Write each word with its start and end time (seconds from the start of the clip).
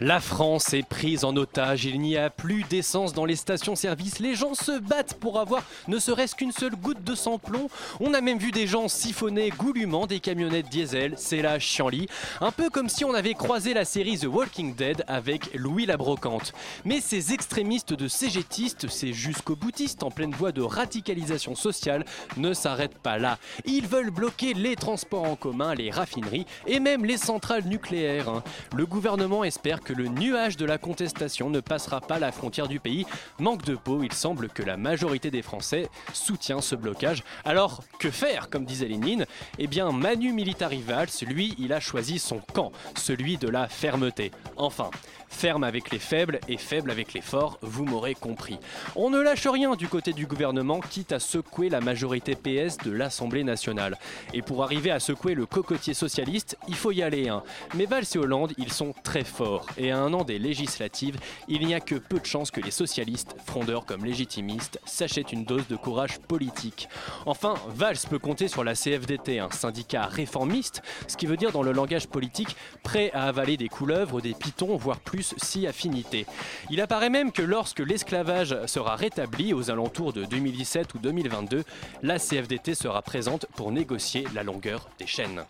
La 0.00 0.18
France 0.18 0.74
est 0.74 0.82
prise 0.82 1.24
en 1.24 1.36
otage, 1.36 1.84
il 1.84 2.00
n'y 2.00 2.16
a 2.16 2.28
plus 2.28 2.64
d'essence 2.64 3.12
dans 3.12 3.24
les 3.24 3.36
stations-service, 3.36 4.18
les 4.18 4.34
gens 4.34 4.54
se 4.54 4.76
battent 4.80 5.14
pour 5.14 5.38
avoir 5.38 5.62
ne 5.86 6.00
serait-ce 6.00 6.34
qu'une 6.34 6.50
seule 6.50 6.74
goutte 6.74 7.04
de 7.04 7.14
sans-plomb. 7.14 7.68
On 8.00 8.12
a 8.12 8.20
même 8.20 8.38
vu 8.38 8.50
des 8.50 8.66
gens 8.66 8.88
siphonner 8.88 9.50
goulûment 9.50 10.08
des 10.08 10.18
camionnettes 10.18 10.68
diesel, 10.68 11.14
c'est 11.16 11.42
la 11.42 11.60
chienlit. 11.60 12.08
Un 12.40 12.50
peu 12.50 12.70
comme 12.70 12.88
si 12.88 13.04
on 13.04 13.14
avait 13.14 13.34
croisé 13.34 13.72
la 13.72 13.84
série 13.84 14.18
The 14.18 14.24
Walking 14.24 14.74
Dead 14.74 15.04
avec 15.06 15.54
Louis 15.54 15.86
la 15.86 15.96
Brocante. 15.96 16.54
Mais 16.84 17.00
ces 17.00 17.32
extrémistes 17.32 17.92
de 17.94 18.08
cégétistes, 18.08 18.88
ces 18.88 19.12
jusqu'au 19.12 19.54
boutistes 19.54 20.02
en 20.02 20.10
pleine 20.10 20.32
voie 20.32 20.50
de 20.50 20.62
radicalisation 20.62 21.54
sociale 21.54 22.04
ne 22.36 22.52
s'arrêtent 22.52 22.98
pas 22.98 23.18
là. 23.18 23.38
Ils 23.64 23.86
veulent 23.86 24.10
bloquer 24.10 24.54
les 24.54 24.74
transports 24.74 25.24
en 25.24 25.36
commun, 25.36 25.72
les 25.72 25.92
raffineries 25.92 26.46
et 26.66 26.80
même 26.80 27.04
les 27.04 27.16
centrales 27.16 27.64
nucléaires. 27.64 28.28
hein. 28.28 28.42
Le 28.74 28.86
gouvernement 28.86 29.44
espère 29.44 29.82
que 29.84 29.92
le 29.92 30.08
nuage 30.08 30.56
de 30.56 30.64
la 30.64 30.78
contestation 30.78 31.50
ne 31.50 31.60
passera 31.60 32.00
pas 32.00 32.18
la 32.18 32.32
frontière 32.32 32.68
du 32.68 32.80
pays. 32.80 33.06
Manque 33.38 33.64
de 33.64 33.76
peau, 33.76 34.02
il 34.02 34.12
semble 34.12 34.48
que 34.48 34.62
la 34.62 34.76
majorité 34.76 35.30
des 35.30 35.42
Français 35.42 35.88
soutient 36.12 36.60
ce 36.60 36.74
blocage. 36.74 37.22
Alors, 37.44 37.82
que 37.98 38.10
faire, 38.10 38.48
comme 38.50 38.64
disait 38.64 38.88
Lénine? 38.88 39.26
Eh 39.58 39.66
bien, 39.66 39.92
Manu 39.92 40.32
Militari 40.32 40.80
Valls, 40.80 41.08
lui, 41.26 41.54
il 41.58 41.72
a 41.72 41.80
choisi 41.80 42.18
son 42.18 42.40
camp, 42.40 42.72
celui 42.96 43.36
de 43.36 43.48
la 43.48 43.68
fermeté. 43.68 44.30
Enfin, 44.56 44.90
ferme 45.34 45.64
avec 45.64 45.90
les 45.90 45.98
faibles 45.98 46.38
et 46.48 46.56
faible 46.56 46.90
avec 46.90 47.12
les 47.12 47.20
forts, 47.20 47.58
vous 47.60 47.84
m'aurez 47.84 48.14
compris. 48.14 48.58
On 48.96 49.10
ne 49.10 49.20
lâche 49.20 49.46
rien 49.46 49.74
du 49.74 49.88
côté 49.88 50.12
du 50.12 50.26
gouvernement, 50.26 50.80
quitte 50.80 51.12
à 51.12 51.18
secouer 51.18 51.68
la 51.68 51.80
majorité 51.80 52.36
PS 52.36 52.78
de 52.78 52.92
l'Assemblée 52.92 53.44
nationale. 53.44 53.98
Et 54.32 54.42
pour 54.42 54.62
arriver 54.62 54.92
à 54.92 55.00
secouer 55.00 55.34
le 55.34 55.44
cocotier 55.44 55.92
socialiste, 55.92 56.56
il 56.68 56.76
faut 56.76 56.92
y 56.92 57.02
aller. 57.02 57.28
Hein. 57.28 57.42
Mais 57.74 57.86
Valls 57.86 58.04
et 58.14 58.18
Hollande, 58.18 58.52
ils 58.58 58.72
sont 58.72 58.94
très 59.02 59.24
forts. 59.24 59.66
Et 59.76 59.90
à 59.90 59.98
un 59.98 60.14
an 60.14 60.22
des 60.22 60.38
législatives, 60.38 61.16
il 61.48 61.66
n'y 61.66 61.74
a 61.74 61.80
que 61.80 61.96
peu 61.96 62.20
de 62.20 62.26
chances 62.26 62.52
que 62.52 62.60
les 62.60 62.70
socialistes, 62.70 63.34
frondeurs 63.44 63.86
comme 63.86 64.04
légitimistes, 64.04 64.80
s'achètent 64.84 65.32
une 65.32 65.44
dose 65.44 65.66
de 65.66 65.76
courage 65.76 66.20
politique. 66.20 66.88
Enfin, 67.26 67.54
Valls 67.68 67.98
peut 68.08 68.20
compter 68.20 68.46
sur 68.46 68.62
la 68.62 68.74
CFDT, 68.74 69.40
un 69.40 69.50
syndicat 69.50 70.06
réformiste, 70.06 70.82
ce 71.08 71.16
qui 71.16 71.26
veut 71.26 71.36
dire 71.36 71.50
dans 71.50 71.62
le 71.62 71.72
langage 71.72 72.06
politique 72.06 72.56
prêt 72.84 73.10
à 73.12 73.24
avaler 73.24 73.56
des 73.56 73.68
couleuvres, 73.68 74.20
des 74.20 74.34
pitons, 74.34 74.76
voire 74.76 75.00
plus 75.00 75.23
si 75.36 75.66
affinité. 75.66 76.26
Il 76.70 76.80
apparaît 76.80 77.10
même 77.10 77.32
que 77.32 77.42
lorsque 77.42 77.80
l'esclavage 77.80 78.56
sera 78.66 78.96
rétabli 78.96 79.54
aux 79.54 79.70
alentours 79.70 80.12
de 80.12 80.24
2017 80.24 80.94
ou 80.94 80.98
2022, 80.98 81.64
la 82.02 82.18
CFDT 82.18 82.74
sera 82.74 83.02
présente 83.02 83.46
pour 83.56 83.72
négocier 83.72 84.26
la 84.34 84.42
longueur 84.42 84.88
des 84.98 85.06
chaînes. 85.06 85.44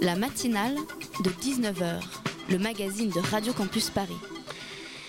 La 0.00 0.16
matinale 0.16 0.76
de 1.22 1.30
19h, 1.30 2.02
le 2.50 2.58
magazine 2.58 3.10
de 3.10 3.20
Radio 3.20 3.52
Campus 3.52 3.90
Paris. 3.90 4.14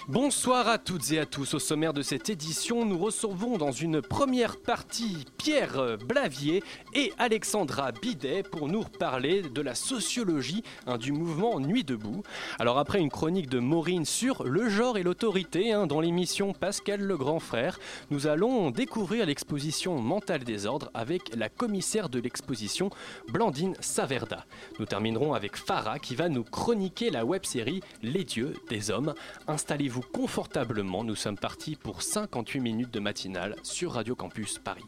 Bonsoir 0.07 0.67
à 0.67 0.77
toutes 0.77 1.11
et 1.13 1.19
à 1.19 1.25
tous. 1.25 1.55
Au 1.55 1.59
sommaire 1.59 1.91
de 1.91 2.03
cette 2.03 2.29
édition, 2.29 2.85
nous 2.85 2.99
recevons 2.99 3.57
dans 3.57 3.71
une 3.71 4.03
première 4.03 4.57
partie 4.57 5.25
Pierre 5.39 5.97
Blavier 5.97 6.61
et 6.93 7.11
Alexandra 7.17 7.91
Bidet 7.91 8.43
pour 8.43 8.67
nous 8.67 8.83
parler 8.83 9.41
de 9.41 9.61
la 9.61 9.73
sociologie 9.73 10.61
hein, 10.85 10.99
du 10.99 11.11
mouvement 11.11 11.59
Nuit 11.59 11.83
debout. 11.83 12.21
Alors 12.59 12.77
après 12.77 12.99
une 12.99 13.09
chronique 13.09 13.49
de 13.49 13.57
Maureen 13.57 14.05
sur 14.05 14.43
le 14.43 14.69
genre 14.69 14.99
et 14.99 15.01
l'autorité 15.01 15.73
hein, 15.73 15.87
dans 15.87 16.01
l'émission 16.01 16.53
Pascal 16.53 17.01
le 17.01 17.17
grand 17.17 17.39
frère, 17.39 17.79
nous 18.11 18.27
allons 18.27 18.69
découvrir 18.69 19.25
l'exposition 19.25 19.99
Mental 19.99 20.43
des 20.43 20.67
ordres 20.67 20.91
avec 20.93 21.35
la 21.35 21.49
commissaire 21.49 22.09
de 22.09 22.19
l'exposition 22.19 22.91
Blandine 23.29 23.73
Saverda. 23.79 24.45
Nous 24.77 24.85
terminerons 24.85 25.33
avec 25.33 25.55
Farah 25.55 25.97
qui 25.97 26.13
va 26.13 26.29
nous 26.29 26.43
chroniquer 26.43 27.09
la 27.09 27.25
web-série 27.25 27.81
Les 28.03 28.23
dieux 28.23 28.53
des 28.69 28.91
hommes. 28.91 29.15
Installez-vous 29.47 29.94
confortablement, 30.01 31.03
nous 31.03 31.15
sommes 31.15 31.37
partis 31.37 31.75
pour 31.75 32.01
58 32.01 32.59
minutes 32.59 32.91
de 32.91 32.99
matinale 32.99 33.55
sur 33.63 33.93
Radio 33.93 34.15
Campus 34.15 34.59
Paris. 34.59 34.85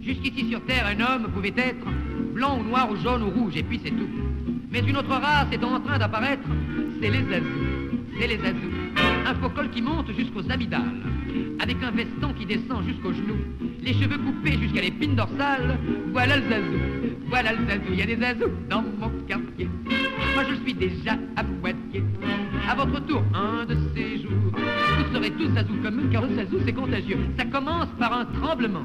Jusqu'ici 0.00 0.50
sur 0.50 0.64
Terre, 0.66 0.86
un 0.86 1.00
homme 1.00 1.32
pouvait 1.32 1.54
être 1.56 1.86
blanc 2.34 2.58
ou 2.58 2.62
noir 2.64 2.90
ou 2.90 2.96
jaune 2.96 3.22
ou 3.22 3.30
rouge, 3.30 3.56
et 3.56 3.62
puis 3.62 3.80
c'est 3.82 3.90
tout. 3.90 4.08
Mais 4.70 4.80
une 4.80 4.96
autre 4.96 5.08
race 5.08 5.48
est 5.52 5.64
en 5.64 5.80
train 5.80 5.98
d'apparaître, 5.98 6.48
c'est 7.00 7.10
les 7.10 7.34
azous. 7.34 7.70
C'est 8.18 8.26
les 8.26 8.40
azous. 8.40 8.72
Un 9.26 9.34
faux 9.34 9.50
qui 9.72 9.82
monte 9.82 10.12
jusqu'aux 10.12 10.50
amygdales, 10.50 11.09
avec 11.60 11.76
un 11.82 11.90
veston 11.90 12.32
qui 12.32 12.46
descend 12.46 12.84
jusqu'aux 12.86 13.12
genoux, 13.12 13.38
les 13.82 13.92
cheveux 13.92 14.18
coupés 14.18 14.58
jusqu'à 14.58 14.80
l'épine 14.80 15.14
dorsale. 15.14 15.78
Voilà 16.12 16.36
le 16.36 16.42
zazou, 16.48 16.78
voilà 17.28 17.52
le 17.52 17.66
zazou. 17.66 17.92
Il 17.92 17.98
y 17.98 18.02
a 18.02 18.06
des 18.06 18.16
zazous 18.16 18.50
dans 18.68 18.82
mon 18.82 19.10
quartier. 19.28 19.68
Moi 20.34 20.44
je 20.48 20.54
suis 20.62 20.74
déjà 20.74 21.18
à 21.36 21.42
moitié. 21.42 22.02
À 22.68 22.74
votre 22.74 23.04
tour, 23.06 23.22
un 23.34 23.64
de 23.66 23.76
ces 23.94 24.22
jours, 24.22 24.52
vous 24.52 25.14
serez 25.14 25.30
tous 25.32 25.48
zazous 25.54 25.76
comme 25.82 26.00
eux, 26.00 26.08
car 26.10 26.26
le 26.26 26.34
zazou 26.36 26.58
c'est 26.64 26.72
contagieux. 26.72 27.18
Ça 27.38 27.44
commence 27.44 27.88
par 27.98 28.12
un 28.12 28.24
tremblement 28.24 28.84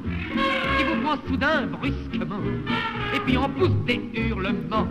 qui 0.77 0.83
vous 0.83 1.01
prend 1.01 1.17
soudain 1.27 1.67
brusquement, 1.67 2.41
et 3.15 3.19
puis 3.21 3.37
on 3.37 3.49
pousse 3.49 3.75
des 3.85 4.01
hurlements. 4.13 4.87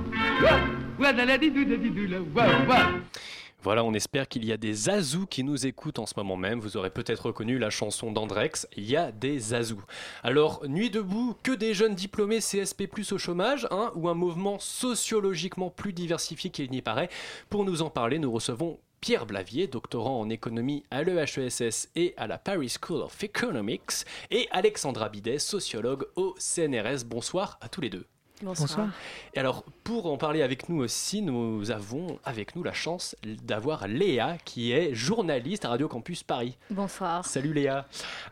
Voilà, 3.65 3.83
on 3.83 3.95
espère 3.95 4.29
qu'il 4.29 4.45
y 4.45 4.53
a 4.53 4.59
des 4.59 4.91
azous 4.91 5.27
qui 5.27 5.43
nous 5.43 5.67
écoutent 5.67 5.99
en 5.99 6.05
ce 6.05 6.13
moment 6.19 6.37
même. 6.37 6.61
Vous 6.61 6.77
aurez 6.77 6.91
peut-être 6.91 7.29
reconnu 7.29 7.59
la 7.59 7.71
chanson 7.71 8.13
d'Andrex, 8.13 8.69
Il 8.77 8.85
y 8.85 8.95
a 8.95 9.11
des 9.11 9.55
azous. 9.55 9.83
Alors, 10.23 10.69
Nuit 10.69 10.91
debout, 10.91 11.35
que 11.43 11.53
des 11.53 11.73
jeunes 11.73 11.95
diplômés 11.95 12.41
CSP 12.41 12.87
plus 12.87 13.11
au 13.13 13.17
chômage, 13.17 13.67
hein, 13.71 13.91
ou 13.95 14.11
un 14.11 14.15
mouvement 14.15 14.59
sociologiquement 14.59 15.71
plus 15.71 15.95
diversifié 15.95 16.51
qu'il 16.51 16.71
n'y 16.71 16.83
paraît 16.83 17.09
Pour 17.49 17.65
nous 17.65 17.81
en 17.81 17.89
parler, 17.89 18.19
nous 18.19 18.31
recevons 18.31 18.79
Pierre 19.01 19.25
Blavier, 19.25 19.67
doctorant 19.67 20.21
en 20.21 20.29
économie 20.29 20.85
à 20.91 21.03
l'EHESS 21.03 21.89
et 21.97 22.13
à 22.19 22.27
la 22.27 22.37
Paris 22.37 22.75
School 22.79 23.01
of 23.01 23.25
Economics, 23.25 24.05
et 24.31 24.47
Alexandra 24.51 25.09
Bidet, 25.09 25.39
sociologue 25.39 26.05
au 26.17 26.35
CNRS. 26.39 27.05
Bonsoir 27.07 27.59
à 27.63 27.71
tous 27.71 27.81
les 27.81 27.89
deux. 27.89 28.05
Bonsoir. 28.43 28.89
Et 29.35 29.39
alors, 29.39 29.65
pour 29.85 30.07
en 30.07 30.17
parler 30.17 30.43
avec 30.43 30.69
nous 30.69 30.83
aussi, 30.83 31.23
nous 31.23 31.71
avons 31.71 32.19
avec 32.25 32.57
nous 32.57 32.65
la 32.65 32.73
chance 32.73 33.15
d'avoir 33.23 33.87
Léa, 33.87 34.39
qui 34.45 34.73
est 34.73 34.93
journaliste 34.93 35.65
à 35.65 35.69
Radio 35.69 35.87
Campus 35.87 36.25
Paris. 36.25 36.59
Bonsoir. 36.69 37.25
Salut 37.25 37.53
Léa. 37.53 37.87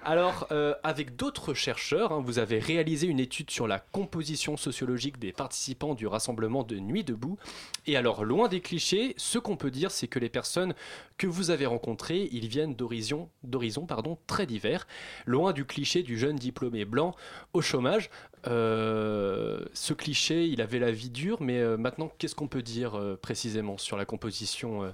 Alors, 0.04 0.48
euh, 0.50 0.74
avec 0.82 1.14
d'autres 1.14 1.54
chercheurs, 1.54 2.10
hein, 2.12 2.20
vous 2.24 2.40
avez 2.40 2.58
réalisé 2.58 3.06
une 3.06 3.20
étude 3.20 3.52
sur 3.52 3.68
la 3.68 3.78
composition 3.78 4.56
sociologique 4.56 5.20
des 5.20 5.32
participants 5.32 5.94
du 5.94 6.08
rassemblement 6.08 6.64
de 6.64 6.80
Nuit 6.80 7.04
debout. 7.04 7.38
Et 7.86 7.96
alors, 7.96 8.24
loin 8.24 8.48
des 8.48 8.60
clichés, 8.60 9.14
ce 9.16 9.38
qu'on 9.38 9.56
peut 9.56 9.70
dire, 9.70 9.92
c'est 9.92 10.08
que 10.08 10.18
les 10.18 10.28
personnes 10.28 10.74
que 11.16 11.28
vous 11.28 11.50
avez 11.50 11.66
rencontrées, 11.66 12.28
ils 12.32 12.48
viennent 12.48 12.74
d'horizons, 12.74 13.28
d'horizons 13.44 13.86
pardon, 13.86 14.18
très 14.26 14.46
divers, 14.46 14.88
loin 15.26 15.52
du 15.52 15.64
cliché 15.64 16.02
du 16.02 16.18
jeune 16.18 16.34
diplômé 16.34 16.84
blanc 16.84 17.14
au 17.52 17.62
chômage. 17.62 18.10
Euh, 18.46 19.64
ce 19.72 19.92
cliché, 19.92 20.46
il 20.48 20.60
avait 20.60 20.78
la 20.78 20.90
vie 20.90 21.10
dure, 21.10 21.40
mais 21.40 21.60
euh, 21.60 21.76
maintenant, 21.76 22.10
qu'est-ce 22.18 22.34
qu'on 22.34 22.48
peut 22.48 22.62
dire 22.62 22.96
euh, 22.96 23.16
précisément 23.20 23.78
sur 23.78 23.96
la 23.96 24.04
composition 24.04 24.92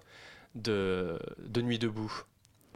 de 0.54 1.18
Nuit 1.56 1.78
debout 1.78 2.24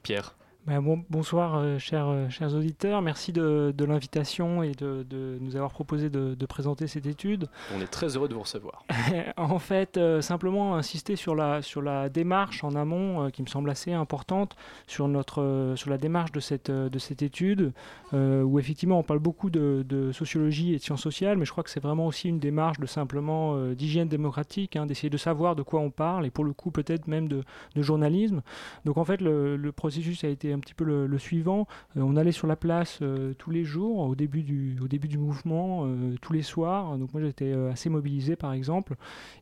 Pierre? 0.02 0.34
Bah, 0.64 0.80
bon- 0.80 1.04
bonsoir, 1.10 1.56
euh, 1.56 1.80
chers, 1.80 2.06
euh, 2.06 2.28
chers 2.28 2.54
auditeurs. 2.54 3.02
Merci 3.02 3.32
de, 3.32 3.74
de 3.76 3.84
l'invitation 3.84 4.62
et 4.62 4.70
de, 4.70 5.04
de 5.10 5.36
nous 5.40 5.56
avoir 5.56 5.72
proposé 5.72 6.08
de, 6.08 6.36
de 6.36 6.46
présenter 6.46 6.86
cette 6.86 7.06
étude. 7.06 7.48
On 7.76 7.80
est 7.80 7.88
très 7.88 8.16
heureux 8.16 8.28
de 8.28 8.34
vous 8.34 8.42
recevoir. 8.42 8.84
en 9.36 9.58
fait, 9.58 9.96
euh, 9.96 10.20
simplement 10.20 10.76
insister 10.76 11.16
sur 11.16 11.34
la, 11.34 11.62
sur 11.62 11.82
la 11.82 12.08
démarche 12.08 12.62
en 12.62 12.76
amont 12.76 13.28
qui 13.32 13.42
me 13.42 13.48
semble 13.48 13.70
assez 13.70 13.92
importante, 13.92 14.54
sur, 14.86 15.08
notre, 15.08 15.72
sur 15.74 15.90
la 15.90 15.98
démarche 15.98 16.30
de 16.30 16.38
cette, 16.38 16.70
de 16.70 16.98
cette 17.00 17.22
étude, 17.22 17.72
où 18.12 18.58
effectivement 18.60 18.98
on 18.98 19.02
parle 19.02 19.18
beaucoup 19.20 19.50
de, 19.50 20.10
sociologie 20.12 20.74
et 20.74 20.78
de 20.78 20.82
sciences 20.82 21.02
sociales, 21.02 21.38
mais 21.38 21.44
je 21.44 21.50
crois 21.50 21.64
que 21.64 21.70
c'est 21.70 21.82
vraiment 21.82 22.06
aussi 22.06 22.28
une 22.28 22.38
démarche 22.38 22.78
de 22.78 22.86
simplement 22.86 23.56
d'hygiène 23.72 24.08
démocratique, 24.08 24.76
hein, 24.76 24.86
d'essayer 24.86 25.10
de 25.10 25.16
savoir 25.16 25.56
de 25.56 25.62
quoi 25.62 25.80
on 25.80 25.90
parle, 25.90 26.26
et 26.26 26.30
pour 26.30 26.44
le 26.44 26.52
coup 26.52 26.70
peut-être 26.70 27.08
même 27.08 27.26
de, 27.26 27.42
de 27.74 27.82
journalisme. 27.82 28.42
Donc 28.84 28.96
en 28.98 29.04
fait, 29.04 29.20
le, 29.20 29.56
le 29.56 29.72
processus 29.72 30.22
a 30.24 30.28
été 30.28 30.51
un 30.52 30.58
petit 30.58 30.74
peu 30.74 30.84
le, 30.84 31.18
suivant. 31.18 31.66
Euh, 31.96 32.00
on 32.00 32.16
allait 32.16 32.32
sur 32.32 32.46
la 32.46 32.56
place 32.56 32.98
euh, 33.02 33.34
tous 33.34 33.50
les 33.50 33.64
jours, 33.64 33.98
au 33.98 34.14
début 34.14 34.42
du, 34.42 34.78
au 34.82 34.88
début 34.88 35.08
du 35.08 35.18
mouvement, 35.18 35.84
euh, 35.84 36.14
tous 36.20 36.32
les 36.32 36.42
soirs. 36.42 36.96
Donc 36.98 37.12
moi 37.12 37.22
j'étais 37.22 37.52
assez 37.70 37.88
mobilisé 37.88 38.36
par 38.36 38.52
exemple. 38.52 38.94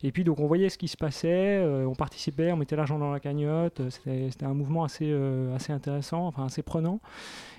Et 0.03 0.11
puis 0.11 0.23
donc 0.23 0.39
on 0.39 0.47
voyait 0.47 0.69
ce 0.69 0.77
qui 0.77 0.87
se 0.87 0.97
passait, 0.97 1.63
on 1.85 1.95
participait, 1.95 2.51
on 2.51 2.57
mettait 2.57 2.75
l'argent 2.75 2.99
dans 2.99 3.11
la 3.11 3.19
cagnotte. 3.19 3.81
C'était 3.89 4.45
un 4.45 4.53
mouvement 4.53 4.83
assez, 4.83 5.11
assez 5.55 5.73
intéressant, 5.73 6.27
enfin 6.27 6.45
assez 6.45 6.61
prenant. 6.61 6.99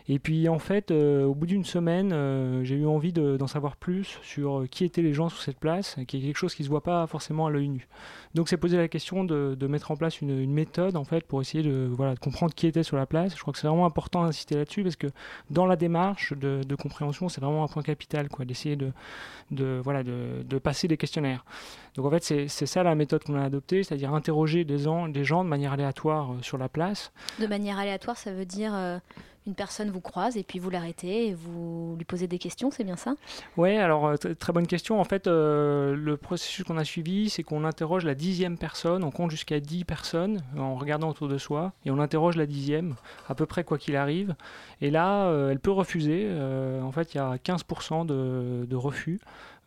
Et 0.09 0.19
puis 0.19 0.49
en 0.49 0.59
fait, 0.59 0.91
euh, 0.91 1.25
au 1.25 1.35
bout 1.35 1.47
d'une 1.47 1.65
semaine, 1.65 2.13
euh, 2.13 2.65
j'ai 2.65 2.77
eu 2.77 2.87
envie 2.87 3.13
de- 3.13 3.37
d'en 3.37 3.47
savoir 3.47 3.77
plus 3.77 4.19
sur 4.23 4.61
euh, 4.61 4.67
qui 4.67 4.85
étaient 4.85 5.03
les 5.03 5.13
gens 5.13 5.29
sur 5.29 5.41
cette 5.41 5.59
place, 5.59 5.97
qui 6.09 6.19
est 6.19 6.21
quelque 6.21 6.37
chose 6.37 6.55
qui 6.55 6.65
se 6.65 6.69
voit 6.69 6.83
pas 6.83 7.07
forcément 7.07 7.47
à 7.47 7.51
l'œil 7.51 7.69
nu. 7.69 7.87
Donc 8.35 8.49
c'est 8.49 8.57
posé 8.57 8.77
la 8.77 8.89
question 8.89 9.25
de, 9.25 9.57
mettre 9.67 9.91
en 9.91 9.97
place 9.97 10.21
une, 10.21 10.53
méthode 10.53 10.97
en 10.97 11.05
fait 11.05 11.25
pour 11.25 11.41
essayer 11.41 11.63
de, 11.63 11.91
comprendre 12.21 12.53
qui 12.55 12.67
était 12.67 12.83
sur 12.83 12.97
la 12.97 13.07
place. 13.07 13.35
Je 13.37 13.41
crois 13.41 13.53
que 13.53 13.59
c'est 13.59 13.69
vraiment 13.69 13.87
important 13.87 14.25
d'insister 14.25 14.57
là-dessus 14.57 14.83
parce 14.83 14.97
que 14.97 15.07
dans 15.51 15.67
la 15.67 15.77
démarche 15.77 16.33
de, 16.33 16.75
compréhension, 16.75 17.29
c'est 17.29 17.41
vraiment 17.41 17.65
un 17.65 17.69
point 17.69 17.83
capital, 17.83 18.29
d'essayer 18.41 18.77
de, 18.77 20.59
passer 20.59 20.89
des 20.89 20.97
questionnaires. 20.97 21.45
Donc 21.95 22.07
en 22.07 22.11
fait, 22.11 22.49
c'est 22.49 22.67
ça 22.67 22.83
la 22.83 22.95
méthode 22.95 23.23
qu'on 23.23 23.37
a 23.37 23.45
adoptée, 23.45 23.83
c'est-à-dire 23.83 24.13
interroger 24.15 24.65
des 24.65 24.79
gens, 24.79 25.09
de 25.09 25.49
manière 25.49 25.73
aléatoire 25.73 26.35
sur 26.43 26.59
la 26.59 26.69
place. 26.69 27.13
De 27.39 27.47
manière 27.47 27.79
aléatoire, 27.79 28.17
ça 28.17 28.33
veut 28.33 28.47
dire 28.47 28.73
une 29.47 29.55
personne 29.55 29.91
vous 29.91 30.01
croise 30.01 30.37
et 30.37 30.43
puis 30.43 30.59
vous 30.59 30.71
l'arrêtez 30.71 31.29
et 31.29 31.35
vous 31.35 31.95
lui 31.97 32.05
posez 32.05 32.29
des 32.29 32.39
questions, 32.39 32.71
c'est 32.71 32.85
bien 32.85 32.97
ça? 32.97 33.15
Ouais, 33.57 33.77
alors 33.77 34.07
euh, 34.07 34.17
très 34.17 34.53
bonne 34.53 34.67
question. 34.67 35.01
En 35.01 35.05
fait, 35.05 35.27
euh, 35.27 35.97
le 35.97 36.17
processus 36.17 36.65
qu'on 36.65 36.77
a 36.77 36.85
suivi, 36.85 37.29
c'est 37.29 37.43
qu'on 37.43 37.65
interroge 37.65 38.05
la 38.05 38.15
dixième 38.15 38.57
personne, 38.57 39.03
on 39.03 39.11
compte 39.11 39.31
jusqu'à 39.31 39.59
10 39.59 39.85
personnes 39.85 40.43
euh, 40.57 40.61
en 40.61 40.77
regardant 40.77 41.09
autour 41.09 41.29
de 41.29 41.39
soi, 41.39 41.73
et 41.85 41.91
on 41.91 41.99
interroge 41.99 42.37
la 42.37 42.47
dixième, 42.47 42.95
à 43.29 43.35
peu 43.35 43.47
près 43.47 43.65
quoi 43.65 43.79
qu'il 43.79 43.97
arrive. 43.97 44.35
Et 44.81 44.91
là, 44.91 45.31
elle 45.51 45.61
peut 45.61 45.71
refuser. 45.71 46.29
en 46.83 46.91
fait, 46.91 47.15
il 47.15 47.19
y 47.19 47.21
a 47.21 47.37
15% 47.37 48.05
de, 48.05 48.67
de 48.69 48.77
refus. 48.77 49.21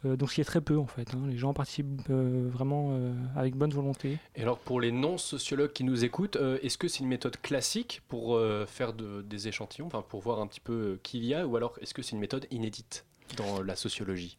Euh, 0.06 0.16
donc, 0.16 0.30
ce 0.30 0.36
qui 0.36 0.42
est 0.42 0.46
très 0.46 0.62
peu 0.62 0.78
en 0.78 0.86
fait. 0.88 1.14
hein. 1.14 1.24
Les 1.28 1.38
gens 1.38 1.54
participent 1.54 2.02
euh, 2.10 2.48
vraiment 2.52 2.90
euh, 2.92 3.14
avec 3.36 3.56
bonne 3.56 3.72
volonté. 3.72 4.18
Et 4.36 4.42
alors 4.42 4.60
pour 4.60 4.80
les 4.80 4.92
non-sociologues 4.92 5.74
qui 5.74 5.84
nous 5.84 6.04
écoutent, 6.06 6.38
est-ce 6.62 6.78
que 6.78 6.88
c'est 6.88 7.00
une 7.00 7.10
méthode 7.10 7.38
classique 7.42 8.02
pour 8.08 8.40
faire 8.68 8.94
de- 8.94 9.22
des 9.22 9.48
échantillons, 9.48 9.90
pour 9.90 10.22
voir 10.22 10.40
un 10.40 10.48
petit 10.48 10.60
peu 10.60 11.00
qui 11.04 11.18
il 11.18 11.26
y 11.26 11.34
a, 11.34 11.48
ou 11.48 11.56
alors 11.56 11.78
est-ce 11.82 11.94
que 11.94 12.02
c'est 12.02 12.12
une 12.12 12.20
méthode 12.20 12.46
inédite 12.52 13.06
dans 13.38 13.62
la 13.62 13.76
sociologie? 13.76 14.38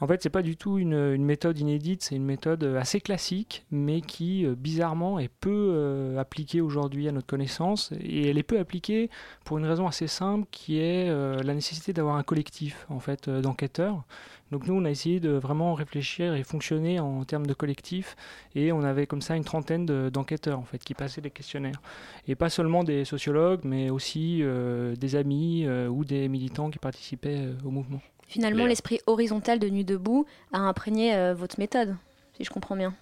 En 0.00 0.06
fait, 0.06 0.22
c'est 0.22 0.30
pas 0.30 0.42
du 0.42 0.56
tout 0.56 0.78
une, 0.78 0.94
une 0.94 1.24
méthode 1.24 1.58
inédite, 1.58 2.02
c'est 2.02 2.14
une 2.14 2.24
méthode 2.24 2.62
assez 2.64 3.00
classique, 3.00 3.66
mais 3.70 4.00
qui 4.00 4.46
euh, 4.46 4.54
bizarrement 4.54 5.18
est 5.18 5.28
peu 5.28 5.72
euh, 5.74 6.18
appliquée 6.18 6.60
aujourd'hui 6.60 7.08
à 7.08 7.12
notre 7.12 7.26
connaissance. 7.26 7.92
Et 8.00 8.28
elle 8.28 8.38
est 8.38 8.44
peu 8.44 8.58
appliquée 8.58 9.10
pour 9.44 9.58
une 9.58 9.66
raison 9.66 9.86
assez 9.86 10.06
simple, 10.06 10.46
qui 10.50 10.78
est 10.78 11.10
euh, 11.10 11.42
la 11.42 11.52
nécessité 11.52 11.92
d'avoir 11.92 12.16
un 12.16 12.22
collectif 12.22 12.86
en 12.88 13.00
fait 13.00 13.28
d'enquêteurs. 13.28 14.04
Donc 14.52 14.66
nous, 14.66 14.74
on 14.74 14.84
a 14.84 14.90
essayé 14.90 15.18
de 15.18 15.30
vraiment 15.30 15.74
réfléchir 15.74 16.34
et 16.34 16.44
fonctionner 16.44 17.00
en 17.00 17.24
termes 17.24 17.46
de 17.46 17.54
collectif, 17.54 18.14
et 18.54 18.70
on 18.72 18.82
avait 18.82 19.06
comme 19.06 19.20
ça 19.20 19.34
une 19.36 19.44
trentaine 19.44 19.86
de- 19.86 20.08
d'enquêteurs 20.08 20.58
en 20.58 20.64
fait 20.64 20.78
qui 20.78 20.94
passaient 20.94 21.20
des 21.20 21.30
questionnaires, 21.30 21.80
et 22.28 22.34
pas 22.36 22.48
seulement 22.48 22.84
des 22.84 23.04
sociologues, 23.04 23.60
mais 23.64 23.90
aussi 23.90 24.40
euh, 24.42 24.94
des 24.94 25.16
amis 25.16 25.64
euh, 25.66 25.88
ou 25.88 26.04
des 26.04 26.28
militants 26.28 26.70
qui 26.70 26.78
participaient 26.78 27.38
euh, 27.38 27.54
au 27.64 27.70
mouvement. 27.70 28.00
Finalement, 28.28 28.66
l'esprit 28.66 29.00
horizontal 29.06 29.58
de 29.58 29.68
Nuit 29.68 29.84
debout 29.84 30.26
a 30.52 30.58
imprégné 30.58 31.14
euh, 31.14 31.34
votre 31.34 31.58
méthode, 31.58 31.96
si 32.36 32.44
je 32.44 32.50
comprends 32.50 32.76
bien. 32.76 32.94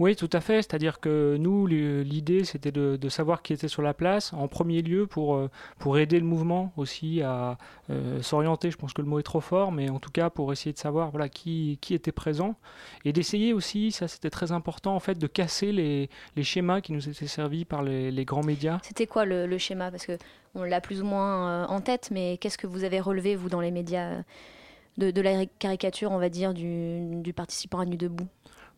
Oui, 0.00 0.16
tout 0.16 0.30
à 0.32 0.40
fait. 0.40 0.62
C'est-à-dire 0.62 0.98
que 0.98 1.36
nous, 1.38 1.66
l'idée, 1.66 2.44
c'était 2.44 2.72
de, 2.72 3.08
savoir 3.10 3.42
qui 3.42 3.52
était 3.52 3.68
sur 3.68 3.82
la 3.82 3.92
place, 3.92 4.32
en 4.32 4.48
premier 4.48 4.80
lieu 4.80 5.06
pour, 5.06 5.34
euh, 5.34 5.50
pour 5.78 5.98
aider 5.98 6.18
le 6.18 6.24
mouvement 6.24 6.72
aussi 6.78 7.20
à 7.20 7.58
euh, 7.90 8.22
s'orienter. 8.22 8.70
Je 8.70 8.78
pense 8.78 8.94
que 8.94 9.02
le 9.02 9.08
mot 9.08 9.18
est 9.18 9.24
trop 9.24 9.42
fort, 9.42 9.72
mais 9.72 9.90
en 9.90 9.98
tout 9.98 10.10
cas 10.10 10.30
pour 10.30 10.52
essayer 10.52 10.72
de 10.72 10.78
savoir 10.78 11.10
voilà, 11.10 11.28
qui, 11.28 11.76
qui 11.82 11.92
était 11.92 12.12
présent. 12.12 12.54
Et 13.04 13.12
d'essayer 13.12 13.52
aussi, 13.52 13.92
ça 13.92 14.08
c'était 14.08 14.30
très 14.30 14.52
important, 14.52 14.96
en 14.96 15.00
fait, 15.00 15.18
de 15.18 15.26
casser 15.26 15.70
les, 15.70 16.08
les 16.34 16.44
schémas 16.44 16.80
qui 16.80 16.94
nous 16.94 17.06
étaient 17.06 17.26
servis 17.26 17.66
par 17.66 17.82
les, 17.82 18.24
grands 18.24 18.42
médias. 18.42 18.78
C'était 18.82 19.06
quoi 19.06 19.26
le, 19.26 19.58
schéma? 19.58 19.90
Parce 19.90 20.06
que 20.06 20.16
on 20.54 20.64
l'a 20.64 20.80
plus 20.80 21.02
ou 21.02 21.04
moins 21.04 21.64
euh, 21.64 21.66
en 21.66 21.82
tête, 21.82 22.08
mais 22.10 22.38
qu'est-ce 22.38 22.56
que 22.56 22.66
vous 22.66 22.84
avez 22.84 23.00
relevé, 23.00 23.36
vous, 23.36 23.50
dans 23.50 23.60
les 23.60 23.70
médias? 23.70 24.22
De, 24.96 25.20
la 25.20 25.46
caricature, 25.46 26.10
on 26.10 26.18
va 26.18 26.28
dire, 26.28 26.52
du, 26.52 27.22
du 27.22 27.32
participant 27.32 27.80
à 27.80 27.86
Nuit 27.86 27.96
debout? 27.96 28.28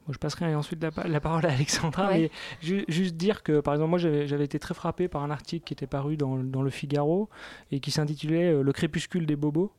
Je 0.09 0.19
passerai 0.19 0.55
ensuite 0.55 0.83
la, 0.83 0.91
pa- 0.91 1.07
la 1.07 1.21
parole 1.21 1.47
à 1.47 1.53
Alexandra, 1.53 2.09
Ouais. 2.09 2.19
mais 2.23 2.31
ju- 2.61 2.85
juste 2.89 3.17
dire 3.17 3.43
que, 3.43 3.61
par 3.61 3.75
exemple, 3.75 3.91
moi, 3.91 3.99
j'avais 3.99 4.45
été 4.45 4.59
très 4.59 4.75
frappé 4.75 5.07
par 5.09 5.23
un 5.23 5.31
article 5.31 5.65
qui 5.65 5.73
était 5.75 5.87
paru 5.87 6.17
dans, 6.17 6.37
dans 6.39 6.63
le 6.63 6.71
Figaro 6.71 7.29
et 7.71 7.79
qui 7.81 7.91
s'intitulait 7.93 8.53
euh, 8.53 8.63
Le 8.63 8.73
crépuscule 8.73 9.27
des 9.27 9.37
bobos. 9.37 9.73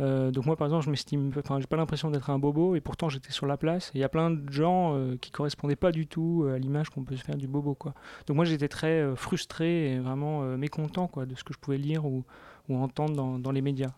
Euh, 0.00 0.30
donc 0.32 0.46
moi, 0.46 0.56
par 0.56 0.66
exemple, 0.66 0.84
je 0.84 0.90
m'estime, 0.90 1.30
enfin, 1.38 1.60
j'ai 1.60 1.66
pas 1.68 1.76
l'impression 1.76 2.10
d'être 2.10 2.28
un 2.30 2.38
bobo 2.38 2.74
et 2.74 2.80
pourtant 2.80 3.08
j'étais 3.08 3.30
sur 3.30 3.46
la 3.46 3.56
place. 3.56 3.90
Il 3.94 4.00
y 4.00 4.04
a 4.04 4.08
plein 4.08 4.30
de 4.30 4.50
gens 4.52 4.94
euh, 4.96 5.16
qui 5.20 5.30
correspondaient 5.30 5.76
pas 5.76 5.92
du 5.92 6.06
tout 6.08 6.42
euh, 6.44 6.54
à 6.56 6.58
l'image 6.58 6.90
qu'on 6.90 7.04
peut 7.04 7.16
se 7.16 7.22
faire 7.24 7.36
du 7.36 7.46
bobo, 7.46 7.74
quoi. 7.74 7.94
Donc 8.26 8.36
moi, 8.36 8.44
j'étais 8.44 8.68
très 8.68 9.00
euh, 9.00 9.14
frustré 9.16 9.92
et 9.92 9.98
vraiment 10.00 10.42
mécontent, 10.56 11.06
quoi, 11.08 11.26
de 11.26 11.34
ce 11.36 11.44
que 11.44 11.52
je 11.54 11.58
pouvais 11.58 11.78
lire 11.78 12.04
ou, 12.06 12.24
ou 12.68 12.76
entendre 12.76 13.14
dans, 13.14 13.38
dans 13.38 13.50
les 13.52 13.62
médias. 13.62 13.92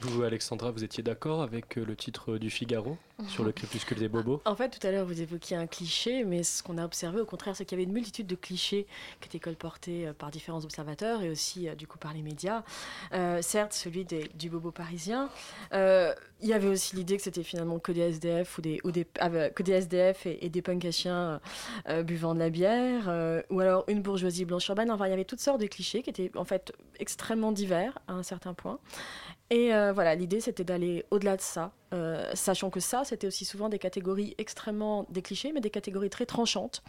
Vous, 0.00 0.22
Alexandra, 0.22 0.70
vous 0.70 0.84
étiez 0.84 1.02
d'accord 1.02 1.42
avec 1.42 1.78
euh, 1.78 1.84
le 1.84 1.96
titre 1.96 2.36
du 2.36 2.50
Figaro 2.50 2.98
sur 3.28 3.44
le 3.44 3.52
crépuscule 3.52 3.98
des 3.98 4.08
bobos 4.08 4.42
En 4.44 4.54
fait, 4.54 4.68
tout 4.68 4.86
à 4.86 4.90
l'heure, 4.90 5.06
vous 5.06 5.22
évoquiez 5.22 5.56
un 5.56 5.66
cliché, 5.66 6.22
mais 6.22 6.42
ce 6.42 6.62
qu'on 6.62 6.76
a 6.76 6.84
observé, 6.84 7.18
au 7.18 7.24
contraire, 7.24 7.56
c'est 7.56 7.64
qu'il 7.64 7.78
y 7.78 7.80
avait 7.80 7.88
une 7.88 7.94
multitude 7.94 8.26
de 8.26 8.34
clichés 8.34 8.86
qui 9.22 9.28
étaient 9.28 9.40
colportés 9.40 10.06
euh, 10.06 10.12
par 10.12 10.30
différents 10.30 10.62
observateurs 10.62 11.22
et 11.22 11.30
aussi, 11.30 11.66
euh, 11.66 11.74
du 11.74 11.86
coup, 11.86 11.96
par 11.96 12.12
les 12.12 12.20
médias. 12.20 12.62
Certes, 13.40 13.72
celui 13.72 14.04
du 14.04 14.50
bobo 14.50 14.70
parisien. 14.70 15.30
Il 15.72 16.48
y 16.48 16.52
avait 16.52 16.68
aussi 16.68 16.94
l'idée 16.94 17.16
que 17.16 17.22
c'était 17.22 17.42
finalement 17.42 17.78
que 17.78 17.92
des 17.92 18.00
SDF 18.00 18.58
ou 18.58 18.60
des, 18.60 19.06
ah, 19.18 19.30
bah, 19.30 19.48
que 19.48 19.62
des 19.62 19.72
SDF 19.72 20.26
et, 20.26 20.50
des 20.50 20.60
punks 20.60 20.84
à 21.06 22.02
buvant 22.02 22.34
de 22.34 22.38
la 22.38 22.50
bière, 22.50 23.42
ou 23.50 23.60
alors 23.60 23.84
une 23.88 24.02
bourgeoisie 24.02 24.44
blanche 24.44 24.68
urbaine. 24.68 24.90
Enfin, 24.90 25.06
il 25.06 25.10
y 25.10 25.14
avait 25.14 25.24
toutes 25.24 25.40
sortes 25.40 25.60
de 25.60 25.66
clichés 25.66 26.02
qui 26.02 26.10
étaient 26.10 26.30
en 26.36 26.44
fait 26.44 26.72
extrêmement 26.98 27.52
divers 27.52 27.98
à 28.08 28.12
un 28.12 28.22
certain 28.22 28.52
point. 28.52 28.78
Et 29.48 29.72
euh, 29.72 29.92
voilà, 29.92 30.16
l'idée 30.16 30.40
c'était 30.40 30.64
d'aller 30.64 31.04
au-delà 31.12 31.36
de 31.36 31.40
ça, 31.40 31.70
euh, 31.94 32.28
sachant 32.34 32.68
que 32.68 32.80
ça, 32.80 33.04
c'était 33.04 33.28
aussi 33.28 33.44
souvent 33.44 33.68
des 33.68 33.78
catégories 33.78 34.34
extrêmement 34.38 35.06
des 35.08 35.22
clichés, 35.22 35.52
mais 35.52 35.60
des 35.60 35.70
catégories 35.70 36.10
très 36.10 36.26
tranchantes, 36.26 36.82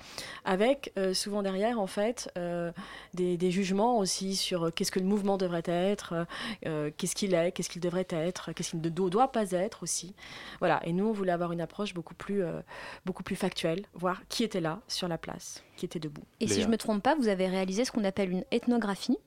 avec 0.44 0.92
euh, 0.98 1.14
souvent 1.14 1.44
derrière 1.44 1.80
en 1.80 1.86
fait 1.86 2.32
euh, 2.36 2.72
des, 3.14 3.38
des 3.38 3.52
jugements 3.52 4.00
aussi 4.00 4.36
sur 4.36 4.74
qu'est-ce 4.74 4.92
que 4.92 5.00
le 5.00 5.06
mouvement 5.06 5.38
devrait 5.38 5.62
être, 5.68 6.26
qu'est-ce 6.64 7.14
qu'il 7.14 7.36
est, 7.36 7.52
qu'est-ce 7.52 7.70
qu'il 7.70 7.82
devrait 7.82 8.08
être, 8.10 8.54
qu'est-ce 8.54 8.72
qu'il 8.72 8.82
ne 8.82 8.90
do- 8.90 9.12
doit 9.12 9.32
pas 9.32 9.52
être 9.52 9.84
aussi. 9.84 10.16
Voilà, 10.58 10.82
et 10.84 10.94
nous 10.94 11.06
on 11.06 11.12
voulait 11.14 11.34
avoir 11.34 11.52
une 11.52 11.62
approche 11.62 11.94
beaucoup 11.94 12.16
plus, 12.16 12.44
euh, 12.44 12.60
beaucoup 13.06 13.22
plus 13.22 13.36
factuelle, 13.36 13.86
voir 13.94 14.24
qui 14.30 14.44
était 14.44 14.62
là 14.62 14.82
sur 14.88 15.08
la 15.08 15.20
place, 15.20 15.64
qui 15.76 15.86
était 15.86 16.00
debout. 16.00 16.24
Et 16.40 16.48
si 16.48 16.64
je 16.64 16.68
me 16.70 16.78
trompe 16.78 17.04
pas, 17.04 17.14
vous 17.14 17.28
avez 17.28 17.46
réalisé 17.48 17.86
ce 17.86 17.92
qu'on 17.92 18.04
appelle 18.04 18.32
une 18.32 18.46
ethnographie. 18.50 19.20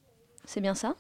C'est 0.47 0.61
bien 0.61 0.75
ça? 0.75 0.97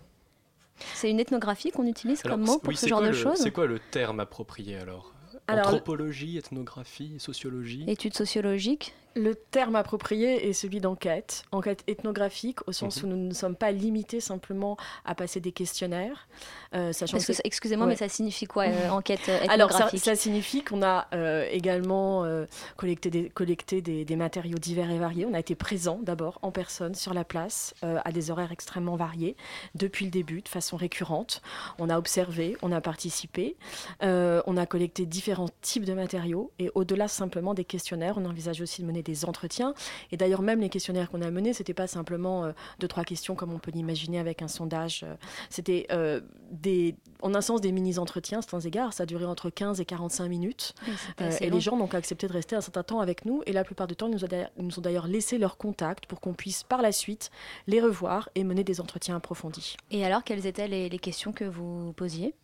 C'est 0.94 1.10
une 1.10 1.20
ethnographie 1.20 1.70
qu'on 1.70 1.86
utilise 1.86 2.20
Alors, 2.24 2.36
comme 2.36 2.46
mot 2.46 2.58
pour 2.58 2.68
oui, 2.68 2.76
ce 2.76 2.86
genre 2.86 3.02
de 3.02 3.12
choses 3.12 3.38
C'est 3.38 3.50
quoi 3.50 3.66
le 3.66 3.78
terme 3.78 4.20
approprié 4.20 4.76
alors? 4.76 5.14
Alors, 5.48 5.66
Anthropologie, 5.68 6.38
ethnographie, 6.38 7.18
sociologie? 7.18 7.84
Études 7.88 8.14
sociologiques 8.14 8.94
Le 9.16 9.34
terme 9.34 9.74
approprié 9.74 10.48
est 10.48 10.52
celui 10.52 10.78
d'enquête, 10.80 11.42
enquête 11.50 11.82
ethnographique, 11.88 12.58
au 12.68 12.72
sens 12.72 13.02
Mhm. 13.02 13.04
où 13.04 13.12
nous 13.16 13.26
ne 13.28 13.34
sommes 13.34 13.56
pas 13.56 13.72
limités 13.72 14.20
simplement 14.20 14.76
à 15.04 15.16
passer 15.16 15.40
des 15.40 15.50
questionnaires, 15.50 16.28
euh, 16.76 16.92
sachant 16.92 17.14
Parce 17.16 17.24
que, 17.26 17.32
que 17.32 17.36
ça- 17.36 17.42
excusez-moi, 17.44 17.86
ouais. 17.86 17.92
mais 17.92 17.96
ça 17.96 18.08
signifie 18.08 18.46
quoi, 18.46 18.64
euh, 18.68 18.88
enquête 18.90 19.20
euh, 19.28 19.38
Alors, 19.48 19.70
ça, 19.72 19.78
ethnographique 19.78 20.04
ça 20.04 20.14
signifie 20.14 20.62
qu'on 20.62 20.82
a 20.82 21.08
euh, 21.12 21.44
également 21.50 22.24
euh, 22.24 22.46
collecté, 22.76 23.10
des, 23.10 23.28
collecté 23.30 23.82
des, 23.82 24.04
des 24.04 24.16
matériaux 24.16 24.58
divers 24.58 24.90
et 24.92 24.98
variés. 24.98 25.26
On 25.26 25.34
a 25.34 25.40
été 25.40 25.56
présent 25.56 25.98
d'abord 26.00 26.38
en 26.42 26.52
personne 26.52 26.94
sur 26.94 27.12
la 27.12 27.24
place 27.24 27.74
euh, 27.82 27.98
à 28.04 28.12
des 28.12 28.30
horaires 28.30 28.52
extrêmement 28.52 28.94
variés 28.94 29.36
depuis 29.74 30.04
le 30.04 30.12
début, 30.12 30.40
de 30.40 30.48
façon 30.48 30.76
récurrente. 30.76 31.42
On 31.80 31.90
a 31.90 31.98
observé, 31.98 32.56
on 32.62 32.70
a 32.70 32.80
participé, 32.80 33.56
euh, 34.04 34.40
on 34.46 34.56
a 34.56 34.66
collecté 34.66 35.04
différents 35.04 35.48
types 35.62 35.84
de 35.84 35.94
matériaux 35.94 36.52
et 36.60 36.70
au-delà 36.76 37.08
simplement 37.08 37.54
des 37.54 37.64
questionnaires, 37.64 38.14
on 38.16 38.24
envisage 38.24 38.60
aussi 38.60 38.82
de 38.82 38.86
mener 38.86 38.99
des 39.02 39.24
entretiens. 39.24 39.74
Et 40.12 40.16
d'ailleurs, 40.16 40.42
même 40.42 40.60
les 40.60 40.68
questionnaires 40.68 41.10
qu'on 41.10 41.22
a 41.22 41.30
menés, 41.30 41.52
c'était 41.52 41.74
pas 41.74 41.86
simplement 41.86 42.44
euh, 42.44 42.52
deux 42.78 42.88
trois 42.88 43.04
questions 43.04 43.34
comme 43.34 43.52
on 43.52 43.58
peut 43.58 43.70
l'imaginer 43.70 44.18
avec 44.18 44.42
un 44.42 44.48
sondage. 44.48 45.02
euh, 45.06 45.14
C'était 45.48 45.86
euh, 45.92 46.20
des, 46.50 46.94
en 47.22 47.34
un 47.34 47.40
sens 47.40 47.60
des 47.60 47.72
mini-entretiens, 47.72 48.40
c'est 48.42 48.54
un 48.54 48.60
égard. 48.60 48.92
Ça 48.92 49.06
duré 49.06 49.24
entre 49.24 49.50
15 49.50 49.80
et 49.80 49.84
45 49.84 50.28
minutes. 50.28 50.74
Oui, 50.86 50.92
Euh, 51.20 51.30
et 51.40 51.48
long. 51.50 51.56
les 51.56 51.60
gens 51.60 51.72
ont 51.74 51.78
donc 51.78 51.94
accepté 51.94 52.26
de 52.26 52.32
rester 52.32 52.56
un 52.56 52.60
certain 52.60 52.82
temps 52.82 53.00
avec 53.00 53.24
nous. 53.24 53.42
Et 53.46 53.52
la 53.52 53.64
plupart 53.64 53.86
du 53.86 53.96
temps, 53.96 54.06
ils 54.08 54.12
nous, 54.14 54.24
ont 54.24 54.28
d'ailleurs- 54.28 54.50
ils 54.58 54.64
nous 54.66 54.78
ont 54.78 54.82
d'ailleurs 54.82 55.06
laissé 55.06 55.38
leur 55.38 55.56
contact 55.56 56.06
pour 56.06 56.20
qu'on 56.20 56.34
puisse 56.34 56.62
par 56.62 56.82
la 56.82 56.92
suite 56.92 57.30
les 57.66 57.80
revoir 57.80 58.28
et 58.34 58.44
mener 58.44 58.64
des 58.64 58.80
entretiens 58.80 59.16
approfondis. 59.16 59.76
Et 59.90 60.04
alors, 60.04 60.24
quelles 60.24 60.46
étaient 60.46 60.68
les, 60.68 60.88
les 60.88 60.98
questions 60.98 61.32
que 61.32 61.44
vous 61.44 61.92
posiez? 61.94 62.34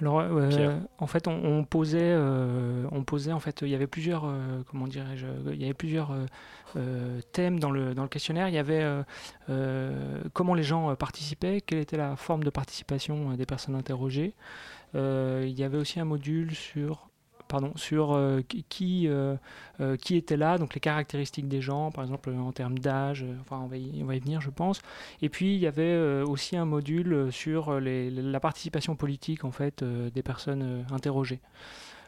Alors, 0.00 0.20
euh, 0.20 0.48
Pierre. 0.48 0.78
en 0.98 1.06
fait, 1.06 1.26
on, 1.26 1.32
on 1.32 1.64
posait, 1.64 1.98
euh, 2.02 2.86
on 2.92 3.02
posait, 3.02 3.32
en 3.32 3.40
fait, 3.40 3.62
il 3.62 3.68
y 3.68 3.74
avait 3.74 3.86
plusieurs, 3.86 4.24
euh, 4.26 4.62
comment 4.70 4.86
dirais-je, 4.86 5.26
il 5.52 5.60
y 5.60 5.64
avait 5.64 5.74
plusieurs 5.74 6.10
euh, 6.10 6.26
euh, 6.76 7.20
thèmes 7.32 7.58
dans 7.58 7.70
le, 7.70 7.94
dans 7.94 8.02
le 8.02 8.08
questionnaire. 8.08 8.48
Il 8.48 8.54
y 8.54 8.58
avait 8.58 8.82
euh, 8.82 9.02
euh, 9.48 10.22
comment 10.34 10.54
les 10.54 10.62
gens 10.62 10.90
euh, 10.90 10.94
participaient, 10.94 11.60
quelle 11.60 11.78
était 11.78 11.96
la 11.96 12.16
forme 12.16 12.44
de 12.44 12.50
participation 12.50 13.30
euh, 13.30 13.36
des 13.36 13.46
personnes 13.46 13.74
interrogées. 13.74 14.34
Euh, 14.94 15.44
il 15.46 15.58
y 15.58 15.64
avait 15.64 15.78
aussi 15.78 15.98
un 15.98 16.04
module 16.04 16.54
sur 16.54 17.08
pardon, 17.48 17.72
sur 17.76 18.12
euh, 18.12 18.40
qui, 18.68 19.08
euh, 19.08 19.36
euh, 19.80 19.96
qui 19.96 20.16
était 20.16 20.36
là, 20.36 20.58
donc 20.58 20.74
les 20.74 20.80
caractéristiques 20.80 21.48
des 21.48 21.60
gens, 21.60 21.90
par 21.90 22.04
exemple 22.04 22.30
en 22.30 22.52
termes 22.52 22.78
d'âge, 22.78 23.24
enfin 23.40 23.60
on 23.60 23.66
va, 23.66 23.76
y, 23.76 24.02
on 24.02 24.06
va 24.06 24.16
y 24.16 24.20
venir 24.20 24.40
je 24.40 24.50
pense. 24.50 24.80
Et 25.22 25.28
puis 25.28 25.54
il 25.54 25.60
y 25.60 25.66
avait 25.66 26.22
aussi 26.22 26.56
un 26.56 26.64
module 26.64 27.28
sur 27.30 27.80
la 27.80 28.40
participation 28.40 28.96
politique 28.96 29.44
en 29.44 29.50
fait 29.50 29.84
des 29.84 30.22
personnes 30.22 30.84
interrogées. 30.90 31.40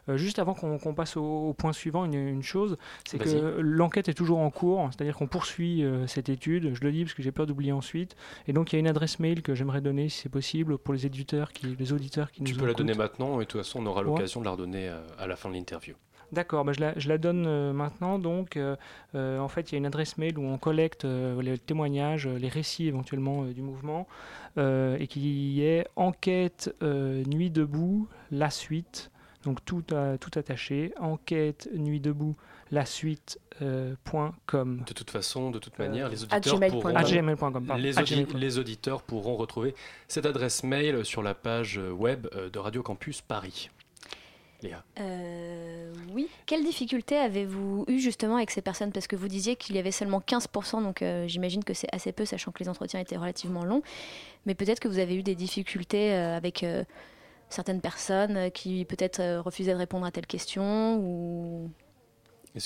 Euh, 0.08 0.16
juste 0.16 0.38
avant 0.38 0.54
qu'on 0.54 0.94
passe 0.94 1.16
au, 1.16 1.22
au 1.48 1.52
point 1.54 1.72
suivant, 1.72 2.04
une, 2.04 2.14
une 2.14 2.42
chose, 2.42 2.76
c'est 3.06 3.18
que 3.18 3.58
l'enquête 3.60 4.08
est 4.08 4.14
toujours 4.14 4.38
en 4.38 4.50
cours, 4.50 4.88
c'est-à-dire 4.92 5.16
qu'on 5.16 5.26
poursuit 5.26 5.84
euh, 5.84 6.06
cette 6.06 6.28
étude. 6.28 6.74
Je 6.74 6.80
le 6.82 6.92
dis 6.92 7.04
parce 7.04 7.14
que 7.14 7.22
j'ai 7.22 7.32
peur 7.32 7.46
d'oublier 7.46 7.72
ensuite. 7.72 8.16
Et 8.46 8.52
donc 8.52 8.72
il 8.72 8.76
y 8.76 8.78
a 8.78 8.80
une 8.80 8.88
adresse 8.88 9.18
mail 9.20 9.42
que 9.42 9.54
j'aimerais 9.54 9.80
donner, 9.80 10.08
si 10.08 10.20
c'est 10.22 10.28
possible, 10.28 10.78
pour 10.78 10.94
les 10.94 11.06
éditeurs, 11.06 11.52
qui, 11.52 11.66
les 11.78 11.92
auditeurs 11.92 12.30
qui 12.30 12.42
Tu 12.44 12.54
nous 12.54 12.60
peux 12.60 12.66
la 12.66 12.74
donner 12.74 12.94
maintenant 12.94 13.36
et 13.40 13.44
de 13.44 13.48
toute 13.48 13.60
façon 13.60 13.80
on 13.80 13.86
aura 13.86 14.00
Ouais. 14.02 14.06
l'occasion 14.06 14.40
de 14.40 14.44
la 14.46 14.52
redonner 14.52 14.88
euh, 14.88 15.00
à 15.18 15.26
la 15.26 15.36
fin 15.36 15.48
de 15.48 15.54
l'interview. 15.54 15.94
D'accord, 16.30 16.64
bah 16.64 16.72
je, 16.74 16.80
la, 16.80 16.98
je 16.98 17.08
la 17.08 17.16
donne 17.16 17.46
euh, 17.46 17.72
maintenant. 17.72 18.18
Donc, 18.18 18.56
euh, 18.58 18.76
euh, 19.14 19.38
en 19.38 19.48
fait, 19.48 19.70
il 19.70 19.74
y 19.74 19.76
a 19.76 19.78
une 19.78 19.86
adresse 19.86 20.18
mail 20.18 20.38
où 20.38 20.42
on 20.44 20.58
collecte 20.58 21.04
les 21.04 21.58
témoignages, 21.58 22.26
les 22.28 22.48
récits 22.48 22.86
éventuellement 22.86 23.44
du 23.44 23.62
mouvement, 23.62 24.06
et 24.58 25.06
qui 25.08 25.62
est 25.62 25.86
enquête 25.96 26.74
nuit 26.82 27.50
debout, 27.50 28.08
la 28.30 28.50
suite. 28.50 29.10
Donc 29.44 29.64
tout, 29.64 29.84
à- 29.94 30.18
tout 30.18 30.36
attaché, 30.38 30.92
enquête 30.98 31.68
nuit 31.74 32.00
debout, 32.00 32.36
la 32.70 32.84
suite 32.84 33.38
euh, 33.62 33.94
point 34.04 34.34
com. 34.46 34.82
De 34.86 34.92
toute 34.92 35.10
façon, 35.10 35.50
de 35.50 35.58
toute 35.58 35.78
Euh, 35.80 35.86
manière, 35.86 36.08
les 36.08 36.22
auditeurs 36.24 36.58
pourront, 36.70 36.88
les, 37.76 37.98
audi- 37.98 38.58
auditeurs 38.58 39.02
pourront 39.02 39.36
retrouver 39.36 39.74
cette 40.08 40.26
adresse 40.26 40.62
mail 40.64 41.04
sur 41.04 41.22
la 41.22 41.34
page 41.34 41.78
web 41.92 42.26
euh, 42.34 42.50
de 42.50 42.58
Radio 42.58 42.82
Campus 42.82 43.20
Paris. 43.22 43.70
Léa. 44.60 44.82
Euh, 44.98 45.92
oui. 46.12 46.28
Quelles 46.46 46.64
difficultés 46.64 47.16
avez-vous 47.16 47.84
eu 47.86 48.00
justement 48.00 48.36
avec 48.36 48.50
ces 48.50 48.60
personnes? 48.60 48.90
Parce 48.90 49.06
que 49.06 49.14
vous 49.14 49.28
disiez 49.28 49.54
qu'il 49.54 49.76
y 49.76 49.78
avait 49.78 49.92
seulement 49.92 50.18
15%, 50.20 50.82
donc 50.82 51.00
euh, 51.02 51.28
j'imagine 51.28 51.62
que 51.62 51.74
c'est 51.74 51.86
assez 51.94 52.10
peu, 52.10 52.24
sachant 52.24 52.50
que 52.50 52.58
les 52.58 52.68
entretiens 52.68 52.98
étaient 52.98 53.16
relativement 53.16 53.64
longs. 53.64 53.82
Mais 54.46 54.56
peut-être 54.56 54.80
que 54.80 54.88
vous 54.88 54.98
avez 54.98 55.14
eu 55.14 55.22
des 55.22 55.36
difficultés 55.36 56.12
euh, 56.12 56.36
avec 56.36 56.64
euh, 56.64 56.82
certaines 57.50 57.80
personnes 57.80 58.36
euh, 58.36 58.50
qui 58.50 58.84
peut-être 58.84 59.20
euh, 59.20 59.40
refusaient 59.40 59.72
de 59.72 59.78
répondre 59.78 60.06
à 60.06 60.10
telle 60.10 60.26
question 60.26 60.96
ou 60.98 61.70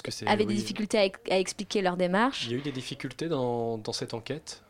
que 0.03 0.11
avaient 0.27 0.47
des 0.47 0.55
difficultés 0.55 0.99
à, 0.99 1.05
ex- 1.05 1.21
à 1.31 1.39
expliquer 1.39 1.83
leur 1.83 1.97
démarche. 1.97 2.47
Il 2.47 2.53
y 2.53 2.55
a 2.55 2.59
eu 2.59 2.63
des 2.63 2.73
difficultés 2.73 3.29
dans, 3.29 3.79
dans 3.79 3.93
cette 3.93 4.15
enquête, 4.15 4.63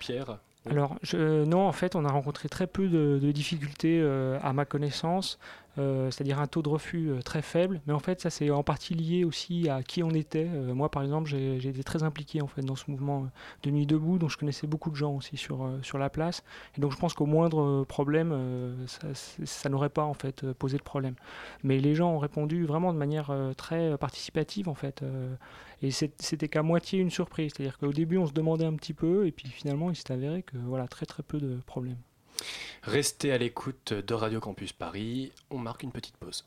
Pierre? 0.00 0.38
Oui. 0.66 0.72
Alors, 0.72 0.96
je- 1.02 1.44
non, 1.44 1.66
en 1.66 1.72
fait, 1.72 1.94
on 1.94 2.04
a 2.04 2.10
rencontré 2.10 2.48
très 2.48 2.66
peu 2.66 2.88
de, 2.88 3.18
de 3.22 3.32
difficultés 3.32 4.00
euh, 4.02 4.38
à 4.42 4.52
ma 4.52 4.64
connaissance, 4.64 5.38
euh, 5.78 6.10
c'est-à-dire 6.10 6.40
un 6.40 6.46
taux 6.46 6.62
de 6.62 6.68
refus 6.68 7.10
euh, 7.10 7.20
très 7.20 7.42
faible. 7.42 7.80
Mais 7.86 7.92
en 7.92 7.98
fait, 7.98 8.20
ça, 8.20 8.30
c'est 8.30 8.50
en 8.50 8.62
partie 8.62 8.94
lié 8.94 9.24
aussi 9.24 9.68
à 9.68 9.82
qui 9.82 10.02
on 10.02 10.10
était. 10.10 10.48
Euh, 10.50 10.74
moi, 10.74 10.90
par 10.90 11.02
exemple, 11.02 11.28
j'ai 11.28 11.56
été 11.56 11.84
très 11.84 12.02
impliqué 12.02 12.40
en 12.40 12.46
fait, 12.46 12.62
dans 12.62 12.76
ce 12.76 12.90
mouvement 12.90 13.28
de 13.62 13.70
Nuit 13.70 13.86
debout, 13.86 14.18
donc 14.18 14.30
je 14.30 14.36
connaissais 14.36 14.66
beaucoup 14.66 14.90
de 14.90 14.96
gens 14.96 15.14
aussi 15.14 15.36
sur, 15.36 15.68
sur 15.82 15.98
la 15.98 16.08
place. 16.08 16.42
Et 16.76 16.80
donc, 16.80 16.92
je 16.92 16.96
pense 16.96 17.14
qu'au 17.14 17.26
moindre 17.26 17.84
problème, 17.84 18.76
ça, 18.86 19.08
ça 19.14 19.68
n'aurait 19.68 19.90
pas 19.90 20.04
en 20.04 20.14
fait, 20.14 20.50
posé 20.52 20.78
de 20.78 20.82
problème. 20.82 21.14
Mais 21.62 21.78
les 21.78 21.94
gens 21.94 22.10
ont 22.10 22.18
répondu 22.18 22.64
vraiment 22.64 22.92
de 22.92 22.98
manière 22.98 23.32
très 23.56 23.98
participative, 23.98 24.68
en 24.68 24.74
fait. 24.74 25.02
et 25.82 25.90
c'était 25.90 26.48
qu'à 26.48 26.62
moitié 26.62 27.00
une 27.00 27.10
surprise. 27.10 27.52
C'est-à-dire 27.54 27.78
qu'au 27.78 27.92
début, 27.92 28.18
on 28.18 28.26
se 28.26 28.32
demandait 28.32 28.66
un 28.66 28.74
petit 28.74 28.94
peu, 28.94 29.26
et 29.26 29.32
puis 29.32 29.48
finalement, 29.48 29.90
il 29.90 29.96
s'est 29.96 30.12
avéré 30.12 30.42
que 30.42 30.56
voilà, 30.56 30.88
très 30.88 31.06
très 31.06 31.22
peu 31.22 31.38
de 31.38 31.58
problèmes. 31.66 31.98
Restez 32.82 33.32
à 33.32 33.38
l'écoute 33.38 33.92
de 33.92 34.14
Radio 34.14 34.40
Campus 34.40 34.72
Paris. 34.72 35.32
On 35.50 35.58
marque 35.58 35.82
une 35.82 35.92
petite 35.92 36.16
pause. 36.16 36.44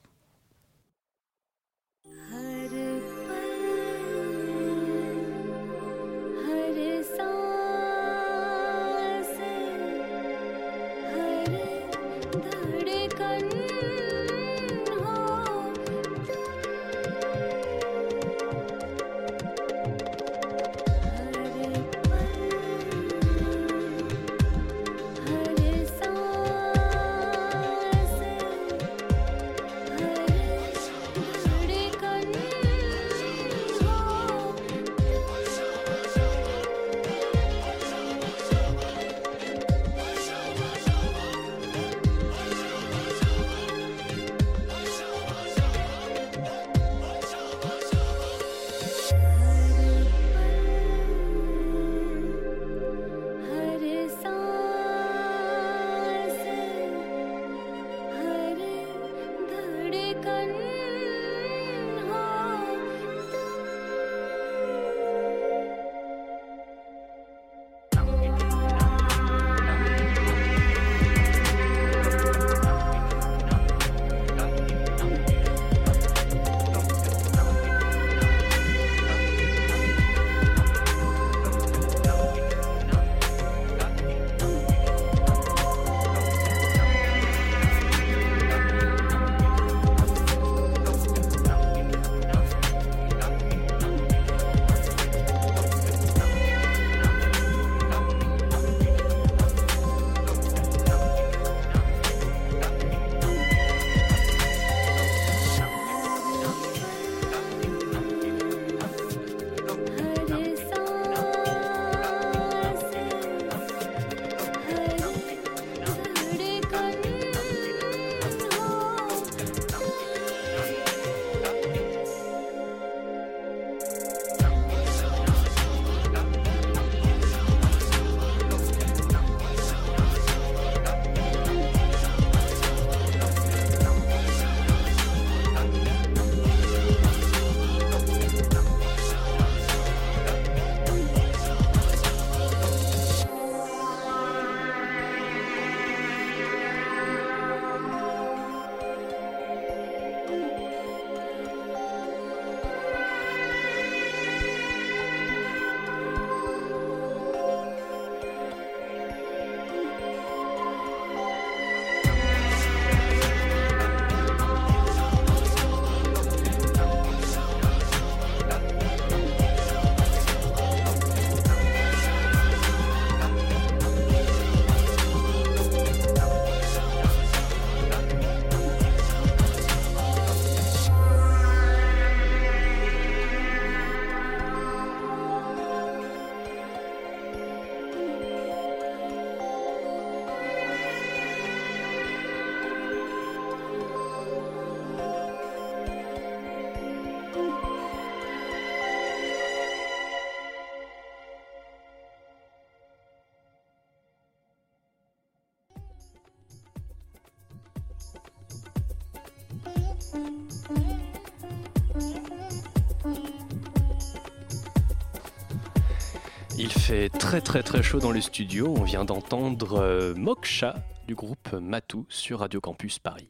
Fait 216.89 217.09
très 217.09 217.39
très 217.39 217.61
très 217.61 217.83
chaud 217.83 217.99
dans 217.99 218.09
le 218.09 218.19
studio. 218.19 218.73
On 218.75 218.81
vient 218.81 219.05
d'entendre 219.05 219.79
euh, 219.79 220.15
Moksha 220.15 220.73
du 221.07 221.13
groupe 221.13 221.53
Matou 221.53 222.07
sur 222.09 222.39
Radio 222.39 222.59
Campus 222.59 222.97
Paris. 222.97 223.29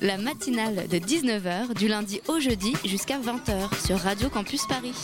La 0.00 0.18
matinale 0.18 0.88
de 0.88 0.98
19h 0.98 1.74
du 1.74 1.86
lundi 1.86 2.20
au 2.26 2.40
jeudi 2.40 2.74
jusqu'à 2.84 3.20
20h 3.20 3.86
sur 3.86 3.98
Radio 3.98 4.28
Campus 4.28 4.66
Paris. 4.66 4.96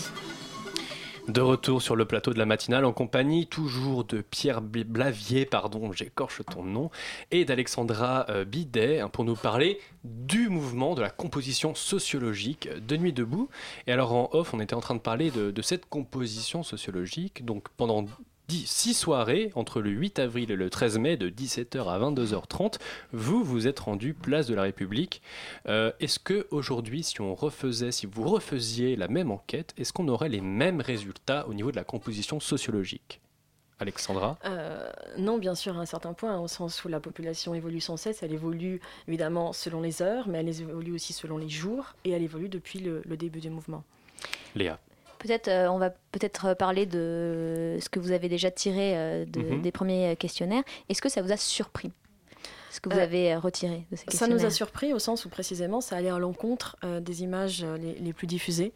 De 1.27 1.41
retour 1.41 1.81
sur 1.81 1.97
le 1.97 2.05
plateau 2.05 2.35
de 2.35 2.39
la 2.39 2.45
matinale 2.45 2.85
en 2.85 2.93
compagnie 2.93 3.47
toujours 3.47 4.05
de 4.05 4.21
Pierre 4.21 4.61
Bl- 4.61 4.85
Blavier, 4.85 5.47
pardon, 5.47 5.91
j'écorche 5.91 6.43
ton 6.45 6.63
nom, 6.63 6.91
et 7.31 7.47
d'Alexandra 7.47 8.27
euh, 8.29 8.45
Bidet 8.45 9.01
hein, 9.01 9.09
pour 9.09 9.25
nous 9.25 9.35
parler 9.35 9.81
du 10.05 10.51
mouvement, 10.51 10.95
de 10.95 11.01
la 11.01 11.09
composition 11.09 11.75
sociologique 11.75 12.69
de 12.69 12.97
Nuit 12.99 13.15
debout. 13.15 13.49
Et 13.87 13.93
alors 13.93 14.13
en 14.13 14.29
off, 14.33 14.53
on 14.53 14.61
était 14.61 14.75
en 14.75 14.81
train 14.81 14.95
de 14.95 15.01
parler 15.01 15.31
de 15.31 15.63
cette 15.63 15.87
composition 15.87 16.63
sociologique. 16.63 17.45
Donc 17.45 17.69
pendant 17.71 18.05
dix- 18.49 18.67
six 18.67 18.95
soirées, 18.95 19.51
entre 19.55 19.81
le 19.81 19.91
8 19.91 20.19
avril 20.19 20.51
et 20.51 20.57
le 20.57 20.71
13 20.71 20.99
mai, 20.99 21.17
de 21.17 21.29
17h 21.31 21.89
à 21.89 21.99
22h30, 21.99 22.79
vous 23.13 23.43
vous 23.45 23.67
êtes 23.67 23.81
rendu 23.81 24.15
place 24.15 24.47
de 24.47 24.55
la 24.55 24.63
République. 24.63 25.23
Euh, 25.69 25.93
est-ce 26.01 26.19
que 26.19 26.47
aujourd'hui, 26.51 27.03
si 27.03 27.21
on 27.21 27.35
refaisait, 27.35 27.93
si 27.93 28.07
vous 28.07 28.29
refaisiez 28.29 28.97
la 28.97 29.09
même 29.09 29.31
enquête, 29.31 29.75
est-ce 29.79 29.93
qu'on 29.93 30.09
aurait 30.09 30.29
les 30.29 30.41
mêmes 30.41 30.81
résultats 30.81 31.47
au 31.49 31.55
niveau 31.55 31.71
de 31.71 31.77
la 31.77 31.85
composition 31.85 32.41
sociologique? 32.41 33.21
Alexandra? 33.81 34.39
Euh, 34.45 34.89
non, 35.19 35.37
bien 35.37 35.57
sûr, 35.57 35.77
à 35.77 35.81
un 35.81 35.85
certain 35.87 36.13
point, 36.13 36.39
au 36.39 36.47
sens 36.47 36.85
où 36.85 36.89
la 36.89 37.01
population 37.01 37.55
évolue 37.55 37.81
sans 37.81 37.97
cesse. 37.97 38.23
Elle 38.23 38.33
évolue 38.33 38.81
évidemment 39.09 39.53
selon 39.53 39.81
les 39.81 40.01
heures, 40.01 40.29
mais 40.29 40.39
elle 40.39 40.49
évolue 40.49 40.93
aussi 40.93 41.13
selon 41.13 41.39
les 41.39 41.49
jours, 41.49 41.95
et 42.05 42.11
elle 42.11 42.23
évolue 42.23 42.49
depuis 42.49 42.79
le, 42.79 43.03
le 43.05 43.17
début 43.17 43.41
du 43.41 43.51
mouvement. 43.51 43.83
Léa 44.55 44.79
Peut-être, 45.25 45.49
euh, 45.49 45.69
on 45.71 45.79
va 45.79 45.89
peut-être 45.91 46.53
parler 46.55 46.85
de 46.87 47.79
ce 47.81 47.89
que 47.89 47.99
vous 47.99 48.13
avez 48.13 48.29
déjà 48.29 48.51
tiré 48.51 48.95
euh, 48.95 49.25
de- 49.25 49.41
Mhm. 49.41 49.63
des 49.63 49.73
premiers 49.73 50.17
questionnaires. 50.17 50.63
Est-ce 50.91 51.01
que 51.01 51.09
ça 51.09 51.23
vous 51.23 51.33
a 51.33 51.37
surpris? 51.39 51.93
Ce 52.71 52.81
que 52.81 52.91
vous 52.91 52.99
Euh, 52.99 53.03
avez 53.05 53.33
euh, 53.33 53.39
retiré 53.39 53.87
de 53.91 53.97
ces 53.97 53.99
Ça 53.99 54.05
questionnaires 54.11 54.37
nous 54.37 54.45
a 54.45 54.51
surpris 54.51 54.93
au 54.93 54.99
sens 54.99 55.25
où 55.25 55.29
précisément 55.31 55.81
ça 55.81 55.97
allait 55.97 56.11
à 56.11 56.19
l'encontre 56.19 56.77
euh, 56.85 56.99
des 57.01 57.23
images 57.23 57.63
euh, 57.65 57.79
les, 57.79 57.95
les 57.95 58.13
plus 58.13 58.27
diffusées. 58.27 58.73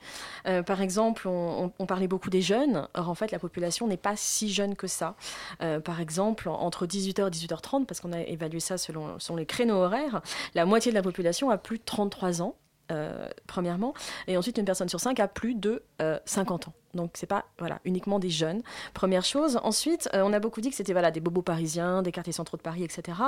Euh, 0.47 0.63
par 0.63 0.81
exemple, 0.81 1.27
on, 1.29 1.65
on- 1.65 1.73
on 1.81 1.85
parlait 1.87 2.07
beaucoup 2.09 2.31
des 2.31 2.41
jeunes. 2.41 2.87
Or, 2.95 3.11
en 3.11 3.15
fait, 3.17 3.31
la 3.33 3.39
population 3.41 3.87
n'est 3.89 3.97
pas 3.99 4.15
si 4.17 4.51
jeune 4.53 4.75
que 4.77 4.87
ça. 4.87 5.17
Euh, 5.63 5.81
par 5.81 6.01
exemple, 6.01 6.49
en- 6.49 6.61
entre 6.61 6.87
18h 6.87 7.27
et 7.27 7.31
18h30, 7.31 7.87
parce 7.87 7.99
qu'on 8.01 8.13
a 8.13 8.21
évalué 8.23 8.61
ça 8.61 8.79
selon, 8.79 9.19
selon 9.19 9.37
les 9.37 9.47
créneaux 9.47 9.83
horaires, 9.83 10.23
la 10.55 10.65
moitié 10.65 10.93
de 10.93 10.97
la 10.97 11.03
population 11.03 11.51
a 11.51 11.59
plus 11.59 11.79
de 11.79 11.85
33 11.85 12.41
ans. 12.41 12.55
Euh, 12.91 13.29
premièrement, 13.47 13.95
et 14.27 14.37
ensuite 14.37 14.59
une 14.59 14.65
personne 14.65 14.89
sur 14.89 15.01
cinq 15.01 15.21
a 15.21 15.29
plus 15.29 15.55
de 15.55 15.83
euh, 16.01 16.19
50 16.25 16.69
ans. 16.69 16.73
Donc 16.95 17.11
c'est 17.15 17.27
pas 17.27 17.45
voilà 17.59 17.81
uniquement 17.85 18.19
des 18.19 18.31
jeunes. 18.31 18.63
Première 18.95 19.25
chose. 19.25 19.59
Ensuite, 19.63 20.09
euh, 20.15 20.23
on 20.25 20.33
a 20.33 20.41
beaucoup 20.41 20.61
dit 20.61 20.71
que 20.71 20.77
c'était 20.77 20.93
voilà 20.93 21.11
des 21.11 21.21
bobos 21.21 21.43
parisiens, 21.43 22.03
des 22.03 22.13
quartiers 22.13 22.33
centraux 22.33 22.57
de 22.57 22.63
Paris, 22.63 22.83
etc. 22.83 23.19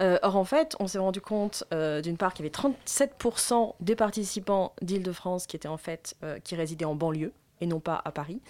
Euh, 0.00 0.18
or 0.22 0.36
en 0.36 0.44
fait, 0.44 0.76
on 0.78 0.86
s'est 0.86 0.98
rendu 0.98 1.20
compte 1.20 1.64
d'une 1.72 2.16
part 2.16 2.34
qu'il 2.34 2.44
y 2.44 2.48
avait 2.48 2.72
37% 2.86 3.74
des 3.80 3.96
participants 3.96 4.72
d'Île-de-France 4.82 5.46
qui 5.46 5.56
étaient 5.56 5.68
en 5.68 5.76
fait 5.76 6.16
qui 6.44 6.54
résidaient 6.54 6.84
en 6.84 6.94
banlieue 6.94 7.32
et 7.60 7.66
non 7.66 7.80
pas 7.80 8.00
à 8.04 8.10
Paris. 8.10 8.40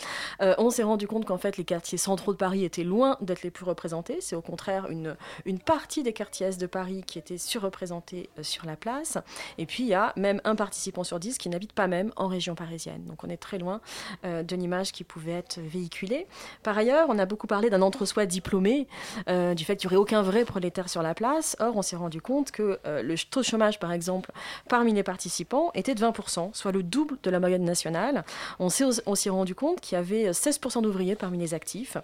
Euh, 0.40 0.54
on 0.58 0.70
s'est 0.70 0.82
rendu 0.82 1.06
compte 1.06 1.24
qu'en 1.24 1.38
fait 1.38 1.56
les 1.56 1.64
quartiers 1.64 1.98
centraux 1.98 2.32
de 2.32 2.38
Paris 2.38 2.64
étaient 2.64 2.84
loin 2.84 3.16
d'être 3.20 3.42
les 3.42 3.50
plus 3.50 3.64
représentés. 3.64 4.18
C'est 4.20 4.36
au 4.36 4.42
contraire 4.42 4.88
une, 4.88 5.16
une 5.44 5.58
partie 5.58 6.02
des 6.02 6.12
quartiers 6.12 6.38
est 6.46 6.60
de 6.60 6.66
Paris 6.66 7.02
qui 7.06 7.18
étaient 7.18 7.38
surreprésentés 7.38 8.28
euh, 8.38 8.42
sur 8.42 8.66
la 8.66 8.76
place. 8.76 9.18
Et 9.58 9.66
puis 9.66 9.82
il 9.84 9.88
y 9.88 9.94
a 9.94 10.12
même 10.16 10.40
un 10.44 10.54
participant 10.54 11.04
sur 11.04 11.18
dix 11.18 11.38
qui 11.38 11.48
n'habite 11.48 11.72
pas 11.72 11.86
même 11.86 12.12
en 12.16 12.26
région 12.26 12.54
parisienne. 12.54 13.04
Donc 13.04 13.24
on 13.24 13.28
est 13.28 13.36
très 13.36 13.58
loin 13.58 13.80
euh, 14.24 14.42
de 14.42 14.56
l'image 14.56 14.92
qui 14.92 15.04
pouvait 15.04 15.32
être 15.32 15.58
véhiculée. 15.60 16.26
Par 16.62 16.76
ailleurs, 16.76 17.06
on 17.08 17.18
a 17.18 17.26
beaucoup 17.26 17.46
parlé 17.46 17.70
d'un 17.70 17.82
entre-soi 17.82 18.26
diplômé, 18.26 18.86
euh, 19.28 19.54
du 19.54 19.64
fait 19.64 19.76
qu'il 19.76 19.88
n'y 19.88 19.96
aurait 19.96 20.02
aucun 20.02 20.22
vrai 20.22 20.44
prolétaire 20.44 20.88
sur 20.88 21.02
la 21.02 21.14
place. 21.14 21.56
Or, 21.60 21.76
on 21.76 21.82
s'est 21.82 21.96
rendu 21.96 22.20
compte 22.20 22.50
que 22.50 22.78
euh, 22.86 23.02
le 23.02 23.14
taux 23.16 23.40
de 23.40 23.44
chômage, 23.44 23.78
par 23.78 23.92
exemple, 23.92 24.30
parmi 24.68 24.92
les 24.92 25.02
participants 25.02 25.70
était 25.74 25.94
de 25.94 26.00
20%, 26.00 26.54
soit 26.54 26.72
le 26.72 26.82
double 26.82 27.16
de 27.22 27.30
la 27.30 27.40
moyenne 27.40 27.64
nationale. 27.64 28.24
On 28.58 28.68
s'est 28.68 28.84
on 29.06 29.14
s'est 29.14 29.30
rendu 29.30 29.54
compte 29.54 29.80
qu'il 29.80 29.96
y 29.96 29.98
avait 29.98 30.30
16% 30.30 30.82
d'ouvriers 30.82 31.16
parmi 31.16 31.38
les 31.38 31.54
actifs, 31.54 31.96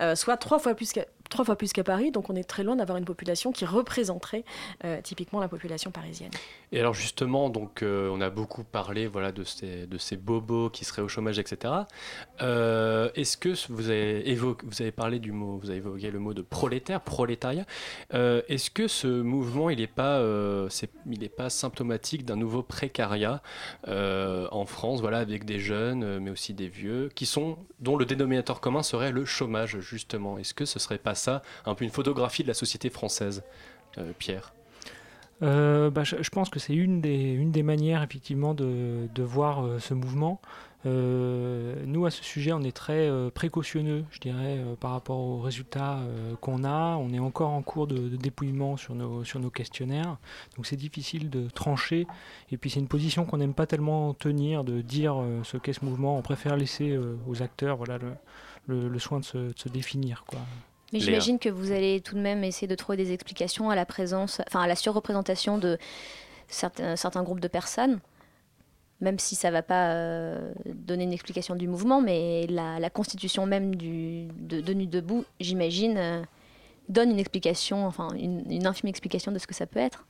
euh, 0.00 0.14
soit 0.14 0.36
trois 0.36 0.58
fois 0.58 0.74
plus 0.74 0.92
qu'à 0.92 1.04
trois 1.30 1.44
fois 1.44 1.56
plus 1.56 1.72
qu'à 1.72 1.84
Paris, 1.84 2.10
donc 2.10 2.28
on 2.28 2.36
est 2.36 2.44
très 2.44 2.62
loin 2.62 2.76
d'avoir 2.76 2.98
une 2.98 3.04
population 3.06 3.52
qui 3.52 3.64
représenterait 3.64 4.44
euh, 4.84 5.00
typiquement 5.02 5.40
la 5.40 5.48
population 5.48 5.90
parisienne. 5.90 6.32
Et 6.72 6.80
alors 6.80 6.92
justement, 6.92 7.48
donc 7.48 7.82
euh, 7.82 8.10
on 8.12 8.20
a 8.20 8.28
beaucoup 8.28 8.64
parlé 8.64 9.06
voilà 9.06 9.32
de 9.32 9.44
ces 9.44 10.16
bobos 10.16 10.70
qui 10.70 10.84
seraient 10.84 11.02
au 11.02 11.08
chômage, 11.08 11.38
etc. 11.38 11.72
Euh, 12.42 13.10
Est-ce 13.14 13.36
que 13.36 13.54
vous 13.72 13.88
avez 13.88 14.28
évoqué, 14.28 14.90
parlé 14.90 15.18
du 15.18 15.32
mot, 15.32 15.58
vous 15.58 15.70
avez 15.70 15.78
évoqué 15.78 16.10
le 16.10 16.18
mot 16.18 16.34
de 16.34 16.42
prolétaire, 16.42 17.00
prolétariat. 17.00 17.64
Est-ce 18.12 18.70
que 18.70 18.88
ce 18.88 19.06
mouvement, 19.06 19.70
il 19.70 19.78
n'est 19.78 19.86
pas, 19.86 20.20
il 21.06 21.24
est 21.24 21.28
pas 21.28 21.48
symptomatique 21.48 22.24
d'un 22.24 22.36
nouveau 22.36 22.62
précariat 22.62 23.40
en 23.86 24.64
France, 24.66 25.00
voilà, 25.00 25.18
avec 25.18 25.44
des 25.44 25.60
jeunes, 25.60 26.18
mais 26.18 26.30
aussi 26.30 26.54
des 26.54 26.68
vieux, 26.68 27.08
qui 27.14 27.26
sont 27.26 27.58
dont 27.78 27.96
le 27.96 28.04
dénominateur 28.04 28.60
commun 28.60 28.82
serait 28.82 29.12
le 29.12 29.24
chômage 29.24 29.78
justement? 29.80 30.38
Est-ce 30.38 30.54
que 30.54 30.64
ce 30.64 30.78
serait 30.78 30.98
pas 30.98 31.14
ça, 31.20 31.42
un 31.66 31.74
peu 31.74 31.84
une 31.84 31.90
photographie 31.90 32.42
de 32.42 32.48
la 32.48 32.54
société 32.54 32.90
française, 32.90 33.42
euh, 33.98 34.12
Pierre 34.18 34.52
Euh, 35.42 35.88
bah, 35.88 36.04
je, 36.04 36.28
pense 36.28 36.50
que 36.50 36.58
c'est 36.58 36.74
une 36.74 37.00
des, 37.00 37.62
manières 37.62 38.02
effectivement 38.02 38.52
de, 38.52 39.22
voir 39.22 39.64
euh, 39.64 39.78
ce 39.78 39.94
mouvement. 39.94 40.40
Nous, 40.84 42.06
à 42.06 42.10
ce 42.10 42.22
sujet, 42.22 42.52
on 42.52 42.62
est 42.62 42.76
très 42.76 43.10
précautionneux, 43.34 44.04
je 44.10 44.18
dirais, 44.18 44.58
par 44.80 44.92
rapport 44.92 45.18
aux 45.18 45.40
résultats 45.40 45.98
qu'on 46.40 46.64
a. 46.64 46.96
On 46.96 47.12
est 47.12 47.18
encore 47.18 47.50
en 47.50 47.62
cours 47.62 47.86
de, 47.86 48.16
dépouillement 48.16 48.78
sur 48.78 48.94
nos, 48.94 49.24
sur 49.24 49.40
nos 49.40 49.50
questionnaires, 49.50 50.16
donc 50.56 50.66
c'est 50.66 50.76
difficile 50.76 51.28
de 51.28 51.48
trancher. 51.50 52.06
Et 52.50 52.56
puis 52.56 52.70
c'est 52.70 52.80
une 52.80 52.88
position 52.88 53.26
qu'on 53.26 53.36
n'aime 53.38 53.52
pas 53.52 53.66
tellement 53.66 54.14
tenir, 54.14 54.64
de 54.64 54.80
dire 54.80 55.22
ce 55.42 55.58
qu'est 55.58 55.74
ce 55.74 55.84
mouvement. 55.84 56.16
On 56.16 56.22
préfère 56.22 56.56
laisser 56.56 56.98
aux 57.26 57.42
acteurs 57.42 57.80
le 58.66 58.98
soin 58.98 59.20
de 59.20 59.24
se, 59.24 59.36
de 59.36 59.58
se 59.58 59.68
définir. 59.68 60.24
Quoi. 60.26 60.40
Mais 60.92 61.00
j'imagine 61.00 61.38
que 61.38 61.48
vous 61.48 61.72
allez 61.72 62.00
tout 62.00 62.14
de 62.14 62.20
même 62.20 62.42
essayer 62.44 62.66
de 62.66 62.74
trouver 62.74 62.96
des 62.96 63.12
explications 63.12 63.70
à 63.70 63.76
la 63.76 63.86
présence, 63.86 64.40
enfin 64.46 64.62
à 64.62 64.66
la 64.66 64.76
surreprésentation 64.76 65.58
de 65.58 65.78
certains, 66.48 66.96
certains 66.96 67.22
groupes 67.22 67.40
de 67.40 67.48
personnes, 67.48 68.00
même 69.00 69.18
si 69.18 69.34
ça 69.34 69.48
ne 69.48 69.52
va 69.52 69.62
pas 69.62 69.92
euh, 69.92 70.52
donner 70.66 71.04
une 71.04 71.12
explication 71.12 71.54
du 71.54 71.68
mouvement, 71.68 72.02
mais 72.02 72.46
la, 72.48 72.78
la 72.80 72.90
constitution 72.90 73.46
même 73.46 73.76
du, 73.76 74.26
de, 74.38 74.60
de 74.60 74.74
Nuit 74.74 74.88
debout, 74.88 75.24
j'imagine, 75.38 75.96
euh, 75.96 76.22
donne 76.88 77.10
une 77.10 77.20
explication, 77.20 77.86
enfin 77.86 78.08
une, 78.14 78.50
une 78.50 78.66
infime 78.66 78.88
explication 78.88 79.32
de 79.32 79.38
ce 79.38 79.46
que 79.46 79.54
ça 79.54 79.66
peut 79.66 79.78
être. 79.78 80.06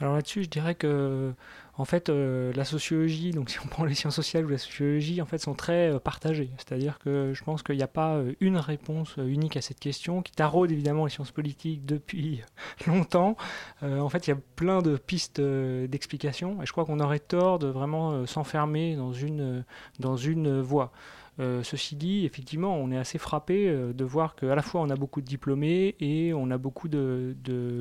Alors 0.00 0.14
là-dessus, 0.14 0.44
je 0.44 0.48
dirais 0.48 0.74
que, 0.74 1.32
en 1.78 1.84
fait, 1.84 2.08
euh, 2.08 2.52
la 2.54 2.64
sociologie, 2.64 3.32
donc 3.32 3.50
si 3.50 3.58
on 3.60 3.66
prend 3.66 3.84
les 3.84 3.94
sciences 3.94 4.16
sociales 4.16 4.46
ou 4.46 4.48
la 4.48 4.58
sociologie, 4.58 5.20
en 5.20 5.26
fait, 5.26 5.38
sont 5.38 5.54
très 5.54 5.92
euh, 5.92 5.98
partagées. 5.98 6.50
C'est-à-dire 6.56 6.98
que 6.98 7.32
je 7.34 7.44
pense 7.44 7.62
qu'il 7.62 7.76
n'y 7.76 7.82
a 7.82 7.88
pas 7.88 8.16
euh, 8.16 8.32
une 8.40 8.56
réponse 8.56 9.16
unique 9.18 9.56
à 9.56 9.60
cette 9.60 9.80
question 9.80 10.22
qui 10.22 10.32
taraude 10.32 10.72
évidemment 10.72 11.04
les 11.04 11.10
sciences 11.10 11.32
politiques 11.32 11.84
depuis 11.84 12.42
longtemps. 12.86 13.36
En 13.82 14.08
fait, 14.08 14.26
il 14.26 14.30
y 14.30 14.32
a 14.32 14.38
plein 14.56 14.82
de 14.82 14.96
pistes 14.96 15.40
d'explication 15.40 16.62
et 16.62 16.66
je 16.66 16.72
crois 16.72 16.84
qu'on 16.84 17.00
aurait 17.00 17.18
tort 17.18 17.58
de 17.58 17.66
vraiment 17.66 18.26
s'enfermer 18.26 18.96
dans 18.96 19.12
une, 19.12 19.64
dans 20.00 20.16
une 20.16 20.60
voie. 20.60 20.92
Euh, 21.38 21.62
ceci 21.62 21.96
dit, 21.96 22.24
effectivement, 22.24 22.74
on 22.76 22.90
est 22.90 22.96
assez 22.96 23.18
frappé 23.18 23.68
euh, 23.68 23.92
de 23.92 24.04
voir 24.04 24.36
qu'à 24.36 24.54
la 24.54 24.62
fois 24.62 24.80
on 24.80 24.88
a 24.88 24.96
beaucoup 24.96 25.20
de 25.20 25.26
diplômés 25.26 25.94
et 26.00 26.32
on 26.32 26.50
a 26.50 26.56
beaucoup 26.56 26.88
de, 26.88 27.34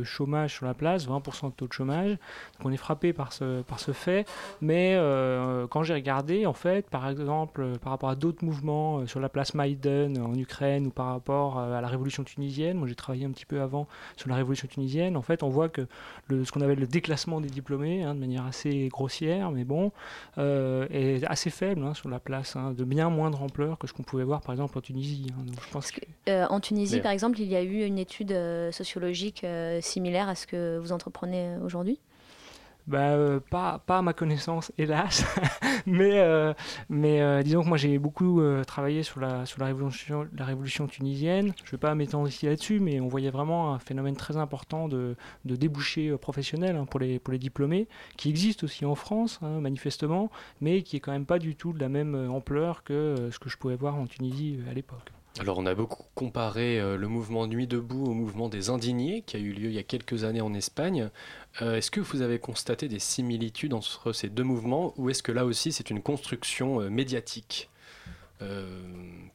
chômage 0.04 0.54
sur 0.54 0.66
la 0.66 0.74
place, 0.74 1.08
20% 1.08 1.48
de 1.48 1.52
taux 1.52 1.68
de 1.68 1.74
chômage. 1.74 2.12
Donc 2.12 2.66
on 2.66 2.72
est 2.72 2.78
frappé 2.78 3.14
par 3.14 3.34
ce, 3.34 3.62
par 3.62 3.80
ce 3.80 3.92
fait. 3.92 4.28
Mais 4.62 4.96
euh, 4.96 5.68
quand 5.68 5.84
j'ai 5.84 5.94
regardé, 5.94 6.46
en 6.46 6.54
fait, 6.54 6.90
par 6.90 7.08
exemple, 7.08 7.78
par 7.80 7.92
rapport 7.92 8.10
à 8.10 8.16
d'autres 8.16 8.44
mouvements 8.44 9.06
sur 9.08 9.20
la 9.20 9.30
place 9.30 9.54
Maïden 9.54 10.22
en 10.22 10.36
Ukraine 10.36 10.88
ou 10.88 10.90
par 10.90 11.08
rapport 11.08 11.60
à 11.60 11.82
la 11.82 11.88
révolution 11.88 12.24
tunisienne, 12.24 12.78
moi 12.78 12.88
j'ai 12.88 12.96
travaillé 12.96 13.26
un 13.26 13.32
petit 13.32 13.46
peu 13.46 13.62
avant 13.62 13.88
sur 14.18 14.30
la 14.30 14.36
révolution 14.36 14.68
tunisienne, 14.68 15.16
en 15.18 15.22
fait, 15.22 15.44
on 15.44 15.50
voit 15.50 15.70
que 15.70 15.88
ce 16.30 16.52
qu'on 16.52 16.62
appelle 16.62 16.80
le 16.80 16.88
déclassement 16.88 17.42
des 17.42 17.50
diplômés, 17.50 18.04
hein, 18.04 18.16
de 18.16 18.20
manière 18.20 18.46
assez 18.46 18.90
grossière, 18.90 19.52
mais 19.52 19.64
bon, 19.64 19.92
est 20.38 21.24
assez 21.26 21.50
faible 21.50 21.84
hein, 21.84 21.94
sur 21.94 22.10
la 22.10 22.20
place, 22.20 22.56
hein, 22.56 22.74
de 22.74 22.84
bien 22.84 23.10
moindre 23.10 23.45
ampleur 23.46 23.78
que 23.78 23.88
ce 23.88 23.94
qu'on 23.94 24.04
pouvait 24.04 24.24
voir 24.24 24.42
par 24.42 24.54
exemple 24.54 24.78
en 24.78 24.82
Tunisie. 24.82 25.28
hein. 25.32 25.44
Donc, 25.46 25.56
je 25.66 25.72
pense 25.72 25.92
que... 25.92 26.02
Euh, 26.28 26.46
en 26.50 26.60
Tunisie, 26.60 27.00
par 27.00 27.12
exemple, 27.12 27.40
il 27.40 27.48
y 27.48 27.56
a 27.56 27.62
eu 27.62 27.84
une 27.84 27.98
étude 27.98 28.32
euh, 28.32 28.72
sociologique 28.72 29.44
euh, 29.44 29.80
similaire 29.82 30.28
à 30.28 30.36
ce 30.36 30.48
que 30.48 30.78
vous 30.78 30.92
entreprenez 30.92 31.48
euh, 31.48 31.66
aujourd'hui? 31.66 32.00
Bah, 32.88 33.14
euh, 33.14 33.40
pas, 33.40 33.80
pas 33.80 33.98
à 33.98 34.02
ma 34.04 34.14
connaissance, 34.14 34.72
hélas. 34.78 35.26
mais 35.88 36.20
euh, 36.20 36.54
mais 36.90 37.22
euh, 37.22 37.42
disons 37.42 37.64
que 37.64 37.68
moi 37.68 37.78
j'ai 37.78 37.98
beaucoup 37.98 38.42
travaillé 38.68 39.02
sur 39.02 39.20
la, 39.20 39.46
sur 39.46 39.60
la, 39.60 39.66
révolution, 39.68 40.28
la 40.38 40.46
révolution 40.46 40.86
tunisienne. 40.88 41.54
Je 41.64 41.70
ne 41.70 41.72
vais 41.72 41.78
pas 41.78 41.96
m'étendre 41.96 42.28
ici 42.28 42.46
là-dessus, 42.46 42.80
mais 42.80 43.00
on 43.00 43.08
voyait 43.08 43.32
vraiment 43.32 43.74
un 43.74 43.80
phénomène 43.80 44.16
très 44.16 44.38
important 44.38 44.88
de, 44.88 45.16
de 45.46 45.56
débouchés 45.56 46.16
professionnels 46.18 46.76
hein, 46.76 46.86
pour, 46.86 47.00
les, 47.00 47.18
pour 47.18 47.32
les 47.32 47.40
diplômés, 47.40 47.88
qui 48.18 48.30
existe 48.30 48.64
aussi 48.64 48.86
en 48.86 48.96
France, 48.96 49.40
hein, 49.42 49.60
manifestement, 49.62 50.30
mais 50.62 50.84
qui 50.84 50.98
est 50.98 51.00
quand 51.00 51.12
même 51.12 51.26
pas 51.26 51.40
du 51.40 51.56
tout 51.56 51.74
de 51.74 51.80
la 51.80 51.90
même 51.90 52.16
ampleur 52.30 52.84
que 52.84 53.30
ce 53.32 53.40
que 53.40 53.50
je 53.50 53.58
pouvais 53.58 53.76
voir 53.76 53.96
en 53.96 54.06
Tunisie 54.06 54.60
à 54.70 54.74
l'époque. 54.74 55.12
Alors 55.40 55.58
on 55.58 55.66
a 55.66 55.76
beaucoup 55.76 56.04
comparé 56.16 56.80
euh, 56.80 56.96
le 56.96 57.08
mouvement 57.10 57.46
Nuit 57.46 57.68
debout 57.68 58.06
au 58.06 58.14
mouvement 58.14 58.48
des 58.48 58.70
indignés 58.70 59.22
qui 59.22 59.36
a 59.36 59.40
eu 59.40 59.52
lieu 59.52 59.68
il 59.68 59.76
y 59.76 59.80
a 59.80 59.84
quelques 59.84 60.24
années 60.24 60.40
en 60.40 60.54
Espagne. 60.54 61.10
Euh, 61.62 61.76
est-ce 61.76 61.92
que 61.92 62.00
vous 62.00 62.22
avez 62.22 62.40
constaté 62.40 62.88
des 62.88 63.00
similitudes 63.00 63.74
entre 63.74 64.14
ces 64.14 64.30
deux 64.30 64.44
mouvements 64.44 64.94
ou 64.96 65.10
est-ce 65.10 65.22
que 65.22 65.34
là 65.34 65.46
aussi 65.46 65.74
c'est 65.74 65.90
une 65.90 66.02
construction 66.02 66.82
euh, 66.82 66.90
médiatique? 66.90 67.70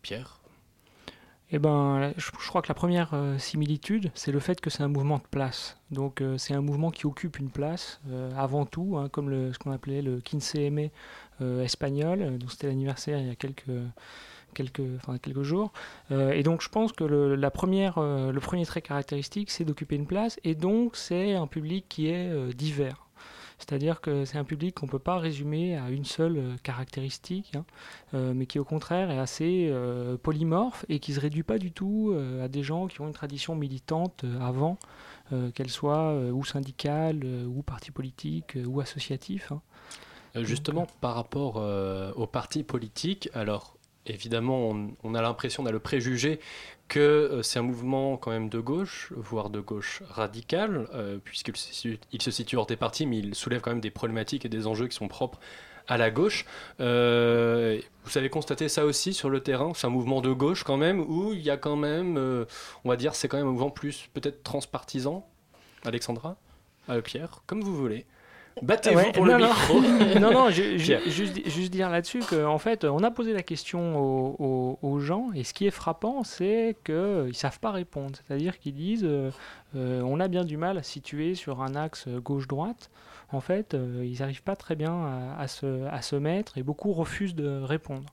Pierre? 0.02 0.40
Eh 1.50 1.58
ben, 1.58 2.12
je, 2.16 2.30
crois 2.30 2.62
que 2.62 2.68
la 2.68 2.74
première 2.74 3.14
similitude, 3.38 4.12
c'est 4.14 4.30
le 4.30 4.38
fait 4.38 4.60
que 4.60 4.68
c'est 4.70 4.82
un 4.82 4.88
mouvement 4.88 5.16
de 5.16 5.26
place. 5.30 5.78
Donc, 5.90 6.22
c'est 6.36 6.54
un 6.54 6.60
mouvement 6.60 6.90
qui 6.90 7.06
occupe 7.06 7.38
une 7.38 7.48
place 7.48 8.00
avant 8.36 8.66
tout, 8.66 8.98
hein, 8.98 9.08
comme 9.08 9.52
ce 9.52 9.58
qu'on 9.58 9.72
appelait 9.72 10.02
le 10.02 10.20
15 10.20 10.54
mai 10.70 10.92
euh, 11.42 11.64
espagnol, 11.64 12.36
dont 12.38 12.48
c'était 12.48 12.66
l'anniversaire 12.66 13.18
il 13.18 13.28
y 13.28 13.30
a 13.30 13.34
quelques, 13.34 13.70
quelques, 14.54 14.82
enfin, 14.96 15.18
quelques 15.18 15.42
jours. 15.42 15.72
Euh, 16.10 16.32
et 16.32 16.42
donc, 16.42 16.62
je 16.62 16.68
pense 16.68 16.92
que 16.92 17.04
le, 17.04 17.34
la 17.36 17.50
première, 17.50 17.98
euh, 17.98 18.32
le 18.32 18.40
premier 18.40 18.66
trait 18.66 18.82
caractéristique, 18.82 19.50
c'est 19.50 19.64
d'occuper 19.64 19.96
une 19.96 20.06
place, 20.06 20.38
et 20.44 20.54
donc 20.54 20.96
c'est 20.96 21.34
un 21.34 21.46
public 21.46 21.86
qui 21.88 22.08
est 22.08 22.28
euh, 22.28 22.52
divers. 22.52 23.06
C'est-à-dire 23.58 24.00
que 24.00 24.24
c'est 24.24 24.38
un 24.38 24.44
public 24.44 24.74
qu'on 24.74 24.86
ne 24.86 24.90
peut 24.90 24.98
pas 24.98 25.18
résumer 25.18 25.76
à 25.76 25.90
une 25.90 26.06
seule 26.06 26.42
caractéristique, 26.62 27.52
hein, 27.54 27.66
euh, 28.14 28.32
mais 28.34 28.46
qui 28.46 28.58
au 28.58 28.64
contraire 28.64 29.10
est 29.10 29.18
assez 29.18 29.68
euh, 29.70 30.16
polymorphe 30.16 30.86
et 30.88 30.98
qui 30.98 31.10
ne 31.10 31.16
se 31.16 31.20
réduit 31.20 31.42
pas 31.42 31.58
du 31.58 31.70
tout 31.70 32.10
euh, 32.14 32.42
à 32.42 32.48
des 32.48 32.62
gens 32.62 32.86
qui 32.86 33.02
ont 33.02 33.06
une 33.06 33.12
tradition 33.12 33.54
militante 33.54 34.24
avant, 34.40 34.78
qu'elle 35.54 35.70
soit 35.70 36.12
ou 36.32 36.44
syndicale, 36.44 37.22
ou 37.46 37.62
parti 37.62 37.92
politique, 37.92 38.58
ou 38.66 38.80
associatif. 38.80 39.52
hein. 39.52 39.60
Justement, 40.42 40.88
par 41.00 41.14
rapport 41.14 41.62
aux 42.16 42.26
partis 42.26 42.64
politiques, 42.64 43.28
alors 43.32 43.76
évidemment, 44.10 44.70
on, 45.02 45.14
a 45.14 45.22
l'impression, 45.22 45.62
on 45.62 45.66
a 45.66 45.72
le 45.72 45.78
préjugé 45.78 46.40
que 46.88 46.98
euh, 46.98 47.42
c'est 47.42 47.58
un 47.58 47.62
mouvement 47.62 48.16
quand 48.16 48.30
même 48.30 48.48
de 48.48 48.58
gauche, 48.58 49.12
voire 49.16 49.48
de 49.50 49.60
gauche 49.60 50.02
radicale, 50.08 50.88
euh, 50.94 51.18
puisqu'il 51.22 51.56
se 51.56 51.72
situe- 51.72 52.00
il 52.12 52.20
se 52.20 52.30
situe 52.30 52.56
hors 52.56 52.66
des 52.66 52.76
partis, 52.76 53.06
mais 53.06 53.18
il 53.18 53.34
soulève 53.34 53.60
quand 53.60 53.70
même 53.70 53.80
des 53.80 53.90
problématiques 53.90 54.44
et 54.44 54.48
des 54.48 54.66
enjeux 54.66 54.88
qui 54.88 54.96
sont 54.96 55.08
propres 55.08 55.38
à 55.88 55.96
la 55.96 56.10
gauche. 56.10 56.44
Euh, 56.80 57.80
vous 58.04 58.18
avez 58.18 58.28
constaté 58.28 58.68
ça 58.68 58.84
aussi 58.84 59.14
sur 59.14 59.30
le 59.30 59.40
terrain 59.40 59.72
C'est 59.74 59.86
un 59.86 59.90
mouvement 59.90 60.20
de 60.20 60.32
gauche 60.32 60.64
quand 60.64 60.76
même, 60.76 61.00
où 61.00 61.32
il 61.32 61.40
y 61.40 61.50
a 61.50 61.56
quand 61.56 61.76
même, 61.76 62.16
on 62.84 62.88
va 62.88 62.96
dire, 62.96 63.14
c'est 63.14 63.28
quand 63.28 63.38
même 63.38 63.46
un 63.46 63.50
mouvement 63.52 63.70
plus 63.70 64.08
peut-être 64.12 64.42
transpartisan? 64.42 65.28
Alexandra? 65.84 66.36
Pierre, 67.04 67.42
comme 67.46 67.60
vous 67.60 67.76
voulez. 67.76 68.04
Battez-vous 68.62 68.96
Ouais, 68.96 69.12
pour 69.12 69.24
non, 69.26 69.38
le 69.38 69.44
non. 69.44 69.48
micro. 69.48 69.80
non, 70.20 70.32
non, 70.32 70.50
juste, 71.08 71.48
juste 71.48 71.70
dire 71.72 71.88
là-dessus 71.88 72.20
qu'en 72.20 72.58
fait, 72.58 72.84
on 72.84 73.02
a 73.02 73.10
posé 73.10 73.32
la 73.32 73.42
question 73.42 73.96
aux, 73.98 74.36
aux- 74.38 74.78
aux 74.82 74.98
gens, 75.00 75.28
et 75.34 75.44
ce 75.44 75.54
qui 75.54 75.66
est 75.66 75.70
frappant, 75.70 76.24
c'est 76.24 76.76
qu'ils 76.84 76.94
ne 77.28 77.32
savent 77.32 77.60
pas 77.60 77.70
répondre. 77.70 78.18
C'est-à-dire 78.26 78.58
qu'ils 78.58 78.74
disent 78.74 79.04
euh, 79.04 79.30
euh, 79.76 80.02
on 80.02 80.20
a 80.20 80.28
bien 80.28 80.44
du 80.44 80.56
mal 80.56 80.76
à 80.78 80.82
situer 80.82 81.34
sur 81.34 81.62
un 81.62 81.74
axe 81.74 82.06
gauche-droite. 82.08 82.90
En 83.32 83.40
fait, 83.40 83.74
euh, 83.74 84.04
ils 84.04 84.18
n'arrivent 84.20 84.42
pas 84.42 84.56
très 84.56 84.74
bien 84.74 84.92
à, 84.92 85.40
à 85.40 85.46
se, 85.46 85.86
à 85.86 86.02
se 86.02 86.16
mettre, 86.16 86.58
et 86.58 86.62
beaucoup 86.64 86.92
refusent 86.92 87.36
de 87.36 87.62
répondre. 87.62 88.06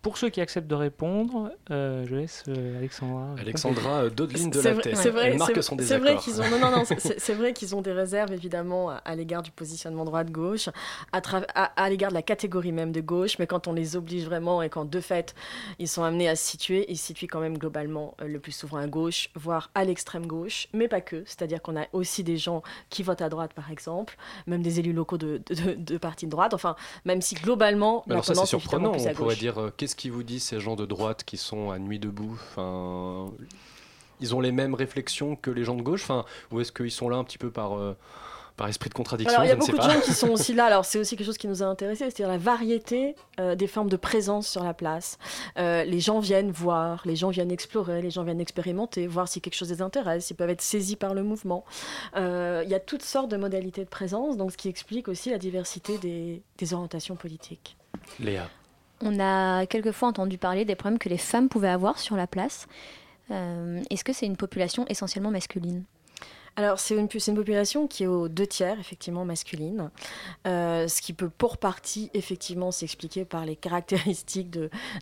Pour 0.00 0.16
ceux 0.16 0.30
qui 0.30 0.40
acceptent 0.40 0.68
de 0.68 0.74
répondre, 0.74 1.50
euh, 1.70 2.06
je 2.08 2.14
laisse 2.16 2.44
euh, 2.48 2.78
Alexandra. 2.78 3.34
Alexandra 3.38 4.04
euh, 4.04 4.10
Dodeline 4.10 4.48
de 4.50 4.56
C'est 4.60 4.68
la 4.68 4.74
vrai- 4.74 4.82
tête. 4.82 4.96
C'est 4.96 5.10
vrai, 5.10 5.26
Elle 5.32 5.38
marque 5.38 5.54
c'est- 5.54 5.62
son 5.62 5.76
c'est 5.78 5.98
vrai 5.98 6.14
désaccord. 6.16 6.22
qu'ils 6.24 6.40
ont. 6.40 6.50
Non, 6.50 6.58
non, 6.70 6.76
non. 6.78 6.84
c'est- 6.86 6.98
C'est 7.00 7.20
c'est 7.20 7.34
vrai 7.34 7.52
qu'ils 7.52 7.76
ont 7.76 7.82
des 7.82 7.92
réserves 7.92 8.32
évidemment 8.32 8.88
à, 8.90 8.94
à 8.94 9.14
l'égard 9.14 9.42
du 9.42 9.50
positionnement 9.50 10.04
droite-gauche, 10.06 10.70
à, 11.12 11.20
tra- 11.20 11.44
à, 11.54 11.64
à 11.82 11.90
l'égard 11.90 12.08
de 12.10 12.14
la 12.14 12.22
catégorie 12.22 12.72
même 12.72 12.90
de 12.90 13.00
gauche, 13.02 13.38
mais 13.38 13.46
quand 13.46 13.68
on 13.68 13.74
les 13.74 13.94
oblige 13.96 14.24
vraiment 14.24 14.62
et 14.62 14.70
quand 14.70 14.86
de 14.86 15.00
fait 15.00 15.34
ils 15.78 15.88
sont 15.88 16.04
amenés 16.04 16.28
à 16.28 16.36
se 16.36 16.44
situer, 16.48 16.86
ils 16.88 16.96
se 16.96 17.06
situent 17.08 17.26
quand 17.26 17.40
même 17.40 17.58
globalement 17.58 18.14
euh, 18.22 18.28
le 18.28 18.38
plus 18.40 18.52
souvent 18.52 18.78
à 18.78 18.86
gauche, 18.86 19.28
voire 19.34 19.70
à 19.74 19.84
l'extrême 19.84 20.26
gauche, 20.26 20.68
mais 20.72 20.88
pas 20.88 21.02
que. 21.02 21.22
C'est-à-dire 21.26 21.60
qu'on 21.60 21.76
a 21.76 21.84
aussi 21.92 22.24
des 22.24 22.38
gens 22.38 22.62
qui 22.88 23.02
votent 23.02 23.20
à 23.22 23.28
droite 23.28 23.52
par 23.52 23.70
exemple, 23.70 24.16
même 24.46 24.62
des 24.62 24.80
élus 24.80 24.94
locaux 24.94 25.18
de, 25.18 25.42
de, 25.50 25.74
de 25.74 25.98
partis 25.98 26.24
de 26.26 26.30
droite. 26.30 26.54
Enfin, 26.54 26.76
même 27.04 27.20
si 27.20 27.34
globalement 27.34 28.04
la 28.06 28.14
Alors 28.14 28.24
ça 28.24 28.32
c'est 28.32 28.34
tendance 28.36 28.48
est 28.48 28.58
surprenant, 28.58 28.92
plus 28.92 29.06
on 29.06 29.12
pourrait 29.14 29.36
dire 29.36 29.58
euh, 29.60 29.70
qu'est-ce 29.82 29.96
qui 29.96 30.10
vous 30.10 30.22
dit 30.22 30.38
ces 30.38 30.60
gens 30.60 30.76
de 30.76 30.86
droite 30.86 31.24
qui 31.24 31.36
sont 31.36 31.72
à 31.72 31.80
nuit 31.80 31.98
debout 31.98 32.38
enfin, 32.52 33.32
Ils 34.20 34.32
ont 34.32 34.40
les 34.40 34.52
mêmes 34.52 34.74
réflexions 34.74 35.34
que 35.34 35.50
les 35.50 35.64
gens 35.64 35.74
de 35.74 35.82
gauche 35.82 36.04
enfin, 36.04 36.24
Ou 36.52 36.60
est-ce 36.60 36.70
qu'ils 36.70 36.92
sont 36.92 37.08
là 37.08 37.16
un 37.16 37.24
petit 37.24 37.36
peu 37.36 37.50
par, 37.50 37.76
euh, 37.76 37.96
par 38.56 38.68
esprit 38.68 38.90
de 38.90 38.94
contradiction 38.94 39.34
Alors, 39.34 39.44
il 39.44 39.48
y 39.48 39.50
a 39.50 39.56
beaucoup 39.56 39.76
de 39.76 39.82
gens 39.82 40.00
qui 40.00 40.14
sont 40.14 40.28
aussi 40.28 40.54
là. 40.54 40.66
Alors, 40.66 40.84
c'est 40.84 41.00
aussi 41.00 41.16
quelque 41.16 41.26
chose 41.26 41.36
qui 41.36 41.48
nous 41.48 41.64
a 41.64 41.66
intéressés, 41.66 42.04
c'est-à-dire 42.04 42.28
la 42.28 42.38
variété 42.38 43.16
euh, 43.40 43.56
des 43.56 43.66
formes 43.66 43.88
de 43.88 43.96
présence 43.96 44.46
sur 44.46 44.62
la 44.62 44.72
place. 44.72 45.18
Euh, 45.58 45.82
les 45.82 45.98
gens 45.98 46.20
viennent 46.20 46.52
voir, 46.52 47.02
les 47.04 47.16
gens 47.16 47.30
viennent 47.30 47.50
explorer, 47.50 48.02
les 48.02 48.10
gens 48.10 48.22
viennent 48.22 48.40
expérimenter, 48.40 49.08
voir 49.08 49.26
si 49.26 49.40
quelque 49.40 49.56
chose 49.56 49.70
les 49.70 49.82
intéresse, 49.82 50.26
s'ils 50.26 50.36
peuvent 50.36 50.50
être 50.50 50.62
saisis 50.62 50.94
par 50.94 51.12
le 51.12 51.24
mouvement. 51.24 51.64
Euh, 52.14 52.62
Il 52.64 52.70
y 52.70 52.74
a 52.74 52.80
toutes 52.80 53.02
sortes 53.02 53.32
de 53.32 53.36
modalités 53.36 53.82
de 53.82 53.90
présence, 53.90 54.36
donc 54.36 54.52
ce 54.52 54.56
qui 54.56 54.68
explique 54.68 55.08
aussi 55.08 55.30
la 55.30 55.38
diversité 55.38 55.98
des, 55.98 56.40
des 56.56 56.72
orientations 56.72 57.16
politiques. 57.16 57.76
Léa. 58.20 58.48
On 59.04 59.18
a 59.18 59.66
quelquefois 59.66 60.08
entendu 60.08 60.38
parler 60.38 60.64
des 60.64 60.76
problèmes 60.76 60.98
que 60.98 61.08
les 61.08 61.18
femmes 61.18 61.48
pouvaient 61.48 61.68
avoir 61.68 61.98
sur 61.98 62.16
la 62.16 62.28
place. 62.28 62.66
Euh, 63.32 63.82
Est-ce 63.90 64.04
que 64.04 64.12
c'est 64.12 64.26
une 64.26 64.36
population 64.36 64.86
essentiellement 64.88 65.32
masculine? 65.32 65.84
Alors, 66.56 66.78
c'est 66.78 66.96
une, 66.96 67.08
population 67.08 67.86
qui 67.86 68.04
est 68.04 68.06
aux 68.06 68.28
deux 68.28 68.46
tiers, 68.46 68.78
effectivement, 68.78 69.24
masculine. 69.24 69.90
Euh, 70.46 70.86
ce 70.86 71.00
qui 71.00 71.14
peut, 71.14 71.30
pour 71.30 71.56
partie, 71.56 72.10
effectivement, 72.12 72.70
s'expliquer 72.70 73.24
par 73.24 73.46
les 73.46 73.56
caractéristiques 73.56 74.50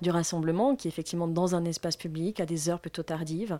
du 0.01 0.11
rassemblement, 0.11 0.77
qui 0.77 0.87
est 0.87 0.91
effectivement 0.91 1.27
dans 1.27 1.57
un 1.57 1.65
espace 1.65 1.97
public, 1.97 2.39
à 2.39 2.47
des 2.47 2.69
heures 2.69 2.79
plutôt 2.79 3.03
tardives, 3.03 3.59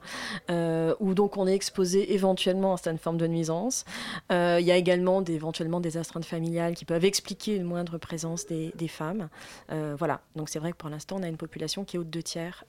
euh, 0.51 0.95
où 1.01 1.15
donc 1.15 1.37
on 1.37 1.49
est 1.49 1.55
exposé 1.55 2.15
éventuellement 2.15 2.75
à 2.75 2.77
certaines 2.77 2.99
formes 2.99 3.19
de 3.19 3.27
nuisance. 3.27 3.85
Euh, 4.31 4.59
il 4.61 4.67
y 4.67 4.71
a 4.71 4.77
également 4.77 5.21
des, 5.21 5.35
éventuellement 5.35 5.81
des 5.81 5.97
astreintes 5.97 6.25
familiales 6.25 6.75
qui 6.75 6.85
peuvent 6.85 7.05
expliquer 7.05 7.57
une 7.57 7.65
moindre 7.65 7.99
présence 7.99 8.47
des, 8.47 8.73
des 8.77 8.89
femmes. 8.89 9.29
Voilà, 9.69 10.21
donc 10.37 10.49
c'est 10.49 10.59
vrai 10.59 10.73
que 10.73 10.77
pour 10.77 10.89
l'instant, 10.89 11.17
on 11.19 11.23
a 11.23 11.29
une 11.29 11.37
population 11.37 11.85
qui 11.85 11.97
est 11.97 11.99
aux 11.99 12.05
deux 12.05 12.23
tiers. 12.23 12.65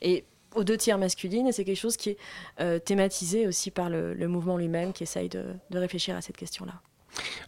et 0.00 0.24
aux 0.54 0.64
deux 0.64 0.76
tiers 0.76 0.98
masculines, 0.98 1.46
et 1.46 1.52
c'est 1.52 1.64
quelque 1.64 1.78
chose 1.78 1.96
qui 1.96 2.10
est 2.10 2.18
euh, 2.60 2.78
thématisé 2.78 3.46
aussi 3.46 3.70
par 3.70 3.90
le, 3.90 4.14
mouvement 4.28 4.56
lui-même 4.56 4.92
qui 4.92 5.02
essaye 5.02 5.28
de, 5.28 5.44
réfléchir 5.72 6.16
à 6.16 6.20
cette 6.20 6.36
question-là. 6.36 6.74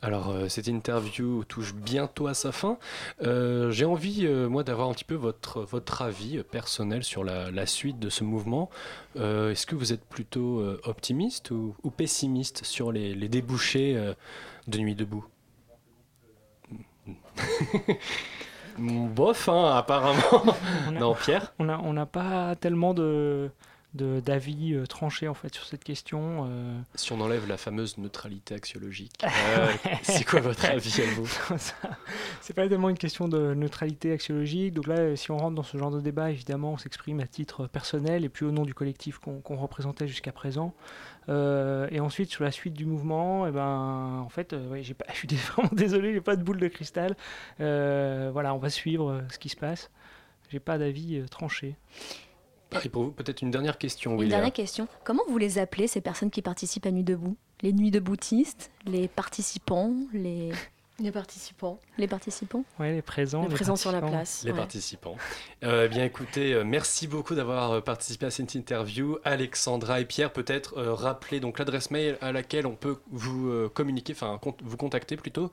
Alors, 0.00 0.30
euh, 0.30 0.48
cette 0.48 0.68
interview 0.68 1.42
touche 1.44 1.74
bientôt 1.74 2.28
à 2.28 2.34
sa 2.34 2.52
fin. 2.52 2.78
Euh, 3.22 3.72
J'ai 3.72 3.84
envie, 3.84 4.26
moi, 4.28 4.62
d'avoir 4.62 4.88
un 4.88 4.92
petit 4.92 5.04
peu 5.04 5.14
votre, 5.16 6.02
avis 6.02 6.42
personnel 6.44 7.02
sur 7.02 7.24
la, 7.24 7.66
suite 7.66 7.98
de 7.98 8.10
ce 8.10 8.22
mouvement. 8.24 8.70
Est-ce 9.16 9.66
que 9.66 9.74
vous 9.74 9.92
êtes 9.92 10.04
plutôt 10.04 10.62
optimiste 10.84 11.50
ou, 11.50 11.74
pessimiste 11.96 12.64
sur 12.64 12.92
les, 12.92 13.28
débouchés 13.28 14.12
de 14.68 14.78
Nuit 14.78 14.94
debout? 14.94 15.24
Bof, 18.78 19.48
hein, 19.48 19.74
apparemment. 19.76 20.44
On 20.88 20.96
a- 20.96 20.98
non, 20.98 21.14
Pierre 21.14 21.52
On 21.58 21.64
n'a 21.64 21.80
on 21.82 22.06
pas 22.06 22.54
tellement 22.56 22.94
de 22.94 23.50
d'avis 23.94 24.74
euh, 24.74 24.84
tranchés 24.84 25.26
en 25.26 25.32
fait 25.32 25.54
sur 25.54 25.64
cette 25.64 25.82
question. 25.82 26.46
euh. 26.50 26.78
Si 26.96 27.12
on 27.12 27.20
enlève 27.22 27.48
la 27.48 27.56
fameuse 27.56 27.96
neutralité 27.96 28.54
axiologique, 28.54 29.14
euh, 29.24 29.72
c'est 30.02 30.22
quoi 30.24 30.40
votre 30.40 30.66
avis 30.66 31.00
à 31.00 31.14
vous? 31.14 31.26
C'est 32.42 32.52
pas 32.54 32.68
tellement 32.68 32.90
une 32.90 32.98
question 32.98 33.26
de 33.26 33.54
neutralité 33.54 34.12
axiologique. 34.12 34.74
Donc 34.74 34.86
là, 34.86 35.16
si 35.16 35.30
on 35.30 35.38
rentre 35.38 35.54
dans 35.54 35.62
ce 35.62 35.78
genre 35.78 35.90
de 35.90 36.00
débat, 36.02 36.30
évidemment, 36.30 36.72
on 36.72 36.76
s'exprime 36.76 37.20
à 37.20 37.26
titre 37.26 37.66
personnel 37.68 38.24
et 38.24 38.28
puis 38.28 38.44
au 38.44 38.50
nom 38.50 38.64
du 38.64 38.74
collectif 38.74 39.18
qu'on 39.18 39.40
qu'on 39.40 39.56
représentait 39.56 40.08
jusqu'à 40.08 40.32
présent. 40.32 40.74
Euh, 41.28 41.88
et 41.90 42.00
ensuite, 42.00 42.30
sur 42.30 42.44
la 42.44 42.50
suite 42.50 42.74
du 42.74 42.86
mouvement, 42.86 43.46
eh 43.46 43.50
ben, 43.50 44.22
en 44.24 44.28
fait, 44.28 44.52
euh, 44.52 44.68
ouais, 44.68 44.82
j'ai 44.82 44.94
pas, 44.94 45.06
je 45.12 45.18
suis 45.18 45.26
vraiment 45.36 45.70
désolé, 45.72 46.12
j'ai 46.12 46.20
pas 46.20 46.36
de 46.36 46.42
boule 46.42 46.58
de 46.58 46.68
cristal. 46.68 47.16
Euh, 47.60 48.30
voilà, 48.32 48.54
on 48.54 48.58
va 48.58 48.70
suivre 48.70 49.22
ce 49.30 49.38
qui 49.38 49.48
se 49.48 49.56
passe. 49.56 49.90
J'ai 50.50 50.60
pas 50.60 50.78
d'avis 50.78 51.18
euh, 51.18 51.26
tranché. 51.26 51.76
Et 52.84 52.88
pour 52.88 53.04
vous, 53.04 53.10
peut-être 53.12 53.42
une 53.42 53.50
dernière 53.50 53.78
question, 53.78 54.12
Une 54.12 54.18
William. 54.18 54.38
dernière 54.38 54.52
question. 54.52 54.86
Comment 55.04 55.22
vous 55.28 55.38
les 55.38 55.58
appelez, 55.58 55.86
ces 55.86 56.00
personnes 56.00 56.30
qui 56.30 56.42
participent 56.42 56.86
à 56.86 56.90
Nuit 56.90 57.04
debout? 57.04 57.36
Les 57.62 57.72
nuits 57.72 57.90
deboutistes 57.90 58.70
Les 58.84 59.08
participants 59.08 59.94
Les, 60.12 60.52
Les 60.98 61.12
participants. 61.12 61.78
les 61.98 62.08
participants 62.08 62.64
Ouais, 62.78 62.92
les 62.92 63.02
présents. 63.02 63.42
Les 63.42 63.54
présents 63.54 63.76
sur 63.76 63.92
la 63.92 64.00
participants. 64.00 64.18
place. 64.18 64.44
Les 64.44 64.50
ouais. 64.52 64.56
participants. 64.56 65.16
Euh, 65.62 65.84
eh 65.84 65.88
bien, 65.88 66.04
écoutez, 66.04 66.54
euh, 66.54 66.64
merci 66.64 67.06
beaucoup 67.06 67.34
d'avoir 67.34 67.72
euh, 67.72 67.80
participé 67.82 68.24
à 68.26 68.30
cette 68.30 68.54
interview. 68.54 69.18
Alexandra 69.24 70.00
et 70.00 70.06
Pierre, 70.06 70.32
peut-être 70.32 70.78
euh, 70.78 70.94
rappeler 70.94 71.38
donc 71.38 71.58
l'adresse 71.58 71.90
mail 71.90 72.16
à 72.22 72.32
laquelle 72.32 72.66
on 72.66 72.74
peut 72.76 72.96
vous 73.10 73.48
euh, 73.50 73.68
communiquer, 73.68 74.14
enfin 74.14 74.38
con- 74.40 74.56
vous 74.62 74.76
contacter 74.78 75.16
plutôt. 75.18 75.52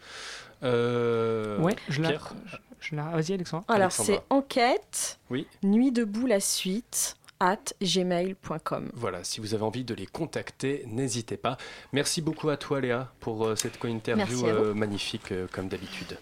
Euh, 0.64 1.60
Ouais, 1.60 1.76
je. 1.90 2.02
Pierre 2.02 2.34
je- 2.46 2.58
je 2.80 2.96
la- 2.96 3.04
Vas-y, 3.10 3.34
Alexandre. 3.34 3.66
Alors, 3.68 3.82
Alexandra. 3.88 4.14
c'est 4.14 4.22
enquête, 4.34 5.20
Oui. 5.30 5.46
nuit 5.62 5.92
debout 5.92 6.26
la 6.26 6.40
suite, 6.40 7.16
at 7.44 7.74
gmail.com. 7.82 8.92
Voilà, 8.94 9.24
si 9.24 9.40
vous 9.40 9.54
avez 9.54 9.64
envie 9.64 9.84
de 9.84 9.94
les 9.94 10.06
contacter, 10.06 10.86
n'hésitez 10.88 11.38
pas. 11.38 11.58
Merci 11.92 12.22
beaucoup 12.22 12.50
à 12.50 12.58
toi, 12.58 12.80
Léa, 12.80 13.12
pour 13.20 13.46
euh, 13.46 13.56
cette 13.56 13.78
co-interview 13.78 14.46
euh, 14.46 14.74
magnifique, 14.74 15.32
euh, 15.32 15.48
comme 15.52 15.68
d'habitude. 15.68 16.18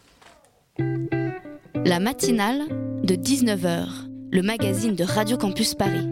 La 1.86 2.00
matinale 2.00 2.68
de 3.04 3.16
19h 3.16 4.12
le 4.32 4.42
magazine 4.42 4.96
de 4.96 5.04
Radio 5.04 5.38
Campus 5.38 5.76
Paris. 5.76 6.08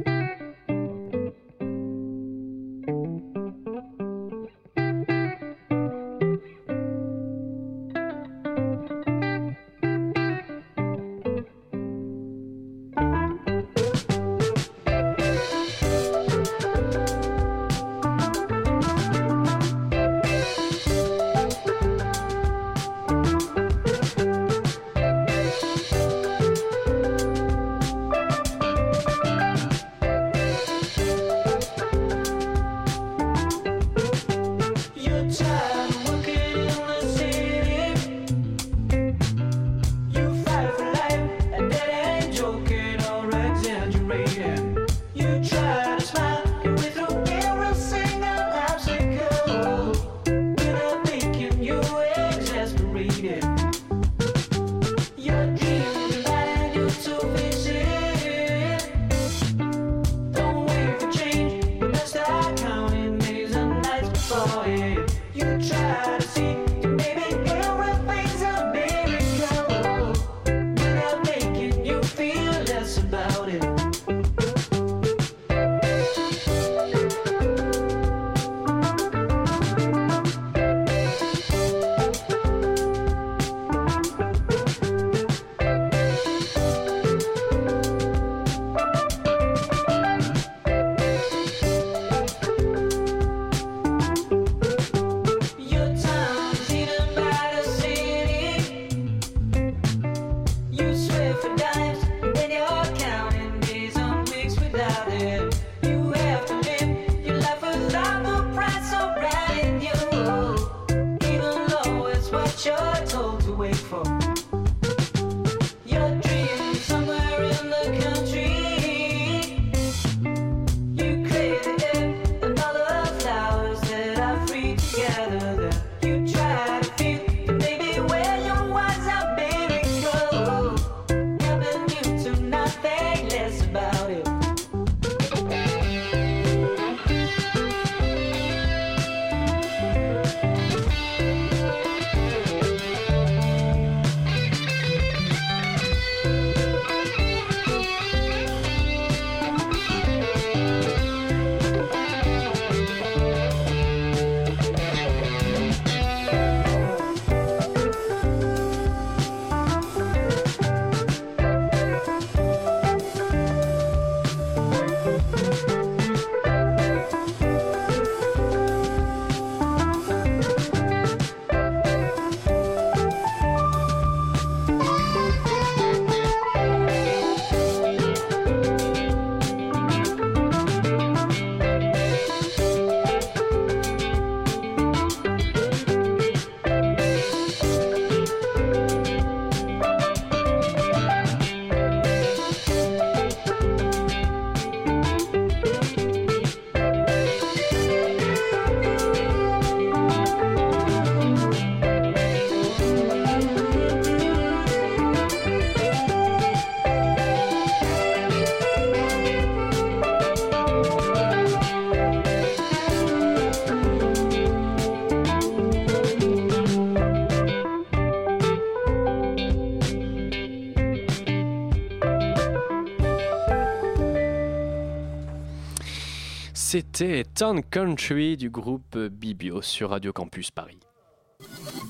C'était 226.99 227.23
Town 227.23 227.63
Country 227.63 228.35
du 228.35 228.49
groupe 228.49 228.97
Bibio 228.97 229.62
sur 229.62 229.91
Radio 229.91 230.12
Campus 230.12 230.51
Paris. 230.51 230.79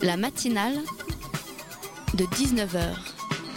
La 0.03 0.17
matinale 0.17 0.75
de 2.13 2.25
19h 2.25 2.95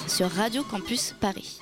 sur 0.09 0.31
Radio 0.31 0.63
Campus 0.63 1.15
Paris. 1.21 1.59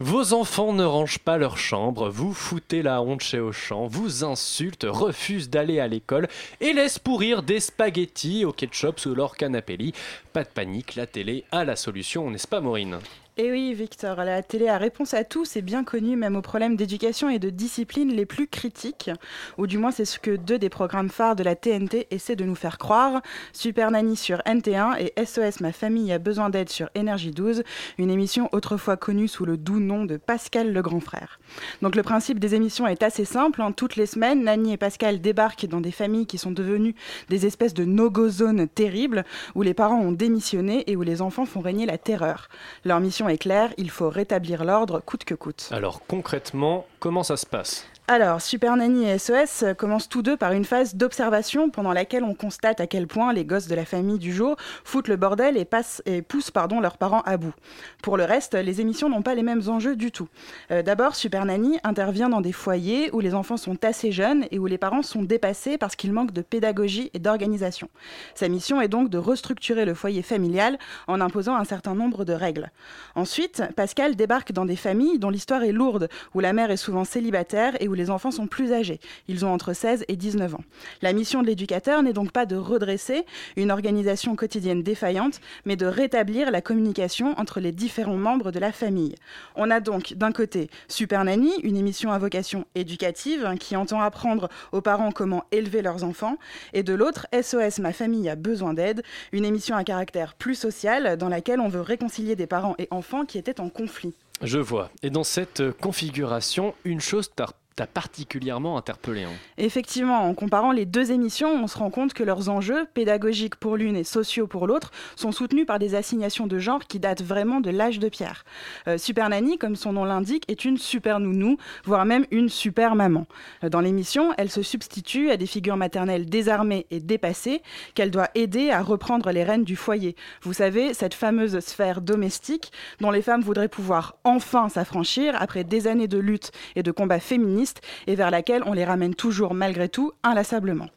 Vos 0.00 0.32
enfants 0.32 0.72
ne 0.72 0.82
rangent 0.82 1.20
pas 1.20 1.38
leur 1.38 1.56
chambre, 1.56 2.08
vous 2.08 2.34
foutez 2.34 2.82
la 2.82 3.00
honte 3.00 3.20
chez 3.20 3.38
Auchan, 3.38 3.86
vous 3.86 4.24
insultent, 4.24 4.86
refusent 4.88 5.50
d'aller 5.50 5.78
à 5.78 5.86
l'école 5.86 6.26
et 6.60 6.72
laissent 6.72 6.98
pourrir 6.98 7.44
des 7.44 7.60
spaghettis 7.60 8.44
au 8.44 8.52
ketchup 8.52 8.98
sous 8.98 9.14
leur 9.14 9.36
canapé 9.36 9.92
Pas 10.32 10.42
de 10.42 10.48
panique, 10.48 10.96
la 10.96 11.06
télé 11.06 11.44
a 11.52 11.64
la 11.64 11.76
solution, 11.76 12.28
n'est-ce 12.28 12.48
pas 12.48 12.60
Maureen? 12.60 12.98
Et 13.42 13.50
oui, 13.50 13.72
Victor, 13.72 14.16
la 14.16 14.42
télé 14.42 14.68
a 14.68 14.76
réponse 14.76 15.14
à 15.14 15.24
tout, 15.24 15.46
c'est 15.46 15.62
bien 15.62 15.82
connu, 15.82 16.14
même 16.14 16.36
aux 16.36 16.42
problèmes 16.42 16.76
d'éducation 16.76 17.30
et 17.30 17.38
de 17.38 17.48
discipline 17.48 18.12
les 18.12 18.26
plus 18.26 18.46
critiques. 18.46 19.10
Ou 19.56 19.66
du 19.66 19.78
moins, 19.78 19.92
c'est 19.92 20.04
ce 20.04 20.18
que 20.18 20.36
deux 20.36 20.58
des 20.58 20.68
programmes 20.68 21.08
phares 21.08 21.36
de 21.36 21.42
la 21.42 21.56
TNT 21.56 22.06
essaient 22.10 22.36
de 22.36 22.44
nous 22.44 22.54
faire 22.54 22.76
croire. 22.76 23.22
Super 23.54 23.92
Nanny 23.92 24.14
sur 24.14 24.40
NT1 24.40 24.98
et 25.00 25.24
SOS 25.24 25.62
Ma 25.62 25.72
famille 25.72 26.12
a 26.12 26.18
besoin 26.18 26.50
d'aide 26.50 26.68
sur 26.68 26.90
Énergie 26.94 27.30
12, 27.30 27.62
une 27.96 28.10
émission 28.10 28.50
autrefois 28.52 28.98
connue 28.98 29.26
sous 29.26 29.46
le 29.46 29.56
doux 29.56 29.80
nom 29.80 30.04
de 30.04 30.18
Pascal 30.18 30.74
le 30.74 30.82
grand 30.82 31.00
frère. 31.00 31.40
Donc 31.80 31.96
le 31.96 32.02
principe 32.02 32.40
des 32.40 32.54
émissions 32.54 32.86
est 32.86 33.02
assez 33.02 33.24
simple. 33.24 33.62
hein. 33.62 33.72
Toutes 33.72 33.96
les 33.96 34.04
semaines, 34.04 34.44
Nanny 34.44 34.74
et 34.74 34.76
Pascal 34.76 35.18
débarquent 35.22 35.64
dans 35.64 35.80
des 35.80 35.92
familles 35.92 36.26
qui 36.26 36.36
sont 36.36 36.52
devenues 36.52 36.94
des 37.30 37.46
espèces 37.46 37.72
de 37.72 37.86
no-go 37.86 38.28
zones 38.28 38.68
terribles, 38.68 39.24
où 39.54 39.62
les 39.62 39.72
parents 39.72 40.02
ont 40.02 40.12
démissionné 40.12 40.84
et 40.90 40.94
où 40.94 41.00
les 41.00 41.22
enfants 41.22 41.46
font 41.46 41.60
régner 41.60 41.86
la 41.86 41.96
terreur. 41.96 42.50
Leur 42.84 43.00
mission 43.00 43.29
est 43.30 43.38
il 43.78 43.90
faut 43.90 44.08
rétablir 44.08 44.64
l'ordre 44.64 45.00
coûte 45.00 45.24
que 45.24 45.34
coûte. 45.34 45.68
Alors 45.72 46.02
concrètement, 46.06 46.86
comment 46.98 47.22
ça 47.22 47.36
se 47.36 47.46
passe? 47.46 47.86
Alors, 48.08 48.42
Super 48.42 48.76
Nanny 48.76 49.08
et 49.08 49.18
SOS 49.18 49.64
commencent 49.78 50.08
tous 50.08 50.22
deux 50.22 50.36
par 50.36 50.50
une 50.50 50.64
phase 50.64 50.96
d'observation 50.96 51.70
pendant 51.70 51.92
laquelle 51.92 52.24
on 52.24 52.34
constate 52.34 52.80
à 52.80 52.88
quel 52.88 53.06
point 53.06 53.32
les 53.32 53.44
gosses 53.44 53.68
de 53.68 53.76
la 53.76 53.84
famille 53.84 54.18
du 54.18 54.32
jour 54.32 54.56
foutent 54.84 55.06
le 55.06 55.14
bordel 55.14 55.56
et, 55.56 56.22
poussent 56.22 56.50
leurs 56.82 56.98
parents 56.98 57.20
à 57.20 57.36
bout. 57.36 57.54
Pour 58.02 58.16
le 58.16 58.24
reste, 58.24 58.54
les 58.54 58.80
émissions 58.80 59.08
n'ont 59.08 59.22
pas 59.22 59.36
les 59.36 59.44
mêmes 59.44 59.62
enjeux 59.68 59.94
du 59.94 60.10
tout. 60.10 60.28
Euh, 60.72 60.82
D'abord, 60.82 61.14
Super 61.14 61.44
Nanny 61.44 61.78
intervient 61.84 62.28
dans 62.28 62.40
des 62.40 62.50
foyers 62.50 63.10
où 63.12 63.20
les 63.20 63.32
enfants 63.32 63.56
sont 63.56 63.84
assez 63.84 64.10
jeunes 64.10 64.44
et 64.50 64.58
où 64.58 64.66
les 64.66 64.78
parents 64.78 65.02
sont 65.02 65.22
dépassés 65.22 65.78
parce 65.78 65.94
qu'ils 65.94 66.12
manquent 66.12 66.32
de 66.32 66.42
pédagogie 66.42 67.10
et 67.14 67.20
d'organisation. 67.20 67.90
Sa 68.34 68.48
mission 68.48 68.80
est 68.80 68.88
donc 68.88 69.08
de 69.08 69.18
restructurer 69.18 69.84
le 69.84 69.94
foyer 69.94 70.22
familial 70.22 70.78
en 71.06 71.20
imposant 71.20 71.54
un 71.54 71.64
certain 71.64 71.94
nombre 71.94 72.24
de 72.24 72.32
règles. 72.32 72.72
Ensuite, 73.14 73.62
Pascal 73.76 74.16
débarque 74.16 74.50
dans 74.50 74.64
des 74.64 74.74
familles 74.74 75.20
dont 75.20 75.30
l'histoire 75.30 75.62
est 75.62 75.72
lourde, 75.72 76.08
où 76.34 76.40
la 76.40 76.52
mère 76.52 76.72
est 76.72 76.76
souvent 76.76 77.04
célibataire 77.04 77.80
et 77.80 77.86
où 77.86 77.94
les 78.00 78.08
enfants 78.10 78.30
sont 78.30 78.46
plus 78.46 78.72
âgés. 78.72 78.98
Ils 79.28 79.44
ont 79.44 79.52
entre 79.52 79.74
16 79.74 80.06
et 80.08 80.16
19 80.16 80.54
ans. 80.54 80.64
La 81.02 81.12
mission 81.12 81.42
de 81.42 81.46
l'éducateur 81.46 82.02
n'est 82.02 82.14
donc 82.14 82.32
pas 82.32 82.46
de 82.46 82.56
redresser 82.56 83.26
une 83.56 83.70
organisation 83.70 84.36
quotidienne 84.36 84.82
défaillante, 84.82 85.40
mais 85.66 85.76
de 85.76 85.84
rétablir 85.84 86.50
la 86.50 86.62
communication 86.62 87.38
entre 87.38 87.60
les 87.60 87.72
différents 87.72 88.16
membres 88.16 88.52
de 88.52 88.58
la 88.58 88.72
famille. 88.72 89.16
On 89.54 89.70
a 89.70 89.80
donc 89.80 90.14
d'un 90.14 90.32
côté 90.32 90.70
Super 90.88 91.24
Nanny, 91.24 91.52
une 91.62 91.76
émission 91.76 92.10
à 92.10 92.18
vocation 92.18 92.64
éducative 92.74 93.44
hein, 93.44 93.58
qui 93.58 93.76
entend 93.76 94.00
apprendre 94.00 94.48
aux 94.72 94.80
parents 94.80 95.12
comment 95.12 95.44
élever 95.52 95.82
leurs 95.82 96.02
enfants, 96.02 96.38
et 96.72 96.82
de 96.82 96.94
l'autre 96.94 97.26
SOS 97.38 97.80
Ma 97.80 97.92
famille 97.92 98.30
a 98.30 98.36
besoin 98.36 98.72
d'aide, 98.72 99.02
une 99.32 99.44
émission 99.44 99.76
à 99.76 99.84
caractère 99.84 100.34
plus 100.34 100.54
social 100.54 101.18
dans 101.18 101.28
laquelle 101.28 101.60
on 101.60 101.68
veut 101.68 101.82
réconcilier 101.82 102.34
des 102.34 102.46
parents 102.46 102.76
et 102.78 102.88
enfants 102.90 103.26
qui 103.26 103.36
étaient 103.36 103.60
en 103.60 103.68
conflit. 103.68 104.14
Je 104.42 104.58
vois. 104.58 104.90
Et 105.02 105.10
dans 105.10 105.24
cette 105.24 105.70
configuration, 105.80 106.74
une 106.84 107.00
chose 107.00 107.30
t'a 107.34 107.48
t'a 107.80 107.86
particulièrement 107.86 108.76
interpellé. 108.76 109.22
hein. 109.22 109.30
Effectivement, 109.56 110.28
en 110.28 110.34
comparant 110.34 110.70
les 110.70 110.84
deux 110.84 111.12
émissions, 111.12 111.50
on 111.50 111.66
se 111.66 111.78
rend 111.78 111.88
compte 111.88 112.12
que 112.12 112.22
leurs 112.22 112.50
enjeux, 112.50 112.84
pédagogiques 112.92 113.56
pour 113.56 113.78
l'une 113.78 113.96
et 113.96 114.04
sociaux 114.04 114.46
pour 114.46 114.66
l'autre, 114.66 114.90
sont 115.16 115.32
soutenus 115.32 115.64
par 115.64 115.78
des 115.78 115.94
assignations 115.94 116.46
de 116.46 116.58
genre 116.58 116.84
qui 116.86 116.98
datent 117.00 117.22
vraiment 117.22 117.60
de 117.60 117.70
l'âge 117.70 117.98
de 117.98 118.10
pierre. 118.10 118.44
Euh, 118.86 118.98
super 118.98 119.30
Nanny, 119.30 119.56
comme 119.56 119.76
son 119.76 119.94
nom 119.94 120.04
l'indique, 120.04 120.44
est 120.48 120.66
une 120.66 120.76
super 120.76 121.20
nounou, 121.20 121.56
voire 121.84 122.04
même 122.04 122.26
une 122.30 122.50
super 122.50 122.94
maman. 122.96 123.26
Euh, 123.64 123.70
Dans 123.70 123.80
l'émission, 123.80 124.34
elle 124.36 124.50
se 124.50 124.60
substitue 124.60 125.30
à 125.30 125.38
des 125.38 125.46
figures 125.46 125.78
maternelles 125.78 126.26
désarmées 126.26 126.86
et 126.90 127.00
dépassées 127.00 127.62
qu'elle 127.94 128.10
doit 128.10 128.28
aider 128.34 128.70
à 128.70 128.82
reprendre 128.82 129.30
les 129.30 129.42
rênes 129.42 129.64
du 129.64 129.76
foyer. 129.76 130.16
Vous 130.42 130.52
savez, 130.52 130.92
cette 130.92 131.14
fameuse 131.14 131.58
sphère 131.60 132.02
domestique 132.02 132.72
dont 133.00 133.10
les 133.10 133.22
femmes 133.22 133.40
voudraient 133.40 133.68
pouvoir 133.68 134.16
enfin 134.24 134.68
s'affranchir 134.68 135.34
après 135.40 135.64
des 135.64 135.86
années 135.86 136.08
de 136.08 136.18
lutte 136.18 136.52
et 136.76 136.82
de 136.82 136.90
combats 136.90 137.20
féministes 137.20 137.69
et 138.06 138.14
vers 138.14 138.30
laquelle 138.30 138.62
on 138.66 138.72
les 138.72 138.84
ramène 138.84 139.14
toujours 139.14 139.54
malgré 139.54 139.88
tout 139.88 140.12
inlassablement. 140.22 140.88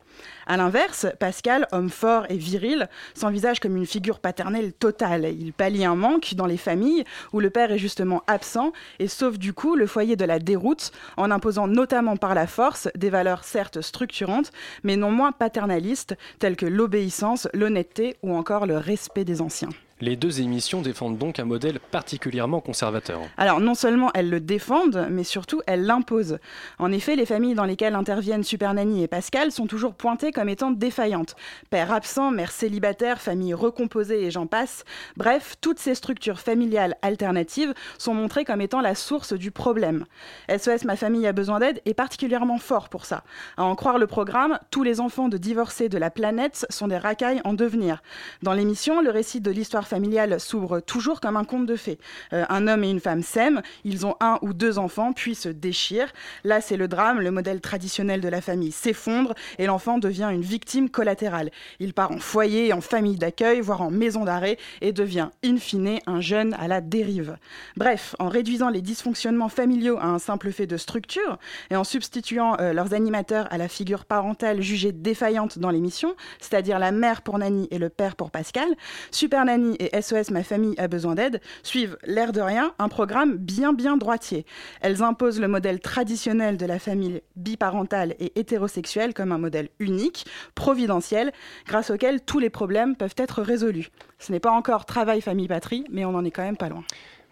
A 0.46 0.58
l'inverse, 0.58 1.08
Pascal, 1.20 1.68
homme 1.72 1.90
fort 1.90 2.26
et 2.30 2.38
viril, 2.38 2.90
s'envisage 3.14 3.60
comme 3.60 3.78
une 3.78 3.86
figure 3.86 4.20
paternelle 4.20 4.74
totale. 4.74 5.26
Il 5.26 5.54
pallie 5.54 5.86
un 5.86 5.96
manque 5.96 6.34
dans 6.36 6.46
les 6.46 6.58
familles 6.58 7.04
où 7.32 7.40
le 7.40 7.50
père 7.50 7.72
est 7.72 7.78
justement 7.78 8.24
absent 8.28 8.74
et 9.00 9.08
sauve 9.08 9.38
du 9.38 9.54
coup 9.54 9.76
le 9.76 9.88
foyer 9.88 10.16
de 10.16 10.26
la 10.26 10.40
déroute 10.40 10.92
en 11.18 11.32
imposant 11.32 11.68
notamment 11.68 12.18
par 12.18 12.36
la 12.36 12.48
force 12.48 12.90
des 12.96 13.10
valeurs 13.10 13.44
certes 13.44 13.82
structurantes 13.82 14.52
mais 14.84 14.98
non 14.98 15.12
moins 15.12 15.32
paternalistes 15.32 16.16
telles 16.40 16.58
que 16.58 16.66
l'obéissance, 16.66 17.48
l'honnêteté 17.54 18.18
ou 18.22 18.36
encore 18.36 18.66
le 18.66 18.78
respect 18.78 19.26
des 19.26 19.42
anciens. 19.42 19.70
Les 20.02 20.16
deux 20.16 20.42
émissions 20.42 20.82
défendent 20.82 21.18
donc 21.18 21.40
un 21.40 21.46
modèle 21.46 21.80
particulièrement 21.80 22.60
conservateur. 22.60 23.22
Alors 23.38 23.60
non 23.60 23.76
seulement 23.76 24.10
elles 24.14 24.30
le 24.30 24.40
défendent, 24.40 25.08
mais 25.10 25.24
surtout 25.24 25.62
elles 25.68 25.86
l'imposent. 25.86 26.40
En 26.80 26.92
effet, 26.92 27.16
les 27.16 27.26
familles 27.26 27.54
dans 27.54 27.64
lesquelles 27.64 27.96
interviennent 27.96 28.44
Super 28.44 28.74
Nanny 28.74 29.04
et 29.04 29.08
Pascal 29.08 29.52
sont 29.52 29.68
toujours 29.68 29.94
pointées 29.94 30.32
comme 30.32 30.50
étant 30.50 30.72
défaillantes. 30.72 31.36
Père 31.70 31.92
absent, 31.92 32.32
mère 32.32 32.52
célibataire, 32.52 33.22
famille 33.22 33.54
recomposée 33.54 34.24
et 34.24 34.32
j'en 34.32 34.48
passe. 34.48 34.84
Bref, 35.16 35.56
toutes 35.62 35.80
ces 35.80 35.96
structures 35.96 36.40
familiales 36.40 36.98
alternatives 37.02 37.74
sont 37.98 38.14
montrées 38.14 38.46
comme 38.46 38.62
étant 38.62 38.82
la 38.82 38.96
source 38.96 39.34
du 39.34 39.52
problème. 39.52 40.06
SOS 40.50 40.86
Ma 40.86 40.96
famille 40.96 41.28
a 41.28 41.34
besoin 41.34 41.60
d'aide 41.60 41.82
est 41.86 41.94
particulièrement 41.94 42.58
fort 42.58 42.90
pour 42.90 43.06
ça. 43.06 43.24
À 43.58 43.64
en 43.64 43.76
croire 43.76 44.00
le 44.00 44.08
programme, 44.08 44.60
tous 44.72 44.84
les 44.84 45.00
enfants 45.00 45.30
de 45.30 45.38
divorcés 45.38 45.88
de 45.88 45.98
la 45.98 46.10
planète 46.10 46.66
sont 46.70 46.88
des 46.88 46.98
racailles 46.98 47.42
en 47.46 47.54
devenir. 47.54 48.02
Dans 48.42 48.54
l'émission, 48.54 49.02
le 49.02 49.12
récit 49.12 49.40
de 49.40 49.52
l'histoire 49.52 49.83
familiale 49.88 50.40
s'ouvre 50.40 50.80
toujours 50.80 51.20
comme 51.20 51.38
un 51.38 51.44
conte 51.44 51.66
de 51.66 51.76
fées. 51.76 51.98
Euh, 52.34 52.46
un 52.50 52.68
homme 52.68 52.84
et 52.84 52.90
une 52.90 53.00
femme 53.00 53.24
s'aiment, 53.24 53.62
ils 53.84 54.06
ont 54.06 54.16
un 54.20 54.40
ou 54.42 54.54
deux 54.54 54.78
enfants, 54.78 55.14
puis 55.14 55.36
se 55.36 55.50
déchirent. 55.50 56.12
Là, 56.44 56.62
c'est 56.62 56.78
le 56.78 56.88
drame, 56.88 57.20
le 57.20 57.32
modèle 57.32 57.62
traditionnel 57.62 58.22
de 58.22 58.28
la 58.28 58.42
famille 58.42 58.72
s'effondre 58.72 59.34
et 59.58 59.66
l'enfant 59.66 59.98
devient 59.98 60.30
une 60.32 60.42
victime 60.42 60.90
collatérale. 60.90 61.52
Il 61.80 61.94
part 61.94 62.12
en 62.12 62.20
foyer, 62.20 62.74
en 62.74 62.82
famille 62.82 63.18
d'accueil, 63.18 63.62
voire 63.62 63.82
en 63.82 63.92
maison 63.92 64.26
d'arrêt 64.26 64.58
et 64.82 64.92
devient, 64.92 65.30
in 65.44 65.58
fine, 65.58 66.00
un 66.08 66.22
jeune 66.22 66.54
à 66.56 66.68
la 66.68 66.82
dérive. 66.82 67.38
Bref, 67.78 68.16
en 68.20 68.30
réduisant 68.30 68.70
les 68.70 68.82
dysfonctionnements 68.82 69.50
familiaux 69.50 69.98
à 70.00 70.06
un 70.06 70.20
simple 70.20 70.52
fait 70.52 70.68
de 70.68 70.78
structure 70.78 71.38
et 71.70 71.76
en 71.76 71.84
substituant 71.84 72.58
euh, 72.60 72.74
leurs 72.74 72.94
animateurs 72.94 73.48
à 73.52 73.58
la 73.58 73.68
figure 73.68 74.06
parentale 74.06 74.62
jugée 74.62 74.92
défaillante 74.92 75.60
dans 75.60 75.70
l'émission, 75.70 76.16
c'est-à-dire 76.40 76.80
la 76.80 76.92
mère 76.92 77.22
pour 77.22 77.38
Nanny 77.38 77.68
et 77.72 77.78
le 77.78 77.90
père 77.90 78.16
pour 78.16 78.32
Pascal, 78.32 78.68
Super 79.12 79.46
Et 79.80 80.02
SOS 80.02 80.32
Ma 80.32 80.44
famille 80.44 80.76
a 80.78 80.88
besoin 80.88 81.16
d'aide 81.16 81.42
suivent, 81.64 81.98
l'air 82.04 82.32
de 82.32 82.42
rien, 82.42 82.74
un 82.80 82.90
programme 82.90 83.38
bien 83.38 83.74
bien 83.74 83.98
droitier. 83.98 84.46
Elles 84.82 85.04
imposent 85.04 85.40
le 85.40 85.48
modèle 85.48 85.80
traditionnel 85.80 86.58
de 86.58 86.66
la 86.66 86.80
famille 86.80 87.22
biparentale 87.36 88.16
et 88.20 88.40
hétérosexuelle 88.40 89.14
comme 89.14 89.32
un 89.32 89.38
modèle 89.38 89.70
unique, 89.80 90.26
providentiel, 90.56 91.32
grâce 91.66 91.90
auquel 91.90 92.22
tous 92.22 92.40
les 92.40 92.50
problèmes 92.50 92.96
peuvent 92.96 93.16
être 93.18 93.42
résolus. 93.42 93.90
Ce 94.20 94.32
n'est 94.32 94.40
pas 94.40 94.52
encore 94.52 94.86
travail 94.86 95.22
famille-patrie, 95.22 95.86
mais 95.92 96.06
on 96.06 96.12
n'en 96.12 96.24
est 96.24 96.32
quand 96.32 96.44
même 96.44 96.58
pas 96.58 96.70
loin. 96.70 96.84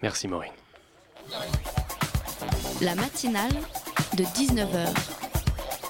Merci 0.01 0.27
Maureen. 0.27 0.51
La 2.81 2.95
matinale 2.95 3.51
de 4.17 4.23
19h, 4.23 4.87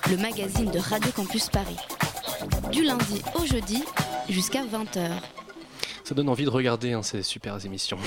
le 0.10 0.18
magazine 0.18 0.70
de 0.70 0.80
Radio 0.80 1.12
Campus 1.16 1.50
Paris. 1.50 1.78
Du 2.72 2.84
lundi 2.84 3.22
au 3.36 3.46
jeudi 3.46 3.84
jusqu'à 4.30 4.64
20h. 4.64 5.10
Ça 6.12 6.16
donne 6.16 6.28
envie 6.28 6.44
de 6.44 6.50
regarder 6.50 6.92
hein, 6.92 7.04
ces 7.04 7.24
super 7.24 7.66
émissions. 7.66 7.98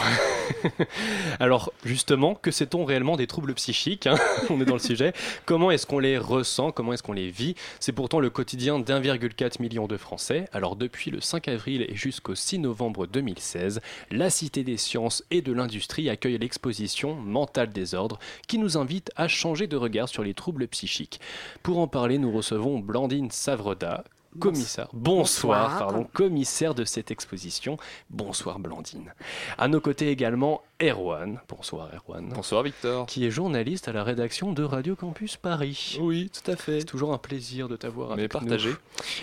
Alors 1.41 1.73
justement, 1.87 2.35
que 2.35 2.51
sait-on 2.51 2.85
réellement 2.85 3.17
des 3.17 3.27
troubles 3.27 3.55
psychiques 3.55 4.07
hein? 4.07 4.17
On 4.51 4.61
est 4.61 4.67
dans 4.67 4.75
le 4.75 4.79
sujet. 4.79 5.15
Comment 5.47 5.71
est-ce 5.71 5.87
qu'on 5.87 6.01
les 6.01 6.19
ressent? 6.19 6.71
Comment 6.71 6.93
est-ce 6.93 7.03
qu'on 7.03 7.15
les 7.15 7.31
vit? 7.31 7.55
C'est 7.81 7.93
pourtant 7.93 8.21
le 8.21 8.29
quotidien 8.29 8.79
d'1,4 8.79 9.63
million 9.63 9.87
de 9.87 9.97
Français. 9.97 10.45
Alors 10.53 10.77
depuis 10.77 11.11
le 11.13 11.23
5 11.23 11.49
avril 11.49 11.87
et 11.89 11.95
jusqu'au 11.95 12.35
6 12.35 12.59
novembre 12.59 13.07
2016, 13.07 13.81
la 14.11 14.29
Cité 14.29 14.65
des 14.65 14.77
sciences 14.77 15.25
et 15.31 15.41
de 15.41 15.55
l'industrie 15.55 16.11
accueille 16.11 16.37
l'exposition 16.37 17.15
Mental 17.15 17.71
désordre 17.71 18.19
qui 18.47 18.59
nous 18.59 18.77
invite 18.77 19.13
à 19.17 19.29
changer 19.29 19.67
de 19.67 19.79
regard 19.79 20.11
sur 20.11 20.25
les 20.25 20.35
troubles 20.35 20.69
psychiques. 20.69 21.21
Pour 21.63 21.79
en 21.79 21.89
parler, 21.89 22.19
nous 22.19 22.33
recevons 22.33 22.81
Blandine 22.81 23.31
Savreda, 23.31 24.05
commissaire. 24.39 24.89
Bonsoir, 24.93 25.69
Bonsoir. 25.71 25.79
pardon, 25.79 26.09
commissaire 26.13 26.75
de 26.75 26.85
cette 26.85 27.11
exposition. 27.11 27.77
Bonsoir 28.11 28.59
Blandine. 28.59 29.13
À 29.59 29.69
nos 29.69 29.81
côtés 29.81 30.09
également 30.11 30.63
Erwan. 30.83 31.41
Bonsoir 31.49 31.89
Erwan. 31.95 32.29
Bonsoir 32.35 32.63
Victor. 32.63 33.07
Qui 33.07 33.25
est 33.27 33.31
journaliste 33.31 33.89
à 33.89 33.93
la 33.93 34.05
rédaction 34.05 34.53
de 34.53 34.63
Radio 34.63 34.97
Campus 34.97 35.37
Paris. 35.37 35.99
Oui, 36.01 36.31
tout 36.31 36.51
à 36.51 36.57
fait. 36.57 36.81
C'est 36.81 36.87
toujours 36.87 37.13
un 37.13 37.19
plaisir 37.19 37.69
de 37.69 37.77
t'avoir 37.77 38.13
avec 38.13 38.23
Mais 38.23 38.29
partagé. 38.29 38.71
nous. 38.71 38.77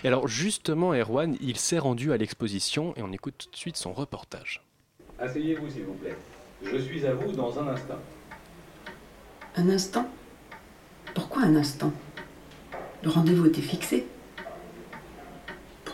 Et 0.04 0.08
alors 0.08 0.28
justement 0.28 0.94
Erwan, 0.94 1.36
il 1.42 1.58
s'est 1.58 1.80
rendu 1.80 2.12
à 2.14 2.18
l'exposition 2.18 2.94
et 2.98 3.02
on 3.02 3.12
écoute 3.12 3.36
tout 3.38 3.50
de 3.52 3.56
suite 3.58 3.78
son 3.78 3.94
reportage. 3.94 4.62
Asseyez-vous, 5.20 5.70
s'il 5.70 5.84
vous 5.84 5.94
plaît. 5.94 6.16
Je 6.64 6.78
suis 6.78 7.06
à 7.06 7.14
vous 7.14 7.32
dans 7.32 7.60
un 7.60 7.68
instant. 7.68 8.00
Un 9.56 9.70
instant? 9.70 10.08
Pourquoi 11.14 11.44
un 11.44 11.56
instant? 11.56 11.92
Le 13.04 13.10
rendez-vous 13.10 13.48
était 13.48 13.62
fixé. 13.62 14.06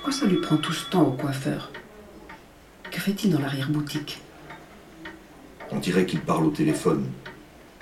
Pourquoi 0.08 0.22
ça 0.22 0.34
lui 0.34 0.40
prend 0.40 0.56
tout 0.56 0.72
ce 0.72 0.90
temps 0.90 1.02
au 1.02 1.12
coiffeur? 1.12 1.70
Que 2.90 3.02
fait-il 3.02 3.30
dans 3.30 3.42
l'arrière-boutique? 3.42 4.22
On 5.70 5.80
dirait 5.80 6.06
qu'il 6.06 6.22
parle 6.22 6.46
au 6.46 6.50
téléphone. 6.50 7.04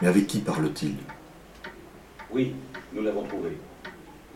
Mais 0.01 0.07
avec 0.07 0.25
qui 0.25 0.39
parle-t-il? 0.39 0.95
Oui, 2.31 2.55
nous 2.95 3.03
l'avons 3.03 3.21
trouvé. 3.25 3.55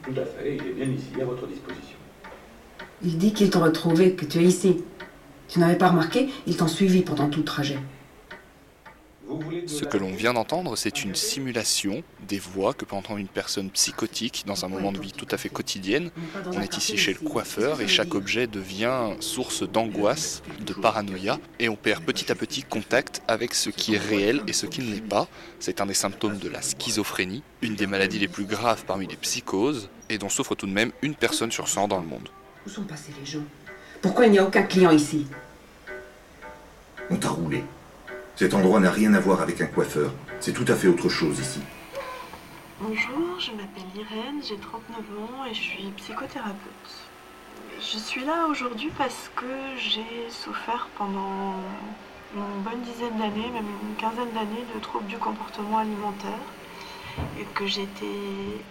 Tout 0.03 0.11
à 0.11 0.23
fait, 0.23 0.57
il 0.57 0.67
est 0.67 0.73
bien 0.73 0.85
ici, 0.85 1.19
à 1.19 1.25
votre 1.25 1.47
disposition. 1.47 1.97
Il 3.01 3.17
dit 3.17 3.33
qu'ils 3.33 3.49
t'ont 3.49 3.63
retrouvé, 3.63 4.13
que 4.13 4.25
tu 4.25 4.37
es 4.37 4.43
ici. 4.43 4.83
Tu 5.47 5.57
n'avais 5.57 5.75
pas 5.75 5.89
remarqué? 5.89 6.29
Ils 6.45 6.57
t'ont 6.57 6.67
suivi 6.67 7.01
pendant 7.01 7.27
tout 7.27 7.39
le 7.39 7.45
trajet. 7.45 7.79
Ce 9.67 9.86
que 9.86 9.97
l'on 9.97 10.11
vient 10.11 10.34
d'entendre, 10.34 10.75
c'est 10.75 11.03
une 11.03 11.13
simulation 11.13 12.03
des 12.27 12.39
voix 12.39 12.73
que 12.73 12.86
peut 12.86 12.95
entendre 12.95 13.19
une 13.19 13.27
personne 13.27 13.69
psychotique 13.69 14.43
dans 14.47 14.65
un 14.65 14.67
moment 14.67 14.91
de 14.91 14.99
vie 14.99 15.11
tout 15.11 15.27
à 15.32 15.38
fait 15.38 15.49
quotidienne. 15.49 16.09
On 16.47 16.61
est 16.61 16.77
ici 16.77 16.97
chez 16.97 17.13
le 17.13 17.19
coiffeur 17.19 17.82
et 17.82 17.88
chaque 17.88 18.15
objet 18.15 18.47
devient 18.47 19.11
source 19.19 19.63
d'angoisse, 19.63 20.41
de 20.61 20.73
paranoïa, 20.73 21.39
et 21.59 21.69
on 21.69 21.75
perd 21.75 22.03
petit 22.03 22.32
à 22.32 22.36
petit 22.36 22.63
contact 22.63 23.21
avec 23.27 23.53
ce 23.53 23.69
qui 23.69 23.95
est 23.95 23.99
réel 23.99 24.41
et 24.47 24.53
ce 24.53 24.65
qui 24.65 24.82
ne 24.82 24.93
l'est 24.93 25.07
pas. 25.07 25.27
C'est 25.59 25.80
un 25.82 25.86
des 25.86 25.93
symptômes 25.93 26.39
de 26.39 26.49
la 26.49 26.61
schizophrénie, 26.61 27.43
une 27.61 27.75
des 27.75 27.88
maladies 27.88 28.19
les 28.19 28.27
plus 28.27 28.45
graves 28.45 28.84
parmi 28.86 29.07
les 29.07 29.17
psychoses, 29.17 29.89
et 30.09 30.17
dont 30.17 30.30
souffre 30.30 30.55
tout 30.55 30.67
de 30.67 30.73
même 30.73 30.91
une 31.01 31.15
personne 31.15 31.51
sur 31.51 31.67
100 31.67 31.88
dans 31.88 31.99
le 31.99 32.07
monde. 32.07 32.30
Où 32.65 32.69
sont 32.69 32.84
passés 32.84 33.13
les 33.19 33.25
gens? 33.25 33.43
Pourquoi 34.01 34.25
il 34.25 34.32
n'y 34.32 34.39
a 34.39 34.43
aucun 34.43 34.63
client 34.63 34.91
ici? 34.91 35.27
On 37.11 37.15
t'a 37.15 37.30
roulé. 37.30 37.63
Cet 38.39 38.53
endroit 38.53 38.79
n'a 38.79 38.89
rien 38.89 39.13
à 39.15 39.19
voir 39.19 39.41
avec 39.41 39.59
un 39.59 39.65
coiffeur. 39.65 40.13
C'est 40.39 40.53
tout 40.53 40.63
à 40.69 40.73
fait 40.73 40.87
autre 40.87 41.09
chose 41.09 41.37
ici. 41.41 41.59
Bonjour, 42.79 43.37
je 43.37 43.51
m'appelle 43.51 43.83
Irène, 43.93 44.41
j'ai 44.41 44.55
39 44.55 44.97
ans 45.19 45.45
et 45.45 45.53
je 45.53 45.59
suis 45.59 45.91
psychothérapeute. 45.97 46.55
Je 47.81 47.97
suis 47.97 48.23
là 48.23 48.47
aujourd'hui 48.49 48.91
parce 48.97 49.29
que 49.35 49.43
j'ai 49.77 50.29
souffert 50.29 50.87
pendant 50.97 51.55
une 52.33 52.63
bonne 52.63 52.81
dizaine 52.83 53.17
d'années, 53.19 53.49
même 53.53 53.65
une 53.83 53.95
quinzaine 53.97 54.31
d'années, 54.33 54.63
de 54.73 54.79
troubles 54.79 55.07
du 55.07 55.17
comportement 55.17 55.79
alimentaire 55.79 56.39
et 57.37 57.43
que 57.53 57.67
j'étais 57.67 58.05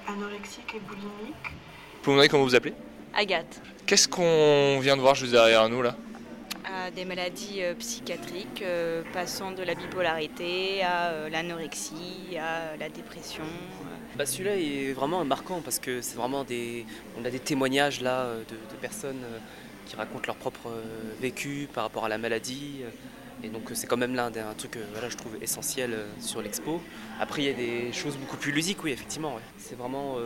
anorexique 0.06 0.76
et 0.76 0.80
boulimique. 0.80 1.44
Vous 1.44 2.00
pouvez 2.04 2.12
me 2.12 2.20
demander 2.22 2.28
comment 2.30 2.44
vous 2.44 2.48
vous 2.48 2.54
appelez? 2.54 2.72
Agathe, 3.14 3.60
Qu'est-ce 3.84 4.08
qu'on 4.08 4.80
vient 4.80 4.96
de 4.96 5.02
voir 5.02 5.14
juste 5.14 5.32
derrière 5.32 5.68
nous 5.68 5.82
là? 5.82 5.94
À 6.64 6.90
des 6.90 7.04
maladies 7.04 7.62
euh, 7.62 7.74
psychiatriques, 7.74 8.62
euh, 8.62 9.02
passant 9.12 9.52
de 9.52 9.62
la 9.62 9.74
bipolarité 9.74 10.82
à 10.82 11.09
euh, 11.09 11.28
l'anorexie, 11.28 12.36
à 12.38 12.76
la 12.76 12.88
dépression. 12.88 13.44
Bah, 14.16 14.26
celui-là 14.26 14.56
est 14.56 14.92
vraiment 14.92 15.24
marquant 15.24 15.61
parce 15.62 15.78
que 15.78 16.00
c'est 16.00 16.16
vraiment 16.16 16.44
des. 16.44 16.86
On 17.20 17.24
a 17.24 17.30
des 17.30 17.38
témoignages 17.38 18.00
là 18.00 18.34
de, 18.48 18.76
personnes 18.80 19.22
qui 19.86 19.96
racontent 19.96 20.24
leur 20.26 20.36
propre 20.36 20.70
vécu 21.20 21.68
par 21.72 21.84
rapport 21.84 22.04
à 22.04 22.09
la 22.09 22.18
maladie. 22.18 22.82
Et 23.44 23.48
donc 23.48 23.70
c'est 23.74 23.86
quand 23.86 23.96
même 23.96 24.14
l'un 24.14 24.30
des 24.30 24.40
un 24.40 24.54
truc 24.54 24.72
que 24.72 24.78
voilà, 24.92 25.09
je 25.09 25.16
trouve 25.16 25.36
essentiel 25.40 25.96
sur 26.20 26.42
l'expo. 26.42 26.80
Après 27.20 27.42
il 27.42 27.46
y 27.46 27.50
a 27.50 27.54
des 27.54 27.92
choses 27.92 28.16
beaucoup 28.16 28.36
plus 28.36 28.50
ludiques, 28.50 28.82
oui 28.82 28.90
effectivement. 28.90 29.38
C'est 29.59 29.76
vraiment 29.76 30.16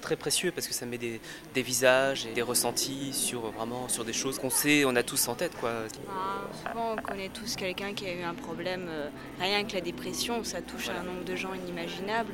très 0.00 0.16
précieux 0.16 0.52
parce 0.52 0.66
que 0.66 0.74
ça 0.74 0.86
met 0.86 0.98
des, 0.98 1.20
des 1.54 1.62
visages 1.62 2.26
et 2.26 2.32
des 2.32 2.42
ressentis 2.42 3.12
sur 3.12 3.46
euh, 3.46 3.50
vraiment 3.50 3.88
sur 3.88 4.04
des 4.04 4.12
choses 4.12 4.38
qu'on 4.38 4.50
sait, 4.50 4.84
on 4.84 4.96
a 4.96 5.02
tous 5.02 5.28
en 5.28 5.34
tête 5.34 5.52
quoi. 5.60 5.72
Ah, 6.08 6.68
souvent, 6.68 6.94
on 6.96 7.02
connaît 7.02 7.28
tous 7.28 7.56
quelqu'un 7.56 7.94
qui 7.94 8.06
a 8.06 8.14
eu 8.14 8.22
un 8.22 8.34
problème, 8.34 8.86
euh, 8.88 9.08
rien 9.40 9.64
que 9.64 9.74
la 9.74 9.80
dépression, 9.80 10.44
ça 10.44 10.60
touche 10.62 10.88
un 10.88 11.02
nombre 11.02 11.24
de 11.24 11.36
gens 11.36 11.54
inimaginable. 11.54 12.32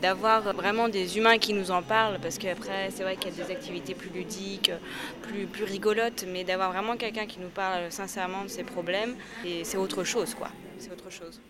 D'avoir 0.00 0.52
vraiment 0.52 0.88
des 0.88 1.16
humains 1.16 1.38
qui 1.38 1.52
nous 1.52 1.70
en 1.70 1.80
parlent, 1.80 2.18
parce 2.20 2.36
qu'après, 2.36 2.90
c'est 2.90 3.04
vrai 3.04 3.16
qu'il 3.16 3.30
y 3.30 3.40
a 3.40 3.44
des 3.44 3.52
activités 3.52 3.94
plus 3.94 4.10
ludiques, 4.10 4.72
plus, 5.22 5.46
plus 5.46 5.62
rigolotes, 5.62 6.24
mais 6.26 6.42
d'avoir 6.42 6.72
vraiment 6.72 6.96
quelqu'un 6.96 7.26
qui 7.26 7.38
nous 7.38 7.50
parle 7.50 7.92
sincèrement 7.92 8.42
de 8.42 8.48
ses 8.48 8.64
problèmes, 8.64 9.14
et 9.44 9.62
c'est 9.62 9.76
autre 9.76 10.02
chose, 10.02 10.34
quoi. 10.34 10.48
C'est 10.78 10.90
autre 10.90 11.08
chose. 11.08 11.40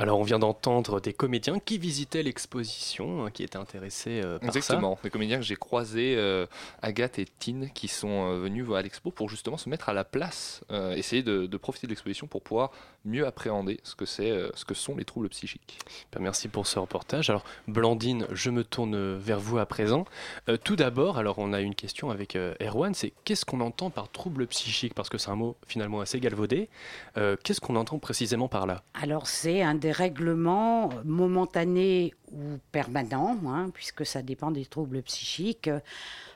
Alors, 0.00 0.18
on 0.18 0.22
vient 0.22 0.38
d'entendre 0.38 0.98
des 0.98 1.12
comédiens 1.12 1.58
qui 1.58 1.76
visitaient 1.76 2.22
l'exposition, 2.22 3.26
hein, 3.26 3.30
qui 3.30 3.42
étaient 3.42 3.58
intéressés 3.58 4.22
euh, 4.24 4.38
par 4.38 4.48
Exactement, 4.48 4.98
des 5.02 5.10
comédiens 5.10 5.36
que 5.36 5.44
j'ai 5.44 5.56
croisés, 5.56 6.14
euh, 6.16 6.46
Agathe 6.80 7.18
et 7.18 7.26
Tine, 7.38 7.68
qui 7.74 7.86
sont 7.86 8.08
euh, 8.08 8.38
venus 8.38 8.66
à 8.74 8.80
l'expo 8.80 9.10
pour 9.10 9.28
justement 9.28 9.58
se 9.58 9.68
mettre 9.68 9.90
à 9.90 9.92
la 9.92 10.04
place, 10.04 10.64
essayer 10.96 11.22
de, 11.22 11.44
de 11.44 11.56
profiter 11.58 11.86
de 11.86 11.92
l'exposition 11.92 12.26
pour 12.26 12.40
pouvoir 12.40 12.70
mieux 13.04 13.26
appréhender 13.26 13.80
ce 13.82 13.94
que, 13.94 14.04
c'est, 14.04 14.30
euh, 14.30 14.50
ce 14.54 14.64
que 14.64 14.74
sont 14.74 14.96
les 14.96 15.04
troubles 15.04 15.28
psychiques. 15.30 15.78
Ben, 16.12 16.20
merci 16.20 16.48
pour 16.48 16.66
ce 16.66 16.78
reportage. 16.78 17.30
Alors, 17.30 17.44
Blandine, 17.66 18.26
je 18.32 18.50
me 18.50 18.64
tourne 18.64 19.16
vers 19.16 19.40
vous 19.40 19.58
à 19.58 19.66
présent. 19.66 20.04
Euh, 20.48 20.56
tout 20.56 20.76
d'abord, 20.76 21.18
alors 21.18 21.38
on 21.38 21.52
a 21.52 21.60
une 21.60 21.74
question 21.74 22.10
avec 22.10 22.36
euh, 22.36 22.54
Erwan, 22.60 22.94
c'est 22.94 23.12
qu'est-ce 23.24 23.44
qu'on 23.44 23.60
entend 23.60 23.90
par 23.90 24.10
trouble 24.10 24.46
psychique? 24.46 24.94
Parce 24.94 25.08
que 25.08 25.18
c'est 25.18 25.30
un 25.30 25.36
mot 25.36 25.56
finalement 25.66 26.00
assez 26.00 26.20
galvaudé. 26.20 26.68
Euh, 27.16 27.36
qu'est-ce 27.42 27.60
qu'on 27.60 27.76
entend 27.76 27.98
précisément 27.98 28.48
par 28.48 28.66
là? 28.66 28.82
Alors 28.94 29.26
c'est 29.26 29.62
un 29.62 29.74
dérèglement 29.74 30.90
momentané 31.04 32.14
ou 32.32 32.58
permanent, 32.72 33.38
hein, 33.46 33.70
puisque 33.72 34.06
ça 34.06 34.22
dépend 34.22 34.50
des 34.50 34.66
troubles 34.66 35.02
psychiques, 35.02 35.70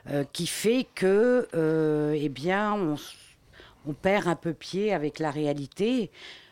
euh, 0.09 0.23
qui 0.33 0.47
fait 0.47 0.87
que, 0.95 1.47
euh, 1.53 2.17
eh 2.19 2.29
bien, 2.29 2.95
on 3.87 3.93
perd 3.93 4.27
un 4.27 4.35
peu 4.35 4.53
pied 4.53 4.93
avec 4.93 5.19
la 5.19 5.31
réalité. 5.31 6.11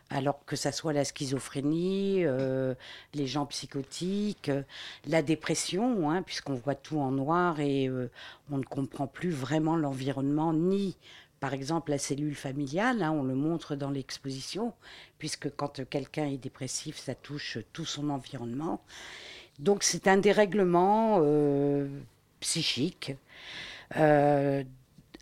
Alors 0.09 0.45
que 0.45 0.55
ça 0.55 0.71
soit 0.71 0.93
la 0.93 1.05
schizophrénie, 1.05 2.23
euh, 2.25 2.75
les 3.13 3.25
gens 3.25 3.45
psychotiques, 3.45 4.49
euh, 4.49 4.63
la 5.07 5.21
dépression, 5.21 6.09
hein, 6.11 6.21
puisqu'on 6.21 6.53
voit 6.53 6.75
tout 6.75 6.99
en 6.99 7.11
noir 7.11 7.59
et 7.59 7.87
euh, 7.87 8.11
on 8.51 8.57
ne 8.57 8.63
comprend 8.63 9.07
plus 9.07 9.31
vraiment 9.31 9.75
l'environnement 9.75 10.53
ni 10.53 10.97
par 11.39 11.53
exemple, 11.53 11.91
la 11.91 11.97
cellule 11.97 12.35
familiale, 12.35 13.03
hein, 13.03 13.11
on 13.11 13.23
le 13.23 13.35
montre 13.35 13.75
dans 13.75 13.89
l'exposition, 13.89 14.71
puisque 15.17 15.53
quand 15.53 15.83
quelqu'un 15.89 16.25
est 16.25 16.37
dépressif, 16.37 16.97
ça 16.97 17.15
touche 17.15 17.57
tout 17.73 17.83
son 17.83 18.11
environnement. 18.11 18.79
Donc 19.59 19.83
c'est 19.83 20.07
un 20.07 20.15
dérèglement 20.15 21.21
psychique. 22.39 23.11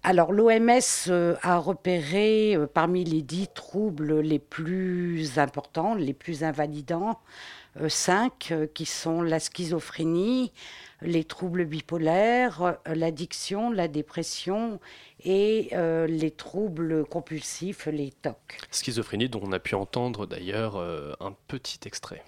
Alors 0.03 0.31
l'OMS 0.31 0.79
euh, 1.09 1.35
a 1.43 1.59
repéré 1.59 2.55
euh, 2.55 2.65
parmi 2.65 3.03
les 3.03 3.21
dix 3.21 3.47
troubles 3.53 4.21
les 4.21 4.39
plus 4.39 5.37
importants, 5.37 5.93
les 5.93 6.13
plus 6.13 6.43
invalidants, 6.43 7.19
euh, 7.79 7.87
cinq 7.87 8.51
qui 8.73 8.87
sont 8.87 9.21
la 9.21 9.39
schizophrénie, 9.39 10.53
les 11.03 11.23
troubles 11.23 11.65
bipolaires, 11.65 12.77
l'addiction, 12.87 13.69
la 13.69 13.87
dépression 13.87 14.79
et 15.23 15.69
les 16.07 16.31
troubles 16.31 17.05
compulsifs, 17.05 17.87
les 17.87 18.11
TOC. 18.11 18.59
Schizophrénie, 18.69 19.29
dont 19.29 19.41
on 19.43 19.51
a 19.51 19.59
pu 19.59 19.73
entendre 19.73 20.27
d'ailleurs 20.27 20.77
un 20.77 21.35
petit 21.47 21.79
extrait. 21.85 22.23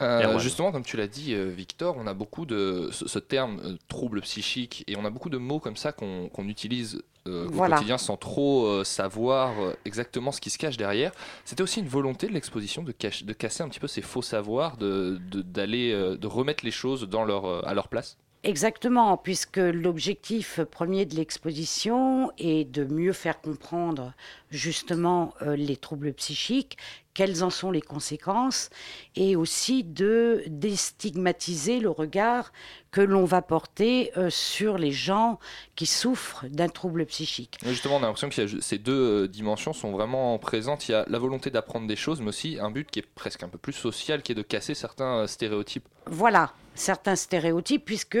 Euh, 0.00 0.38
justement, 0.38 0.72
comme 0.72 0.82
tu 0.84 0.96
l'as 0.96 1.06
dit, 1.08 1.34
euh, 1.34 1.44
Victor, 1.48 1.96
on 1.98 2.06
a 2.06 2.14
beaucoup 2.14 2.46
de 2.46 2.88
ce, 2.92 3.06
ce 3.08 3.18
terme 3.18 3.60
euh, 3.64 3.76
trouble 3.88 4.20
psychique 4.22 4.84
et 4.86 4.96
on 4.96 5.04
a 5.04 5.10
beaucoup 5.10 5.30
de 5.30 5.38
mots 5.38 5.60
comme 5.60 5.76
ça 5.76 5.92
qu'on 5.92 6.28
utilise 6.48 7.02
euh, 7.28 7.46
au 7.46 7.52
Voilà. 7.52 7.76
quotidien 7.76 7.98
sans 7.98 8.16
trop 8.16 8.66
euh, 8.66 8.82
savoir 8.84 9.52
exactement 9.84 10.32
ce 10.32 10.40
qui 10.40 10.50
se 10.50 10.58
cache 10.58 10.76
derrière. 10.76 11.12
C'était 11.44 11.62
aussi 11.62 11.78
une 11.80 11.86
volonté 11.88 12.26
de 12.26 12.32
l'exposition 12.32 12.82
de, 12.82 12.90
casser 12.90 13.62
un 13.62 13.68
petit 13.68 13.78
peu 13.80 13.86
ces 13.86 14.02
faux 14.02 14.22
savoirs, 14.22 14.76
de 14.76 15.20
de- 15.30 15.42
d'aller, 15.42 15.92
euh, 15.92 16.16
de 16.16 16.26
remettre 16.26 16.64
les 16.64 16.72
choses 16.72 17.08
dans 17.08 17.24
leur, 17.24 17.44
euh, 17.46 17.62
à 17.64 17.74
leur 17.74 17.86
place. 17.88 18.16
Exactement, 18.44 19.16
puisque 19.16 19.58
l'objectif 19.58 20.60
premier 20.64 21.06
de 21.06 21.14
l'exposition 21.14 22.32
est 22.38 22.68
de 22.68 22.82
mieux 22.84 23.12
faire 23.12 23.40
comprendre 23.40 24.14
justement 24.50 25.32
euh, 25.42 25.54
les 25.54 25.76
troubles 25.76 26.12
psychiques, 26.12 26.76
quelles 27.14 27.44
en 27.44 27.50
sont 27.50 27.70
les 27.70 27.80
conséquences, 27.80 28.70
et 29.14 29.36
aussi 29.36 29.84
de 29.84 30.42
déstigmatiser 30.48 31.78
le 31.78 31.90
regard 31.90 32.52
que 32.90 33.00
l'on 33.00 33.24
va 33.26 33.42
porter 33.42 34.10
euh, 34.16 34.28
sur 34.28 34.76
les 34.76 34.90
gens 34.90 35.38
qui 35.76 35.86
souffrent 35.86 36.44
d'un 36.48 36.68
trouble 36.68 37.06
psychique. 37.06 37.58
Justement, 37.64 37.96
on 37.96 38.02
a 38.02 38.06
l'impression 38.06 38.28
que 38.28 38.60
ces 38.60 38.78
deux 38.78 39.22
euh, 39.22 39.28
dimensions 39.28 39.72
sont 39.72 39.92
vraiment 39.92 40.36
présentes. 40.38 40.88
Il 40.88 40.92
y 40.92 40.94
a 40.96 41.04
la 41.08 41.18
volonté 41.20 41.50
d'apprendre 41.50 41.86
des 41.86 41.96
choses, 41.96 42.20
mais 42.20 42.30
aussi 42.30 42.58
un 42.60 42.72
but 42.72 42.90
qui 42.90 42.98
est 42.98 43.06
presque 43.14 43.44
un 43.44 43.48
peu 43.48 43.58
plus 43.58 43.72
social, 43.72 44.20
qui 44.22 44.32
est 44.32 44.34
de 44.34 44.42
casser 44.42 44.74
certains 44.74 45.28
stéréotypes. 45.28 45.86
Voilà, 46.06 46.52
certains 46.74 47.16
stéréotypes, 47.16 47.84
puisque 47.84 48.18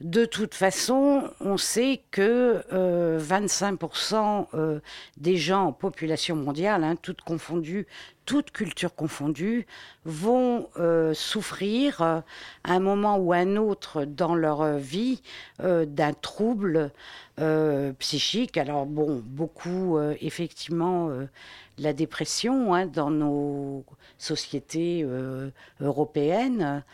de 0.00 0.24
toute 0.24 0.54
façon, 0.54 1.30
on 1.40 1.56
sait 1.56 2.02
que 2.10 2.62
euh, 2.72 3.18
25% 3.20 4.46
euh, 4.54 4.80
des 5.16 5.36
gens 5.36 5.66
en 5.66 5.72
population 5.72 6.36
mondiale, 6.36 6.84
hein, 6.84 6.96
toutes 7.00 7.22
confondues, 7.22 7.86
toutes 8.26 8.50
cultures 8.50 8.94
confondues, 8.94 9.66
vont 10.04 10.68
euh, 10.78 11.14
souffrir 11.14 12.02
euh, 12.02 12.20
à 12.64 12.72
un 12.72 12.80
moment 12.80 13.16
ou 13.16 13.32
à 13.32 13.36
un 13.36 13.56
autre 13.56 14.04
dans 14.04 14.34
leur 14.34 14.62
euh, 14.62 14.78
vie 14.78 15.22
euh, 15.62 15.84
d'un 15.84 16.12
trouble 16.12 16.90
euh, 17.40 17.92
psychique. 17.98 18.56
Alors 18.56 18.86
bon, 18.86 19.22
beaucoup 19.24 19.98
euh, 19.98 20.14
effectivement 20.20 21.08
euh, 21.10 21.26
la 21.78 21.92
dépression 21.92 22.74
hein, 22.74 22.86
dans 22.86 23.10
nos 23.10 23.84
sociétés 24.18 25.02
euh, 25.04 25.50
européennes, 25.80 26.84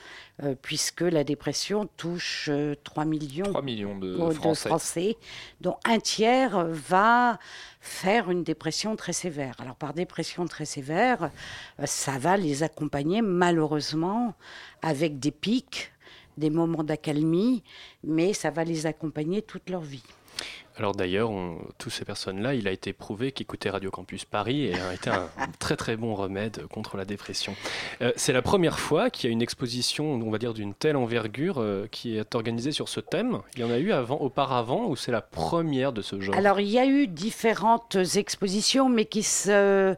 euh, 0.43 0.55
puisque 0.61 1.03
la 1.03 1.25
dépression 1.25 1.89
touche 1.97 2.49
euh, 2.51 2.75
3 2.85 3.05
millions, 3.05 3.45
3 3.45 3.63
millions 3.63 3.99
de 3.99 4.19
euh, 4.19 4.55
Français. 4.55 5.17
dont 5.61 5.77
un 5.85 5.99
tiers 5.99 6.67
va 6.67 7.39
faire 7.81 8.31
une 8.31 8.43
dépression 8.43 8.97
très 8.97 9.13
sévère. 9.13 9.55
Alors 9.59 9.77
par 9.77 9.93
dépression 9.93 10.47
très 10.47 10.65
sévère, 10.65 11.31
euh, 11.79 11.87
ça 11.87 12.19
va 12.19 12.37
les 12.37 12.63
accompagner 12.63 13.23
malheureusement 13.23 14.35
avec 14.83 15.19
des 15.19 15.31
pics, 15.31 15.93
des 16.37 16.51
moments 16.51 16.85
d'accalmie, 16.85 17.63
mais 18.05 18.33
ça 18.33 18.51
va 18.51 18.65
les 18.65 18.87
accompagner 18.87 19.43
toute 19.43 19.69
leur 19.69 19.83
vie. 19.83 20.05
Alors 20.81 20.95
d'ailleurs, 20.95 21.31
toutes 21.77 21.93
ces 21.93 22.07
personnes-là, 22.07 22.55
il 22.55 22.67
a 22.67 22.71
été 22.71 22.95
prouvé 22.95 23.33
qu'écouter 23.33 23.69
Radio 23.69 23.91
Campus 23.91 24.25
Paris 24.25 24.65
et 24.65 24.75
a 24.81 24.95
été 24.95 25.11
un 25.11 25.29
très 25.59 25.77
très 25.77 25.95
bon 25.95 26.15
remède 26.15 26.67
contre 26.69 26.97
la 26.97 27.05
dépression. 27.05 27.55
Euh, 28.01 28.13
c'est 28.17 28.33
la 28.33 28.41
première 28.41 28.81
fois 28.81 29.11
qu'il 29.11 29.29
y 29.29 29.31
a 29.31 29.33
une 29.35 29.43
exposition, 29.43 30.15
on 30.15 30.31
va 30.31 30.39
dire 30.39 30.55
d'une 30.55 30.73
telle 30.73 30.97
envergure, 30.97 31.59
euh, 31.59 31.87
qui 31.91 32.17
est 32.17 32.35
organisée 32.35 32.73
sur 32.73 32.89
ce 32.89 33.01
thème. 33.01 33.41
Il 33.57 33.61
y 33.61 33.65
en 33.65 33.71
a 33.71 33.77
eu 33.77 33.93
avant, 33.93 34.17
auparavant, 34.17 34.87
ou 34.87 34.97
c'est 34.97 35.13
la 35.13 35.21
première 35.21 35.93
de 35.93 36.01
ce 36.01 36.19
genre? 36.19 36.35
Alors, 36.35 36.61
il 36.61 36.69
y 36.69 36.79
a 36.79 36.87
eu 36.87 37.07
différentes 37.07 37.99
expositions, 38.15 38.89
mais 38.89 39.05
qui 39.05 39.23
se. 39.23 39.95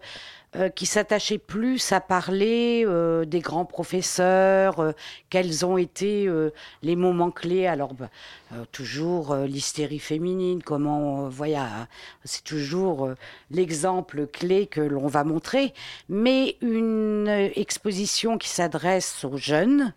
Euh, 0.55 0.68
qui 0.68 0.86
s'attachaient 0.86 1.38
plus 1.38 1.92
à 1.92 2.00
parler 2.00 2.84
euh, 2.86 3.24
des 3.24 3.40
grands 3.40 3.64
professeurs, 3.64 4.80
euh, 4.80 4.92
quels 5.30 5.64
ont 5.64 5.78
été 5.78 6.26
euh, 6.26 6.53
les 6.82 6.96
moments 6.96 7.30
clés. 7.30 7.66
Alors, 7.66 7.94
bah, 7.94 8.11
euh, 8.53 8.64
toujours 8.70 9.34
l'hystérie 9.34 9.98
féminine, 9.98 10.62
comment, 10.62 11.28
voilà, 11.28 11.88
c'est 12.24 12.44
toujours 12.44 13.11
l'exemple 13.50 14.26
clé 14.26 14.66
que 14.66 14.80
l'on 14.80 15.07
va 15.07 15.24
montrer, 15.24 15.72
mais 16.09 16.57
une 16.61 17.28
exposition 17.57 18.36
qui 18.36 18.48
s'adresse 18.48 19.24
aux 19.24 19.38
jeunes 19.38 19.94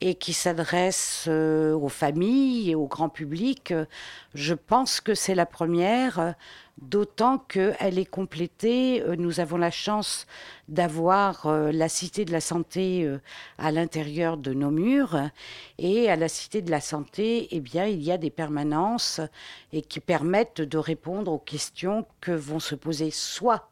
et 0.00 0.14
qui 0.14 0.32
s'adresse 0.32 1.24
euh, 1.26 1.74
aux 1.74 1.88
familles 1.88 2.70
et 2.70 2.74
au 2.74 2.86
grand 2.86 3.08
public, 3.08 3.74
je 4.34 4.54
pense 4.54 5.00
que 5.00 5.14
c'est 5.14 5.34
la 5.34 5.46
première, 5.46 6.34
d'autant 6.82 7.38
qu'elle 7.38 7.98
est 7.98 8.10
complétée. 8.10 9.02
euh, 9.02 9.16
Nous 9.16 9.40
avons 9.40 9.56
la 9.56 9.70
chance 9.70 10.26
d'avoir 10.68 11.46
euh, 11.46 11.72
la 11.72 11.88
Cité 11.88 12.24
de 12.24 12.32
la 12.32 12.40
Santé 12.40 13.04
euh, 13.04 13.20
à 13.58 13.72
l'intérieur 13.72 14.36
de 14.36 14.52
nos 14.52 14.70
murs. 14.70 15.18
Et 15.78 16.10
à 16.10 16.16
la 16.16 16.28
Cité 16.28 16.62
de 16.62 16.70
la 16.70 16.80
Santé, 16.80 17.48
eh 17.50 17.60
bien, 17.60 17.86
il 17.86 18.02
y 18.02 18.12
a 18.12 18.18
des 18.18 18.30
permanences 18.30 19.20
et 19.72 19.82
qui 19.82 20.00
permettent 20.00 20.60
de 20.60 20.78
répondre 20.78 21.32
aux 21.32 21.38
questions 21.38 22.06
que 22.20 22.32
vont 22.32 22.60
se 22.60 22.74
poser 22.74 23.10
soit 23.10 23.68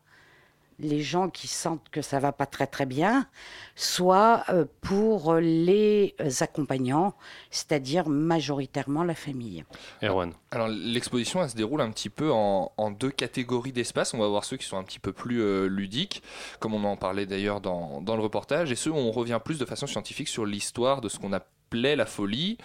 les 0.79 1.01
gens 1.01 1.29
qui 1.29 1.49
sentent 1.49 1.89
que 1.91 2.03
ça 2.03 2.19
va 2.19 2.33
pas 2.33 2.47
très 2.47 2.67
très 2.67 2.87
bien, 2.87 3.27
soit 3.75 4.45
euh, 4.49 4.65
pour 4.83 5.35
les 5.35 6.15
accompagnants, 6.41 7.15
c'est-à-dire 7.51 8.09
majoritairement 8.09 9.05
la 9.05 9.15
famille. 9.15 9.65
Erwan. 10.03 10.33
Alors 10.51 10.69
l'exposition 10.69 11.43
elle 11.43 11.51
se 11.51 11.57
déroule 11.57 11.81
un 11.81 11.91
petit 11.91 12.11
peu 12.11 12.31
en, 12.31 12.73
en 12.77 12.91
deux 12.91 13.11
catégories 13.11 13.73
d'espaces. 13.73 14.15
On 14.15 14.19
va 14.19 14.29
voir 14.29 14.45
ceux 14.45 14.57
qui 14.57 14.67
sont 14.67 14.77
un 14.77 14.85
petit 14.85 14.99
peu 14.99 15.13
plus 15.13 15.41
euh, 15.41 15.67
ludiques, 15.67 16.23
comme 16.61 16.75
on 16.75 16.85
en 16.85 16.97
parlait 16.97 17.27
d'ailleurs 17.27 17.61
dans, 17.61 18.01
dans 18.01 18.17
le 18.17 18.23
reportage, 18.23 18.71
et 18.71 18.77
ceux 18.77 18.91
où 18.91 18.97
on 18.97 19.11
revient 19.13 19.41
plus 19.45 19.59
de 19.59 19.65
façon 19.65 19.87
scientifique 19.87 20.29
sur 20.29 20.45
l'histoire 20.45 21.01
de 21.01 21.09
ce 21.09 21.19
qu'on 21.19 21.33
appelait 21.33 21.97
la 21.97 22.07
folie. 22.07 22.59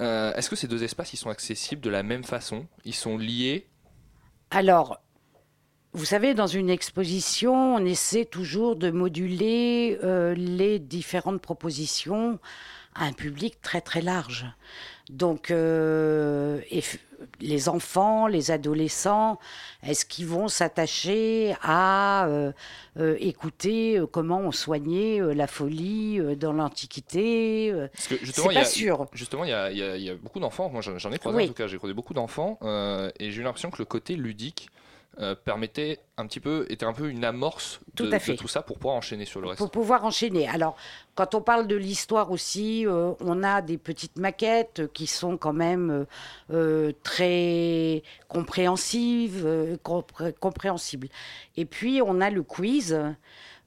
Euh, 0.00 0.32
Est-ce 0.34 0.48
que 0.48 0.56
ces 0.56 0.66
deux 0.66 0.82
espaces 0.82 1.12
ils 1.12 1.18
sont 1.18 1.30
accessibles 1.30 1.82
de 1.82 1.90
la 1.90 2.02
même 2.02 2.24
façon? 2.24 2.66
Ils 2.84 2.94
sont 2.94 3.18
liés? 3.18 3.68
Alors, 4.50 4.98
vous 5.92 6.04
savez, 6.04 6.34
dans 6.34 6.46
une 6.46 6.70
exposition, 6.70 7.76
on 7.76 7.84
essaie 7.84 8.24
toujours 8.24 8.76
de 8.76 8.90
moduler 8.90 9.98
euh, 10.04 10.34
les 10.34 10.78
différentes 10.78 11.40
propositions 11.40 12.38
à 12.94 13.04
un 13.04 13.12
public 13.12 13.60
très 13.60 13.80
très 13.80 14.00
large. 14.00 14.46
Donc, 15.10 15.50
euh, 15.50 16.60
et 16.70 16.82
les 17.40 17.68
enfants, 17.68 18.28
les 18.28 18.52
adolescents, 18.52 19.38
est-ce 19.82 20.06
qu'ils 20.06 20.26
vont 20.26 20.46
s'attacher 20.46 21.54
à 21.62 22.26
euh, 22.26 22.52
euh, 22.98 23.16
écouter 23.18 24.00
comment 24.12 24.38
on 24.38 24.52
soignait 24.52 25.20
la 25.34 25.48
folie 25.48 26.20
dans 26.36 26.52
l'Antiquité 26.52 27.74
C'est 27.94 28.22
y 28.22 28.48
a, 28.48 28.52
pas 28.52 28.64
sûr. 28.64 29.06
Justement, 29.12 29.44
il 29.44 29.50
y 29.50 29.52
a, 29.52 29.72
y 29.72 30.04
y 30.04 30.14
beaucoup 30.14 30.38
d'enfants. 30.38 30.70
Moi, 30.70 30.80
j'en 30.80 31.10
ai 31.10 31.18
croisé 31.18 31.36
Oui. 31.36 31.44
en 31.44 31.48
tout 31.48 31.54
cas. 31.54 31.66
J'ai 31.66 31.78
croisé 31.78 31.94
beaucoup 31.94 32.14
d'enfants, 32.14 32.58
et 33.18 33.32
j'ai 33.32 33.40
eu 33.40 33.44
l'impression 33.44 33.70
que 33.70 33.78
le 33.78 33.86
côté 33.86 34.14
ludique 34.14 34.70
euh, 35.18 35.34
permettait 35.34 35.98
un 36.16 36.26
petit 36.26 36.40
peu, 36.40 36.66
était 36.70 36.86
un 36.86 36.92
peu 36.92 37.08
une 37.10 37.24
amorce 37.24 37.80
de 37.94 38.04
Tout 38.04 38.14
à 38.14 38.18
de 38.18 38.22
fait. 38.22 38.36
tout 38.36 38.48
ça 38.48 38.62
pour 38.62 38.78
pouvoir 38.78 38.94
enchaîner 38.96 39.24
sur 39.24 39.40
le 39.40 39.48
reste. 39.48 39.58
Pour 39.58 39.70
pouvoir 39.70 40.04
enchaîner. 40.04 40.48
Alors, 40.48 40.76
quand 41.14 41.34
on 41.34 41.42
parle 41.42 41.66
de 41.66 41.76
l'histoire 41.76 42.30
aussi, 42.30 42.86
euh, 42.86 43.12
on 43.20 43.42
a 43.42 43.60
des 43.60 43.76
petites 43.76 44.16
maquettes 44.18 44.90
qui 44.92 45.06
sont 45.06 45.36
quand 45.36 45.52
même 45.52 45.90
euh, 45.90 46.04
euh, 46.52 46.92
très 47.02 48.02
compréhensives, 48.28 49.42
euh, 49.44 49.76
compré- 49.84 50.32
compréhensibles. 50.38 51.08
Et 51.56 51.64
puis, 51.64 52.00
on 52.04 52.20
a 52.20 52.30
le 52.30 52.42
quiz. 52.42 52.98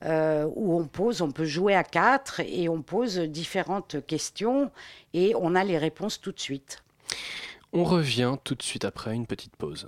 euh, 0.05 0.45
où 0.55 0.77
on 0.77 0.85
pose, 0.85 1.21
on 1.21 1.31
peut 1.31 1.45
jouer 1.45 1.75
à 1.75 1.83
quatre 1.85 2.41
et 2.41 2.67
on 2.67 2.81
pose 2.81 3.19
différentes 3.19 4.05
questions 4.05 4.69
et 5.13 5.33
on 5.39 5.55
a 5.55 5.63
les 5.63 5.77
réponses 5.77 6.19
tout 6.19 6.33
de 6.33 6.39
suite. 6.41 6.83
On 7.71 7.85
revient 7.85 8.35
tout 8.43 8.55
de 8.55 8.61
suite 8.63 8.83
après 8.83 9.13
une 9.15 9.25
petite 9.25 9.55
pause. 9.55 9.87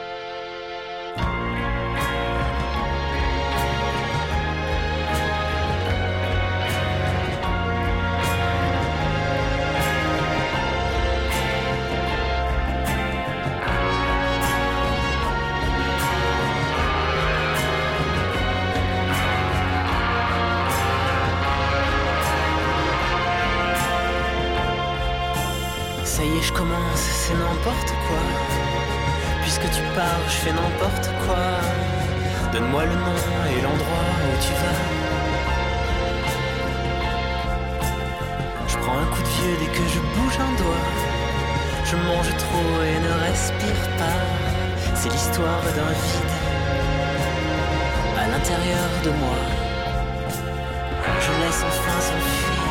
Je 51.03 51.31
laisse 51.41 51.63
enfin 51.67 51.99
s'enfuir 51.99 52.61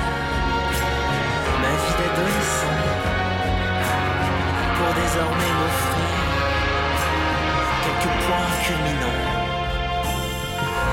ma 1.63 1.73
vie 1.83 1.97
d'adolescent 1.99 2.79
pour 4.77 4.91
désormais 5.03 5.53
m'offrir 5.59 6.15
quelques 7.85 8.15
points 8.25 8.53
culminants. 8.65 9.31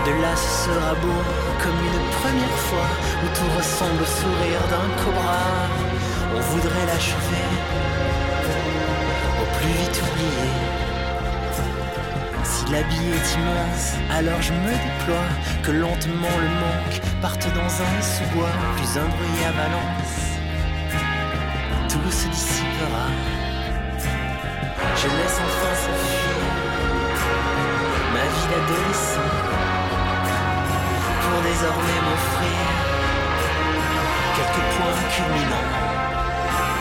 De 0.05 0.21
là, 0.21 0.35
ce 0.35 0.65
sera 0.65 0.93
beau 0.95 1.21
comme 1.61 1.79
une 1.91 2.09
première 2.21 2.59
fois 2.67 2.89
où 3.23 3.27
tout 3.35 3.57
ressemble 3.57 4.01
au 4.01 4.05
sourire 4.05 4.63
d'un 4.71 4.89
cobra. 5.03 5.45
On 6.35 6.39
voudrait 6.39 6.85
l'achever 6.87 7.47
au 9.41 9.45
plus 9.57 9.73
vite 9.79 10.01
oublié. 10.07 10.86
Si 12.49 12.71
l'habit 12.71 12.95
est 12.95 13.29
immense, 13.35 13.95
alors 14.09 14.41
je 14.41 14.53
me 14.53 14.71
déploie, 14.71 15.29
que 15.63 15.71
lentement 15.71 16.35
le 16.39 16.49
manque 16.63 17.01
parte 17.21 17.45
dans 17.53 17.71
un 17.87 18.01
sous-bois, 18.01 18.55
plus 18.77 18.97
un 18.97 19.07
bruit 19.15 19.43
à 19.45 19.51
Valence. 19.51 20.17
Tout 21.89 22.11
se 22.11 22.27
dissipera. 22.29 23.07
Je 24.95 25.07
laisse 25.07 25.39
enfin 25.47 25.73
s'enfuir 25.83 26.37
ma 28.13 28.25
vie 28.33 28.47
d'adolescent 28.49 29.31
pour 31.21 31.37
désormais 31.51 31.99
m'offrir 32.07 32.63
quelques 34.35 34.65
points 34.73 35.01
culminants. 35.13 35.71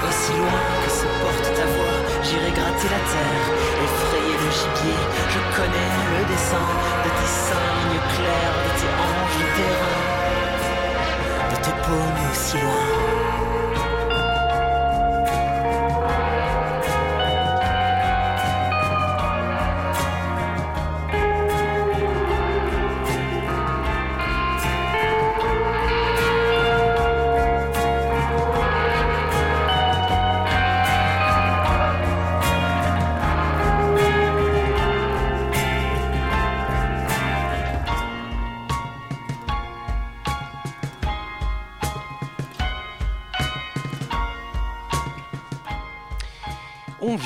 Aussi 0.07 0.33
loin 0.39 0.65
que 0.85 0.91
se 0.91 1.07
porte 1.21 1.47
ta 1.57 1.67
voix, 1.75 1.99
j'irai 2.23 2.51
gratter 2.53 2.89
la 2.97 3.03
terre, 3.13 3.47
effrayer 3.85 4.26
Je 4.49 5.41
connais 5.57 5.93
le 6.13 6.25
dessin 6.29 6.67
de 7.05 7.09
tes 7.09 7.27
seins, 7.27 7.73
lignes 7.91 8.07
claires, 8.15 8.59
de 8.65 8.71
tes 8.79 8.93
hanches, 9.03 9.43
de 9.57 9.69
de 11.51 11.57
tes 11.63 11.77
paumes 11.83 12.31
aussi 12.31 12.59
loin. 12.59 13.26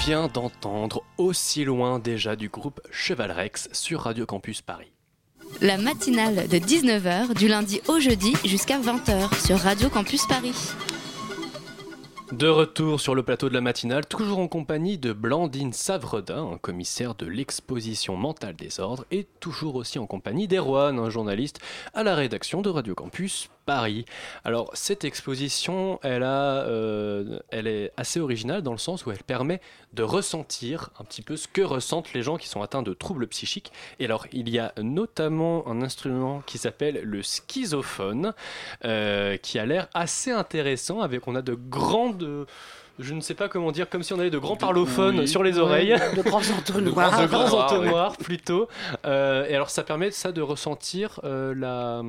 Vient 0.01 0.29
d'entendre 0.29 1.03
Aussi 1.19 1.63
loin 1.63 1.99
déjà 1.99 2.35
du 2.35 2.49
groupe 2.49 2.81
Cheval 2.91 3.31
Rex 3.31 3.69
sur 3.73 4.01
Radio 4.01 4.25
Campus 4.25 4.63
Paris. 4.63 4.91
La 5.61 5.77
matinale 5.77 6.49
de 6.49 6.57
19h 6.57 7.35
du 7.35 7.49
lundi 7.49 7.83
au 7.87 8.01
jeudi 8.01 8.33
jusqu'à 8.47 8.81
20h 8.81 9.45
sur 9.45 9.59
Radio 9.59 9.91
Campus 9.91 10.27
Paris. 10.27 10.55
De 12.33 12.49
retour 12.49 12.99
sur 12.99 13.15
le 13.15 13.23
plateau 13.23 13.51
de 13.51 13.55
la 13.55 13.61
matinale, 13.61 14.07
toujours 14.07 14.39
en 14.39 14.49
compagnie 14.49 14.97
de 14.97 15.13
Blandine 15.13 15.75
Savredin, 15.75 16.53
un 16.53 16.59
commissaire 16.59 17.15
de 17.15 17.27
l'exposition 17.27 18.17
mentale 18.17 18.55
des 18.55 18.81
ordres, 18.81 19.05
et 19.11 19.27
toujours 19.41 19.75
aussi 19.75 19.99
en 19.99 20.07
compagnie 20.07 20.49
d'Erwan, 20.49 20.99
un 20.99 21.11
journaliste 21.11 21.59
à 21.93 22.05
la 22.05 22.15
rédaction 22.15 22.63
de 22.63 22.71
Radio 22.71 22.95
Campus 22.95 23.51
Alors 24.45 24.71
cette 24.75 25.05
exposition, 25.05 25.99
elle, 26.03 26.23
a, 26.23 26.65
euh, 26.67 27.39
est 27.53 27.93
assez 27.97 28.21
originale 28.21 28.63
dans 28.63 28.73
le 28.73 28.79
sens 28.79 29.07
où 29.07 29.11
elle 29.11 29.23
permet 29.23 29.61
de 29.93 30.03
ressentir 30.03 30.91
un 30.99 31.05
petit 31.05 31.23
peu 31.23 31.37
ce 31.37 31.49
que 31.49 31.63
ressentent 31.63 32.13
les 32.13 32.23
gens 32.23 32.37
qui 32.37 32.49
sont 32.49 32.63
atteints 32.63 32.83
de 32.83 32.95
troubles 32.95 33.27
psychiques. 33.29 33.73
Et 33.99 34.05
alors 34.05 34.27
il 34.33 34.49
y 34.49 34.59
a 34.59 34.73
notamment 34.81 35.67
un 35.69 35.83
instrument 35.83 36.43
qui 36.47 36.59
s'appelle 36.59 37.01
le 37.03 37.23
schizophone, 37.23 38.35
euh, 38.85 39.37
qui 39.37 39.59
a 39.59 39.67
l'air 39.67 39.89
assez 39.95 40.31
intéressant, 40.31 41.01
avec 41.01 41.27
on 41.29 41.35
a 41.35 41.43
de 41.43 41.55
grandes 41.55 42.47
je 43.01 43.15
ne 43.15 43.21
sais 43.21 43.35
pas 43.35 43.49
comment 43.49 43.73
dire, 43.73 43.89
comme 43.89 44.03
si 44.03 44.13
on 44.13 44.19
avait 44.19 44.31
de 44.31 44.39
grands 44.39 44.57
parlophones 44.57 45.21
oui. 45.21 45.29
sur 45.29 45.43
les 45.43 45.59
oreilles. 45.59 45.95
de 46.17 46.23
grands 46.23 46.41
entonnoirs. 46.59 47.21
De 47.23 47.27
grands 47.27 47.53
entonnoirs, 47.65 48.17
plutôt. 48.17 48.69
Euh, 49.07 49.47
et 49.49 49.55
alors, 49.55 49.71
ça 49.71 49.83
permet 49.83 50.11
ça 50.11 50.33
de 50.33 50.43
ressentir 50.43 51.21
euh, 51.25 51.55
la, 51.57 52.03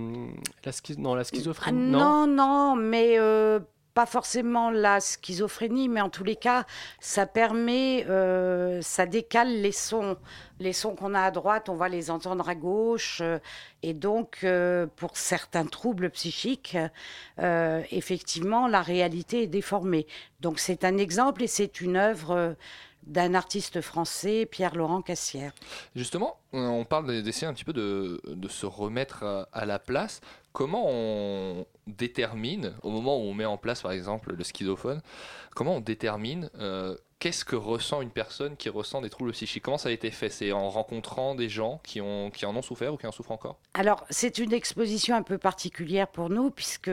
la, 0.66 0.72
schi- 0.72 0.98
non, 1.00 1.16
la 1.16 1.22
Ah, 1.22 1.24
schizophrénie. 1.24 1.92
non, 1.92 2.28
non, 2.28 2.76
mais 2.76 3.16
euh, 3.20 3.60
pas 3.94 4.06
forcément 4.06 4.72
la 4.72 5.00
schizophrénie, 5.00 5.90
mais 5.90 6.02
en 6.02 6.10
tous 6.10 6.24
les 6.24 6.36
cas, 6.36 6.66
ça 7.00 7.26
permet, 7.26 8.06
euh, 8.10 8.82
ça 8.82 9.06
décale 9.06 9.62
les 9.62 9.72
sons. 9.72 10.18
Les 10.60 10.74
sons 10.74 10.96
qu'on 10.96 11.14
a 11.16 11.22
à 11.22 11.32
droite, 11.32 11.70
on 11.70 11.76
va 11.76 11.90
les 11.90 12.12
entendre 12.12 12.48
à 12.48 12.56
gauche. 12.56 13.20
euh, 13.22 13.40
et 13.84 13.94
donc, 13.94 14.40
euh, 14.44 14.86
pour 14.96 15.18
certains 15.18 15.66
troubles 15.66 16.10
psychiques, 16.12 16.78
euh, 17.40 17.82
effectivement, 17.92 18.68
la 18.68 18.82
réalité 18.82 19.44
est 19.44 19.48
déformée. 19.48 20.06
Donc, 20.40 20.60
c'est 20.60 20.84
un 20.84 20.98
exemple 20.98 21.44
et 21.44 21.48
c'est 21.48 21.82
une 21.82 21.98
œuvre 21.98 22.32
euh, 22.32 22.54
d'un 23.04 23.34
artiste 23.34 23.82
français, 23.82 24.46
Pierre-Laurent 24.46 25.02
Cassière. 25.02 25.54
Justement, 25.96 26.38
euh, 26.54 26.60
on 26.68 26.86
parle 26.86 27.22
d'essayer 27.24 27.48
un 27.48 27.54
petit 27.54 27.66
peu 27.66 27.74
de, 27.74 28.20
se 28.48 28.66
remettre 28.66 29.24
à, 29.24 29.48
à 29.54 29.66
la 29.66 29.80
place. 29.80 30.22
Comment 30.54 30.86
on 30.88 31.66
détermine, 31.88 32.74
au 32.84 32.90
moment 32.90 33.18
où 33.18 33.22
on 33.22 33.34
met 33.34 33.46
en 33.46 33.58
place 33.58 33.82
par 33.82 33.92
exemple 33.92 34.34
le 34.34 34.44
schizophone, 34.44 35.02
comment 35.56 35.76
on 35.76 35.80
détermine 35.80 36.50
euh, 36.60 36.96
qu'est-ce 37.22 37.46
que 37.46 37.56
ressent 37.56 38.02
une 38.02 38.10
personne 38.10 38.58
qui 38.58 38.68
ressent 38.68 39.00
des 39.00 39.12
troubles 39.12 39.32
psychiques? 39.32 39.64
Comment 39.64 39.78
ça 39.78 39.90
a 39.90 39.92
été 39.92 40.10
fait? 40.10 40.30
C'est 40.30 40.52
en 40.52 40.70
rencontrant 40.72 41.36
des 41.36 41.50
gens 41.50 41.80
qui, 41.84 42.02
en 42.02 42.32
ont 42.44 42.62
souffert 42.64 42.96
ou 42.96 42.98
qui 42.98 43.06
en 43.06 43.12
souffrent 43.12 43.32
encore? 43.32 43.58
Alors, 43.76 44.04
c'est 44.10 44.40
une 44.40 44.52
exposition 44.52 45.16
un 45.16 45.22
peu 45.22 45.38
particulière 45.38 46.08
pour 46.08 46.32
nous, 46.32 46.50
puisque 46.50 46.90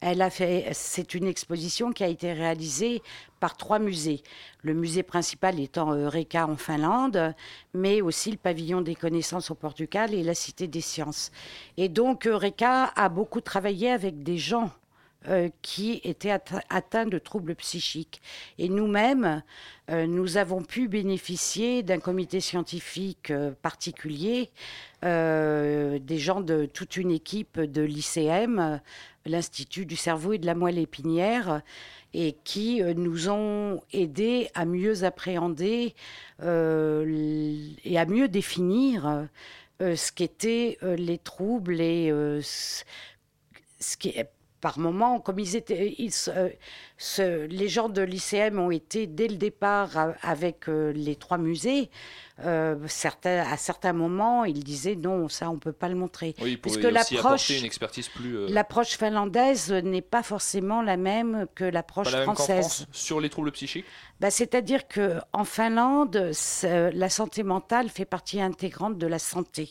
elle 0.00 0.22
a 0.22 0.30
fait, 0.30 0.68
c'est 0.72 1.14
une 1.14 1.26
exposition 1.26 1.90
qui 1.92 2.04
a 2.04 2.06
été 2.06 2.32
réalisée 2.32 3.02
par 3.40 3.56
trois 3.56 3.80
musées. 3.80 4.22
Le 4.62 4.74
musée 4.74 5.02
principal 5.02 5.58
étant 5.58 5.92
Eureka 5.92 6.46
en 6.46 6.56
Finlande, 6.56 7.34
mais 7.74 8.00
aussi 8.00 8.30
le 8.30 8.38
pavillon 8.38 8.80
des 8.80 8.94
connaissances 8.94 9.50
au 9.50 9.56
Portugal 9.56 10.14
et 10.14 10.22
la 10.22 10.34
Cité 10.34 10.68
des 10.68 10.80
sciences. 10.80 11.32
Et 11.76 11.88
donc, 11.88 12.28
Eureka 12.28 12.92
a 12.94 13.08
beaucoup 13.08 13.40
travaillé 13.40 13.90
avec 13.90 14.22
des 14.22 14.38
gens 14.38 14.70
euh, 15.28 15.48
qui 15.62 16.02
étaient 16.04 16.28
atte- 16.28 16.60
atteints 16.68 17.06
de 17.06 17.18
troubles 17.18 17.54
psychiques. 17.54 18.20
Et 18.58 18.68
nous-mêmes, 18.68 19.42
euh, 19.90 20.06
nous 20.06 20.36
avons 20.36 20.62
pu 20.62 20.86
bénéficier 20.86 21.82
d'un 21.82 21.98
comité 21.98 22.40
scientifique 22.40 23.30
euh, 23.30 23.52
particulier, 23.62 24.50
des 25.02 26.18
gens 26.18 26.40
de 26.40 26.64
toute 26.64 26.96
une 26.96 27.10
équipe 27.10 27.60
de 27.60 27.82
l'ICM, 27.82 28.80
l'Institut 29.26 29.84
du 29.84 29.96
cerveau 29.96 30.32
et 30.32 30.38
de 30.38 30.46
la 30.46 30.54
moelle 30.54 30.78
épinière, 30.78 31.60
et 32.14 32.36
qui 32.44 32.82
nous 32.82 33.28
ont 33.28 33.82
aidés 33.92 34.48
à 34.54 34.64
mieux 34.64 35.04
appréhender 35.04 35.94
et 36.40 37.98
à 37.98 38.06
mieux 38.06 38.28
définir 38.28 39.28
ce 39.80 40.10
qu'étaient 40.10 40.78
les 40.80 41.18
troubles 41.18 41.82
et 41.82 42.10
ce 42.40 43.96
qui 43.98 44.08
est 44.08 44.30
par 44.64 44.78
moment, 44.78 45.20
comme 45.20 45.38
ils 45.40 45.56
étaient, 45.56 45.94
ils 45.98 46.10
euh, 46.28 46.48
ce- 46.96 47.44
les 47.60 47.68
gens 47.68 47.90
de 47.90 48.00
l'ICM 48.00 48.58
ont 48.58 48.70
été 48.70 49.06
dès 49.06 49.28
le 49.28 49.36
départ 49.36 49.90
avec 50.22 50.70
euh, 50.70 50.90
les 51.06 51.16
trois 51.16 51.36
musées. 51.36 51.90
euh, 52.44 52.76
certains, 52.88 53.40
à 53.54 53.56
certains 53.58 53.92
moments, 53.92 54.44
ils 54.44 54.64
disaient 54.64 54.96
non, 54.96 55.28
ça 55.28 55.50
on 55.50 55.58
peut 55.58 55.72
pas 55.82 55.88
le 55.90 55.96
montrer, 55.96 56.34
Oui, 56.40 56.58
l'approche, 56.90 57.50
une 57.50 57.66
expertise 57.66 58.08
plus... 58.08 58.32
euh, 58.38 58.46
l'approche 58.48 58.96
finlandaise 58.96 59.70
n'est 59.70 60.08
pas 60.16 60.22
forcément 60.22 60.80
la 60.80 60.96
même 60.96 61.46
que 61.54 61.64
l'approche 61.64 62.10
la 62.10 62.22
française. 62.22 62.60
France 62.60 62.86
sur 62.90 63.20
les 63.20 63.28
troubles 63.28 63.52
psychiques? 63.52 63.84
Bah, 64.20 64.30
C'est-à-dire 64.30 64.88
que 64.88 65.06
en 65.32 65.44
Finlande, 65.44 66.32
la 67.02 67.10
santé 67.10 67.42
mentale 67.42 67.88
fait 67.90 68.06
partie 68.06 68.40
intégrante 68.40 68.96
de 68.96 69.06
la 69.06 69.18
santé. 69.18 69.64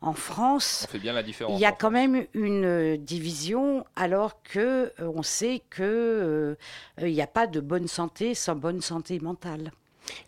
En 0.00 0.12
France, 0.12 0.86
On 0.88 0.92
fait 0.92 0.98
bien 1.00 1.12
la 1.12 1.24
différence. 1.24 1.58
il 1.58 1.60
y 1.60 1.64
a 1.66 1.72
quand 1.72 1.90
même 1.90 2.24
une 2.32 2.64
euh, 2.64 2.96
division, 2.96 3.84
alors 3.96 4.42
que 4.44 4.92
euh, 5.00 5.12
on 5.12 5.24
sait 5.24 5.60
que 5.70 5.82
euh, 5.82 6.54
euh, 7.02 7.10
n'y 7.10 7.20
a 7.20 7.26
pas 7.26 7.48
de 7.48 7.58
bonne 7.60 7.88
santé 7.88 8.34
sans 8.36 8.54
bonne 8.54 8.80
santé 8.80 9.18
mentale. 9.18 9.72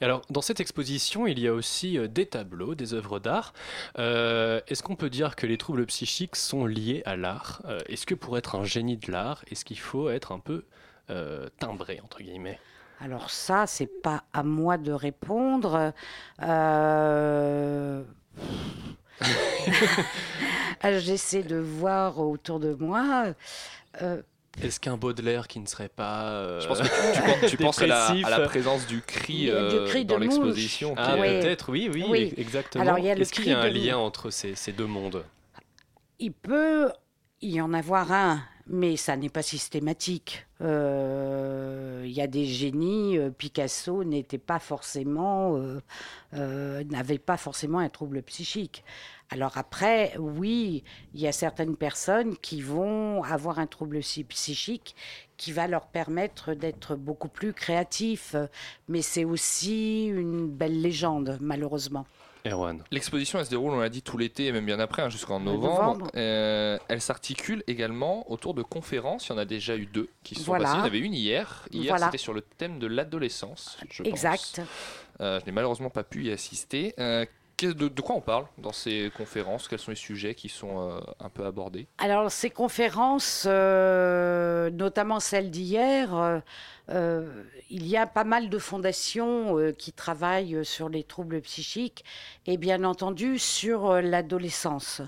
Et 0.00 0.04
alors, 0.04 0.22
dans 0.28 0.42
cette 0.42 0.58
exposition, 0.60 1.26
il 1.28 1.38
y 1.38 1.46
a 1.46 1.54
aussi 1.54 1.96
euh, 1.98 2.08
des 2.08 2.26
tableaux, 2.26 2.74
des 2.74 2.94
œuvres 2.94 3.20
d'art. 3.20 3.52
Euh, 3.98 4.60
est-ce 4.66 4.82
qu'on 4.82 4.96
peut 4.96 5.08
dire 5.08 5.36
que 5.36 5.46
les 5.46 5.56
troubles 5.56 5.86
psychiques 5.86 6.34
sont 6.36 6.66
liés 6.66 7.02
à 7.06 7.16
l'art? 7.16 7.62
Euh, 7.66 7.78
Est-ce 7.86 8.06
que 8.06 8.14
pour 8.16 8.36
être 8.36 8.56
un 8.56 8.64
génie 8.64 8.96
de 8.96 9.10
l'art, 9.12 9.44
est-ce 9.50 9.64
qu'il 9.64 9.78
faut 9.78 10.10
être 10.10 10.32
un 10.32 10.40
peu 10.40 10.64
euh, 11.10 11.48
timbré, 11.60 12.00
entre 12.02 12.18
guillemets? 12.22 12.58
Alors 13.00 13.30
ça, 13.30 13.66
c'est 13.66 13.86
pas 14.02 14.24
à 14.32 14.42
moi 14.42 14.76
de 14.76 14.92
répondre. 14.92 15.94
Ah, 20.82 20.98
J'essaie 20.98 21.42
de 21.42 21.56
voir 21.56 22.18
autour 22.18 22.58
de 22.58 22.72
moi. 22.74 23.26
Euh, 24.00 24.22
Est-ce 24.62 24.80
qu'un 24.80 24.96
Baudelaire 24.96 25.46
qui 25.46 25.60
ne 25.60 25.66
serait 25.66 25.90
pas. 25.90 26.22
euh, 26.30 26.60
Je 26.60 26.66
pense 26.68 26.80
que 26.80 26.84
tu, 26.86 27.12
tu 27.12 27.22
penses- 27.22 27.50
tu 27.50 27.56
penses 27.58 27.82
à 27.82 27.86
la, 27.86 28.06
à 28.06 28.08
la 28.14 28.14
dépressif 28.14 28.44
présence 28.46 28.86
du 28.86 29.02
cri, 29.02 29.42
du 29.42 29.50
euh, 29.50 29.86
cri 29.88 30.04
dans 30.06 30.16
l'exposition. 30.18 30.94
Ah, 30.96 31.16
peut-être, 31.16 31.70
oui, 31.70 31.90
oui, 31.92 32.04
Oui. 32.08 32.34
exactement. 32.38 32.82
Alors, 32.82 32.98
il 32.98 33.04
y 33.04 33.10
a 33.10 33.14
le 33.14 33.20
Est-ce 33.20 33.32
qu'il 33.32 33.46
y 33.48 33.52
a 33.52 33.60
un 33.60 33.68
de- 33.70 33.74
lien 33.78 33.98
entre 33.98 34.30
ces, 34.30 34.54
ces 34.54 34.72
deux 34.72 34.86
mondes? 34.86 35.22
Il 36.18 36.32
peut 36.32 36.90
y 37.42 37.60
en 37.60 37.72
avoir 37.74 38.10
un, 38.12 38.42
mais 38.72 38.96
ça 38.96 39.16
n'est 39.16 39.28
pas 39.28 39.42
systématique. 39.42 40.46
Euh, 40.60 42.02
Il 42.06 42.12
y 42.12 42.20
a 42.22 42.26
des 42.28 42.46
génies. 42.46 43.18
euh, 43.18 43.30
Picasso 43.30 44.04
n'était 44.04 44.38
pas 44.38 44.58
forcément, 44.60 45.56
euh, 46.34 46.84
n'avait 46.84 47.18
pas 47.18 47.36
forcément 47.36 47.78
un 47.80 47.88
trouble 47.88 48.22
psychique. 48.22 48.84
Alors 49.28 49.58
après, 49.58 50.14
oui, 50.18 50.84
il 51.14 51.20
y 51.20 51.26
a 51.26 51.32
certaines 51.32 51.76
personnes 51.76 52.36
qui 52.36 52.62
vont 52.62 53.22
avoir 53.24 53.58
un 53.58 53.66
trouble 53.66 53.98
psy- 54.00 54.24
psychique 54.24 54.94
qui 55.36 55.52
va 55.52 55.66
leur 55.66 55.86
permettre 55.86 56.54
d'être 56.54 56.94
beaucoup 56.96 57.28
plus 57.28 57.52
créatifs, 57.52 58.36
mais 58.88 59.02
c'est 59.02 59.24
aussi 59.24 60.06
une 60.06 60.48
belle 60.48 60.80
légende, 60.80 61.38
malheureusement. 61.40 62.06
Erwan. 62.47 62.82
L'exposition, 62.91 63.38
elle 63.38 63.45
se 63.45 63.51
déroule, 63.51 63.72
on 63.72 63.80
l'a 63.80 63.88
dit, 63.88 64.03
tout 64.03 64.16
l'été 64.18 64.47
et 64.47 64.53
même 64.53 64.64
bien 64.66 64.80
après, 64.80 65.03
hein, 65.03 65.09
jusqu'en 65.11 65.41
novembre. 65.41 65.82
novembre. 65.99 66.11
Euh, 66.16 66.78
elle 66.88 67.01
s'articule 67.01 67.62
également 67.66 68.30
autour 68.30 68.55
de 68.55 68.62
conférences. 68.62 69.26
Il 69.28 69.32
y 69.32 69.34
en 69.34 69.38
a 69.38 69.45
déjà 69.45 69.76
eu 69.76 69.86
deux 69.86 70.09
qui 70.22 70.34
se 70.34 70.41
sont 70.43 70.47
Voilà. 70.47 70.64
passées. 70.64 70.76
Il 70.76 70.78
y 70.78 70.82
en 70.82 70.86
avait 70.86 70.99
une 71.01 71.14
hier. 71.14 71.66
Hier, 71.70 71.91
Voilà. 71.93 72.07
c'était 72.07 72.18
sur 72.18 72.32
le 72.32 72.41
thème 72.41 72.78
de 72.78 72.86
l'adolescence. 72.86 73.76
je 73.91 74.03
pense. 74.03 74.07
Exact. 74.12 74.61
Euh, 75.20 75.38
je 75.41 75.47
n'ai 75.47 75.53
malheureusement 75.53 75.91
pas 75.91 76.03
pu 76.03 76.24
y 76.24 76.30
assister. 76.32 76.95
Euh, 76.99 77.26
de, 77.66 77.88
de 77.88 78.00
quoi 78.00 78.16
on 78.16 78.20
parle 78.20 78.46
dans 78.58 78.72
ces 78.72 79.11
conférences? 79.16 79.68
Quels 79.68 79.78
sont 79.78 79.90
les 79.90 79.96
sujets 79.96 80.34
qui 80.34 80.48
sont 80.48 80.90
euh, 80.90 81.00
un 81.20 81.28
peu 81.28 81.44
abordés? 81.44 81.86
Alors, 81.98 82.30
ces 82.30 82.50
conférences, 82.50 83.44
euh, 83.46 84.70
notamment 84.70 85.20
celle 85.20 85.50
d'hier, 85.50 86.40
euh, 86.90 87.42
il 87.70 87.86
y 87.86 87.96
a 87.96 88.06
pas 88.06 88.24
mal 88.24 88.48
de 88.50 88.58
fondations 88.58 89.58
euh, 89.58 89.72
qui 89.72 89.92
travaillent 89.92 90.64
sur 90.64 90.88
les 90.88 91.04
troubles 91.04 91.40
psychiques 91.42 92.04
et 92.46 92.56
bien 92.56 92.84
entendu 92.84 93.38
sur 93.38 94.00
l'adolescence. 94.02 95.02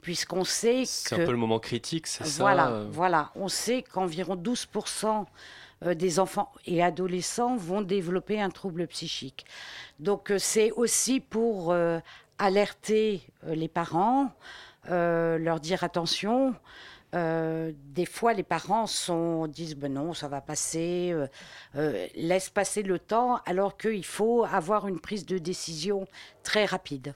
Puisqu'on 0.00 0.44
sait 0.44 0.84
C'est 0.86 1.16
que. 1.16 1.22
un 1.22 1.26
peu 1.26 1.32
le 1.32 1.36
moment 1.38 1.58
critique, 1.58 2.06
c'est 2.06 2.24
ça? 2.24 2.42
Voilà, 2.42 2.68
euh, 2.68 2.86
voilà. 2.90 3.30
On 3.34 3.48
sait 3.48 3.82
qu'environ 3.82 4.36
12% 4.36 5.26
euh, 5.84 5.94
des 5.94 6.18
enfants 6.18 6.50
et 6.66 6.82
adolescents 6.82 7.56
vont 7.56 7.82
développer 7.82 8.40
un 8.40 8.50
trouble 8.50 8.86
psychique. 8.88 9.46
Donc 10.00 10.30
euh, 10.30 10.38
c'est 10.38 10.72
aussi 10.72 11.20
pour 11.20 11.70
euh, 11.70 12.00
alerter 12.38 13.22
les 13.46 13.68
parents, 13.68 14.32
leur 14.88 15.60
dire 15.60 15.82
attention. 15.82 16.54
des 17.12 18.06
fois, 18.06 18.32
les 18.32 18.44
parents 18.44 18.86
disent 19.48 19.74
ben 19.74 19.92
non, 19.92 20.14
ça 20.14 20.28
va 20.28 20.40
passer, 20.40 21.14
laisse 22.14 22.48
passer 22.48 22.84
le 22.84 23.00
temps, 23.00 23.40
alors 23.44 23.76
qu'il 23.76 24.04
faut 24.04 24.44
avoir 24.44 24.86
une 24.86 25.00
prise 25.00 25.26
de 25.26 25.38
décision 25.38 26.06
très 26.44 26.64
rapide. 26.64 27.14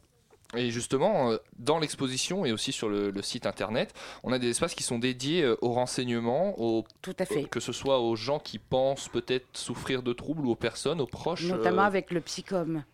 Et 0.57 0.71
justement, 0.71 1.31
euh, 1.31 1.39
dans 1.59 1.79
l'exposition 1.79 2.45
et 2.45 2.53
aussi 2.53 2.73
sur 2.73 2.89
le, 2.89 3.11
le 3.11 3.23
site 3.23 3.47
internet, 3.47 3.95
on 4.23 4.33
a 4.33 4.39
des 4.39 4.51
espaces 4.51 4.75
qui 4.75 4.83
sont 4.83 4.99
dédiés 4.99 5.43
euh, 5.43 5.57
au 5.63 5.73
renseignement, 5.73 6.61
aux, 6.61 6.85
Tout 7.01 7.17
à 7.19 7.25
fait. 7.25 7.45
que 7.45 7.61
ce 7.61 7.73
soit 7.73 8.01
aux 8.01 8.17
gens 8.17 8.39
qui 8.39 8.59
pensent 8.59 9.09
peut-être 9.09 9.47
souffrir 9.55 10.03
de 10.03 10.13
troubles 10.13 10.47
ou 10.47 10.51
aux 10.51 10.57
personnes, 10.57 11.01
aux 11.01 11.07
proches. 11.07 11.45
Notamment 11.45 11.83
euh, 11.83 11.87
avec 11.87 12.11
le 12.11 12.21
psychome. 12.21 12.85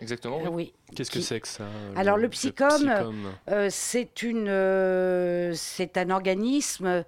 Exactement. 0.00 0.40
Euh, 0.44 0.48
oui. 0.50 0.72
Qu'est-ce 0.94 1.10
que 1.10 1.18
Qui- 1.18 1.24
c'est 1.24 1.40
que 1.40 1.48
ça 1.48 1.64
Alors 1.96 2.16
le 2.18 2.28
psychome, 2.28 2.68
psychome 2.68 3.32
euh, 3.50 3.68
c'est 3.70 4.22
une, 4.22 4.48
euh, 4.48 5.52
c'est 5.54 5.96
un 5.96 6.10
organisme 6.10 7.04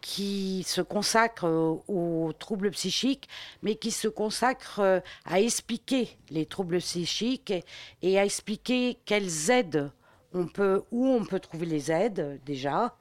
qui 0.00 0.64
se 0.66 0.80
consacre 0.80 1.44
aux 1.86 2.32
troubles 2.38 2.70
psychiques, 2.72 3.28
mais 3.62 3.76
qui 3.76 3.90
se 3.92 4.08
consacre 4.08 5.02
à 5.24 5.40
expliquer 5.40 6.16
les 6.30 6.46
troubles 6.46 6.78
psychiques 6.78 7.50
et, 7.50 7.62
et 8.02 8.18
à 8.18 8.24
expliquer 8.24 8.98
quelles 9.04 9.50
aides 9.50 9.90
on 10.34 10.46
peut, 10.46 10.82
où 10.90 11.06
on 11.06 11.24
peut 11.24 11.40
trouver 11.40 11.66
les 11.66 11.90
aides 11.92 12.40
déjà. 12.44 12.96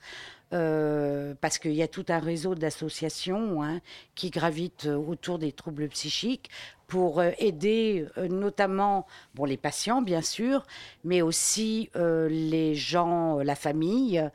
euh, 0.54 1.34
parce 1.40 1.58
qu'il 1.60 1.74
y 1.74 1.82
a 1.82 1.88
tout 1.88 2.06
un 2.10 2.20
réseau 2.20 2.56
d'associations 2.56 3.64
hein, 3.64 3.80
qui 4.16 4.30
gravitent 4.32 4.86
autour 4.88 5.40
des 5.40 5.54
troubles 5.54 5.88
psychiques 5.90 6.50
pour 6.88 7.22
euh, 7.22 7.32
aider 7.40 8.06
euh, 8.18 8.28
notamment 8.28 9.08
bon, 9.34 9.46
les 9.46 9.56
patients, 9.58 10.02
bien 10.02 10.22
sûr, 10.22 10.66
mais 11.06 11.22
aussi 11.22 11.90
les 11.96 12.76
gens, 12.76 13.40
la 13.40 13.56
famille, 13.56 14.30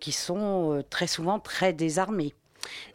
qui 0.00 0.12
sont 0.12 0.84
très 0.90 1.06
souvent 1.06 1.38
très 1.38 1.72
désarmés. 1.72 2.34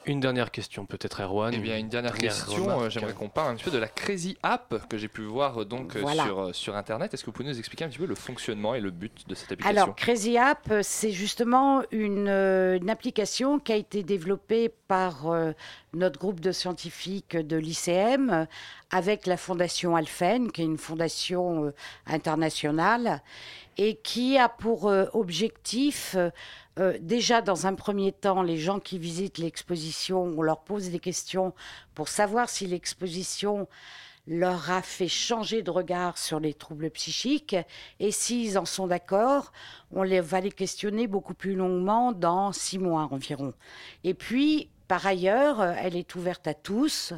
Une 0.05 0.20
dernière 0.20 0.49
question, 0.51 0.86
peut-être 0.86 1.22
Erwan. 1.22 1.53
Eh 1.53 1.59
bien, 1.59 1.78
une 1.78 1.89
dernière 1.89 2.15
question, 2.17 2.63
remarque. 2.63 2.82
euh, 2.82 2.89
j'aimerais 2.89 3.13
qu'on 3.13 3.30
parle 3.30 3.51
un 3.51 3.55
petit 3.55 3.65
peu 3.65 3.72
de 3.72 3.78
la 3.78 3.88
Crazy 3.88 4.38
App 4.41 4.88
que 4.89 4.97
j'ai 4.97 5.07
pu 5.07 5.22
voir 5.24 5.61
euh, 5.61 5.65
donc 5.65 5.95
euh, 5.95 5.99
Voilà. 6.01 6.24
sur, 6.24 6.55
sur 6.55 6.76
Internet. 6.76 7.13
Est-ce 7.13 7.24
que 7.24 7.28
vous 7.28 7.32
pouvez 7.34 7.49
nous 7.49 7.59
expliquer 7.59 7.86
un 7.86 7.89
petit 7.89 7.99
peu 7.99 8.05
le 8.07 8.15
fonctionnement 8.15 8.74
et 8.76 8.80
le 8.82 8.91
but 8.91 9.28
de 9.28 9.36
cette 9.36 9.51
application? 9.51 9.82
Alors, 9.84 9.95
Crazy 9.95 10.38
App, 10.38 10.72
c'est 10.82 11.11
justement 11.11 11.84
une, 11.91 12.28
une 12.30 12.89
application 12.89 13.59
qui 13.59 13.72
a 13.74 13.76
été 13.76 14.01
développée 14.03 14.74
par 14.88 15.28
euh, 15.28 15.51
notre 15.93 16.20
groupe 16.20 16.39
de 16.39 16.51
scientifiques 16.51 17.38
de 17.38 17.57
l'ICM 17.57 18.47
avec 18.91 19.28
la 19.28 19.38
fondation 19.38 19.95
Alphen, 19.95 20.51
qui 20.51 20.61
est 20.61 20.65
une 20.65 20.78
fondation 20.80 21.65
euh, 21.65 21.74
internationale 22.07 23.22
et 23.78 23.95
qui 23.95 24.38
a 24.38 24.49
pour 24.49 24.89
euh, 24.89 25.05
objectif, 25.13 26.15
euh, 26.80 26.98
déjà 27.02 27.42
dans 27.42 27.68
un 27.68 27.76
premier 27.76 28.12
temps, 28.12 28.42
les 28.42 28.58
gens 28.58 28.80
qui 28.80 28.98
visitent 28.98 29.38
l'exposition, 29.38 30.24
on 30.24 30.42
leur 30.42 30.62
pose 30.62 30.90
des 30.90 31.00
questions 31.00 31.54
pour 31.94 32.08
savoir 32.08 32.50
si 32.50 32.66
l'exposition 32.66 33.68
leur 34.28 34.70
a 34.70 34.82
fait 34.82 35.08
changer 35.08 35.64
de 35.64 35.72
regard 35.72 36.18
sur 36.18 36.40
les 36.40 36.54
troubles 36.54 36.92
psychiques 36.92 37.56
et 38.00 38.12
s'ils 38.12 38.58
en 38.58 38.66
sont 38.66 38.88
d'accord, 38.88 39.52
on 39.92 40.04
les, 40.04 40.22
va 40.22 40.40
les 40.40 40.52
questionner 40.52 41.08
beaucoup 41.08 41.34
plus 41.34 41.56
longuement 41.56 42.12
dans 42.12 42.52
six 42.52 42.78
mois 42.78 43.10
environ. 43.12 43.54
Et 44.04 44.14
puis, 44.14 44.70
par 44.90 45.06
ailleurs, 45.06 45.62
euh, 45.62 45.74
elle 45.78 45.96
est 45.96 46.16
ouverte 46.16 46.48
à 46.48 46.56
tous, 46.56 47.14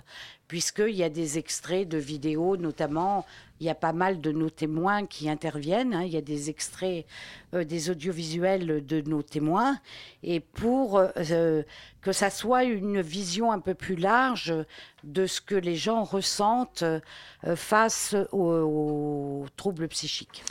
puisqu'il 0.49 0.93
y 0.93 1.03
a 1.03 1.09
des 1.09 1.37
extraits 1.37 1.87
de 1.87 1.97
vidéos, 1.97 2.57
notamment, 2.57 3.25
il 3.61 3.65
y 3.65 3.69
a 3.69 3.75
pas 3.75 3.93
mal 3.93 4.19
de 4.19 4.33
nos 4.33 4.49
témoins 4.49 5.05
qui 5.05 5.29
interviennent, 5.29 5.93
hein, 5.93 6.03
il 6.03 6.11
y 6.11 6.17
a 6.17 6.21
des 6.21 6.49
extraits 6.49 7.05
euh, 7.53 7.63
des 7.63 7.89
audiovisuels 7.89 8.85
de 8.85 9.01
nos 9.09 9.21
témoins, 9.21 9.79
et 10.21 10.41
pour 10.41 10.97
euh, 10.99 11.63
que 12.01 12.11
ça 12.11 12.29
soit 12.29 12.65
une 12.65 12.99
vision 12.99 13.53
un 13.53 13.59
peu 13.59 13.73
plus 13.73 13.95
large 13.95 14.53
de 15.05 15.25
ce 15.25 15.39
que 15.39 15.55
les 15.55 15.77
gens 15.77 16.03
ressentent 16.03 16.83
face 17.55 18.15
aux 18.33 19.45
troubles 19.55 19.87
psychiques. 19.87 20.43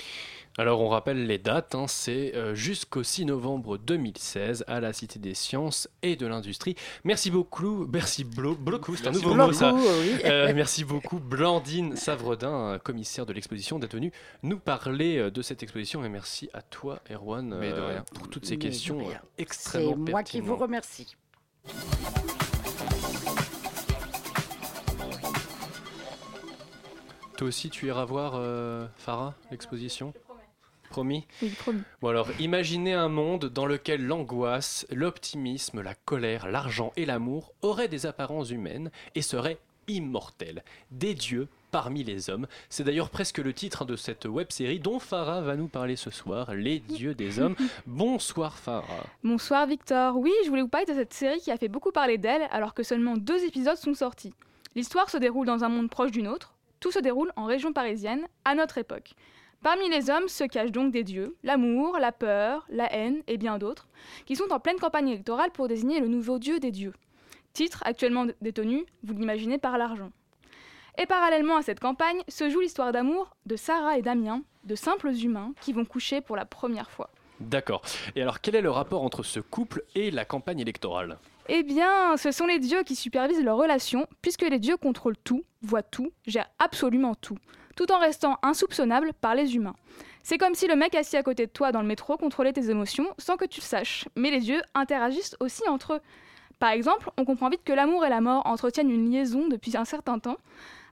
Alors 0.59 0.81
on 0.81 0.89
rappelle 0.89 1.27
les 1.27 1.39
dates, 1.39 1.75
hein, 1.75 1.87
c'est 1.87 2.35
euh, 2.35 2.55
jusqu'au 2.55 3.03
6 3.03 3.25
novembre 3.25 3.79
2016 3.79 4.65
à 4.67 4.81
la 4.81 4.93
Cité 4.93 5.19
des 5.19 5.33
Sciences 5.33 5.89
et 6.03 6.17
de 6.17 6.27
l'Industrie. 6.27 6.75
Merci 7.05 7.31
beaucoup, 7.31 7.87
merci 7.91 8.25
Blo- 8.25 8.57
beaucoup, 8.57 8.95
c'est 8.97 9.07
un 9.07 9.13
nouveau 9.13 9.35
mot 9.35 9.45
beaucoup, 9.45 9.55
ça. 9.55 9.73
oui. 9.73 10.17
Euh, 10.25 10.53
merci 10.55 10.85
beaucoup 10.85 11.19
Blandine 11.19 11.97
Savredin, 11.97 12.73
euh, 12.75 12.79
commissaire 12.79 13.27
de 13.27 13.33
l'exposition, 13.33 13.79
d'être 13.79 13.95
venue 13.95 14.13
nous 14.43 14.59
parler 14.59 15.31
de 15.31 15.41
cette 15.43 15.63
exposition 15.63 16.05
et 16.05 16.09
merci 16.09 16.51
à 16.53 16.63
toi 16.63 16.99
Erwan 17.11 17.53
euh, 17.55 18.01
pour 18.15 18.29
toutes 18.29 18.45
ces 18.45 18.57
Mais 18.57 18.59
questions 18.65 19.01
extrêmement 19.39 20.05
C'est 20.05 20.11
moi 20.11 20.23
qui 20.25 20.41
vous 20.41 20.57
remercie. 20.57 21.17
Toi 27.37 27.49
aussi 27.49 27.71
tu 27.71 27.87
iras 27.87 28.05
voir 28.05 28.33
euh, 28.37 28.87
Farah 28.97 29.35
l'exposition? 29.51 30.13
Promis 30.91 31.25
Oui, 31.41 31.51
promis. 31.51 31.83
Bon 32.03 32.09
alors, 32.09 32.29
imaginez 32.41 32.95
un 32.95 33.09
monde 33.09 33.47
dans 33.47 33.65
lequel 33.65 34.05
l'angoisse, 34.05 34.87
l'optimisme, 34.91 35.83
la 35.83 35.95
colère, 35.95 36.49
l'argent 36.49 36.93
et 36.97 37.07
l'amour 37.07 37.55
auraient 37.63 37.87
des 37.87 38.07
apparences 38.07 38.51
humaines 38.51 38.91
et 39.15 39.23
seraient 39.23 39.59
immortels, 39.87 40.65
des 40.91 41.15
dieux 41.15 41.47
parmi 41.71 42.03
les 42.03 42.29
hommes. 42.29 42.49
C'est 42.69 42.83
d'ailleurs 42.83 43.11
presque 43.11 43.39
le 43.39 43.53
titre 43.53 43.85
de 43.85 43.95
cette 43.95 44.25
web-série 44.25 44.81
dont 44.81 44.99
Farah 44.99 45.43
va 45.43 45.55
nous 45.55 45.69
parler 45.69 45.95
ce 45.95 46.11
soir, 46.11 46.55
Les 46.55 46.81
dieux 46.81 47.15
des 47.15 47.39
hommes. 47.39 47.55
Bonsoir 47.87 48.59
Farah. 48.59 49.07
Bonsoir 49.23 49.67
Victor. 49.69 50.17
Oui, 50.17 50.33
je 50.45 50.49
voulais 50.49 50.63
vous 50.63 50.69
parler 50.69 50.87
de 50.87 50.95
cette 50.95 51.15
série 51.15 51.39
qui 51.39 51.53
a 51.53 51.57
fait 51.57 51.69
beaucoup 51.69 51.93
parler 51.93 52.19
d'elle 52.19 52.49
alors 52.51 52.75
que 52.75 52.83
seulement 52.83 53.17
deux 53.17 53.45
épisodes 53.45 53.77
sont 53.77 53.95
sortis. 53.95 54.35
L'histoire 54.75 55.09
se 55.09 55.19
déroule 55.19 55.47
dans 55.47 55.63
un 55.63 55.69
monde 55.69 55.89
proche 55.89 56.11
du 56.11 56.23
nôtre. 56.23 56.55
Tout 56.81 56.91
se 56.91 56.99
déroule 56.99 57.31
en 57.37 57.45
région 57.45 57.73
parisienne, 57.73 58.27
à 58.45 58.55
notre 58.55 58.79
époque. 58.79 59.15
Parmi 59.63 59.91
les 59.91 60.09
hommes 60.09 60.29
se 60.29 60.45
cachent 60.45 60.73
donc 60.73 60.91
des 60.91 61.05
dieux, 61.05 61.37
l'amour, 61.43 61.99
la 61.99 62.13
peur, 62.13 62.65
la 62.71 62.91
haine 62.95 63.23
et 63.27 63.37
bien 63.37 63.59
d'autres, 63.59 63.89
qui 64.25 64.35
sont 64.35 64.51
en 64.53 64.59
pleine 64.59 64.79
campagne 64.79 65.09
électorale 65.09 65.51
pour 65.51 65.69
désigner 65.69 66.01
le 66.01 66.09
nouveau 66.09 66.39
dieu 66.39 66.61
des 66.61 66.71
dieux. 66.71 66.95
Titre 67.53 67.83
actuellement 67.85 68.25
détenu, 68.41 68.87
vous 69.03 69.13
l'imaginez, 69.13 69.59
par 69.59 69.77
l'argent. 69.77 70.13
Et 70.97 71.05
parallèlement 71.05 71.57
à 71.57 71.63
cette 71.63 71.79
campagne 71.79 72.23
se 72.27 72.49
joue 72.49 72.61
l'histoire 72.61 72.93
d'amour 72.93 73.37
de 73.45 73.57
Sarah 73.57 73.99
et 73.99 74.03
Damien, 74.03 74.43
de 74.65 74.75
simples 74.75 75.13
humains 75.13 75.53
qui 75.61 75.75
vont 75.75 75.85
coucher 75.85 76.23
pour 76.23 76.37
la 76.37 76.47
première 76.47 76.91
fois. 76.91 77.11
D'accord. 77.39 77.83
Et 78.17 78.23
alors, 78.23 78.41
quel 78.41 78.55
est 78.55 78.63
le 78.63 78.71
rapport 78.71 79.03
entre 79.03 79.23
ce 79.23 79.41
couple 79.41 79.85
et 79.95 80.11
la 80.11 80.25
campagne 80.25 80.61
électorale? 80.61 81.19
Eh 81.49 81.63
bien, 81.63 82.17
ce 82.17 82.31
sont 82.31 82.47
les 82.47 82.61
dieux 82.61 82.83
qui 82.83 82.97
supervisent 82.97 83.45
leurs 83.45 83.57
relations, 83.59 84.07
puisque 84.23 84.43
les 84.43 84.59
dieux 84.59 84.79
contrôlent 84.79 85.19
tout, 85.19 85.45
voient 85.61 85.83
tout, 85.83 86.13
gèrent 86.27 86.51
absolument 86.59 87.15
tout, 87.15 87.39
tout 87.81 87.91
en 87.93 87.99
restant 87.99 88.39
insoupçonnables 88.43 89.13
par 89.23 89.35
les 89.35 89.57
humains. 89.57 89.75
C'est 90.23 90.37
comme 90.37 90.55
si 90.55 90.67
le 90.67 90.77
mec 90.77 90.95
assis 90.95 91.17
à 91.17 91.23
côté 91.23 91.47
de 91.47 91.51
toi 91.51 91.73
dans 91.73 91.81
le 91.81 91.87
métro 91.87 92.19
contrôlait 92.19 92.53
tes 92.53 92.69
émotions 92.69 93.07
sans 93.17 93.39
que 93.39 93.47
tu 93.47 93.61
le 93.61 93.65
saches, 93.65 94.05
mais 94.17 94.31
les 94.31 94.41
dieux 94.41 94.61
interagissent 94.75 95.35
aussi 95.41 95.67
entre 95.67 95.95
eux. 95.95 96.01
Par 96.59 96.73
exemple, 96.73 97.09
on 97.17 97.25
comprend 97.25 97.49
vite 97.49 97.65
que 97.65 97.73
l'amour 97.73 98.05
et 98.05 98.11
la 98.11 98.21
mort 98.21 98.47
entretiennent 98.47 98.91
une 98.91 99.11
liaison 99.11 99.49
depuis 99.49 99.79
un 99.79 99.87
certain 99.87 100.19
temps, 100.19 100.37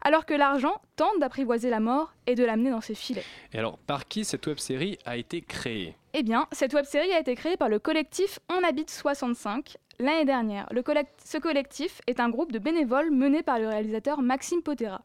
alors 0.01 0.25
que 0.25 0.33
l'argent 0.33 0.81
tente 0.97 1.19
d'apprivoiser 1.21 1.69
la 1.69 1.81
mort 1.81 2.15
et 2.27 2.35
de 2.35 2.43
l'amener 2.43 2.71
dans 2.71 2.81
ses 2.81 2.95
filets. 2.95 3.25
Et 3.53 3.59
alors, 3.59 3.77
par 3.77 4.09
qui 4.09 4.25
cette 4.25 4.47
web-série 4.47 4.97
a 5.05 5.19
été 5.19 5.43
créée? 5.43 5.95
Eh 6.15 6.23
bien, 6.23 6.47
cette 6.53 6.73
web-série 6.73 7.13
a 7.13 7.21
été 7.21 7.35
créée 7.35 7.59
par 7.59 7.69
le 7.69 7.79
collectif 7.79 8.39
On 8.49 8.67
habite 8.67 8.89
65 8.91 9.77
l'année 9.99 10.25
dernière. 10.25 10.67
Le 10.71 10.83
collect- 10.83 11.21
ce 11.23 11.37
collectif 11.37 12.01
est 12.07 12.19
un 12.19 12.31
groupe 12.31 12.51
de 12.51 12.59
bénévoles 12.59 13.11
mené 13.11 13.43
par 13.43 13.59
le 13.59 13.69
réalisateur 13.69 14.23
Maxime 14.23 14.63
Potera. 14.63 15.03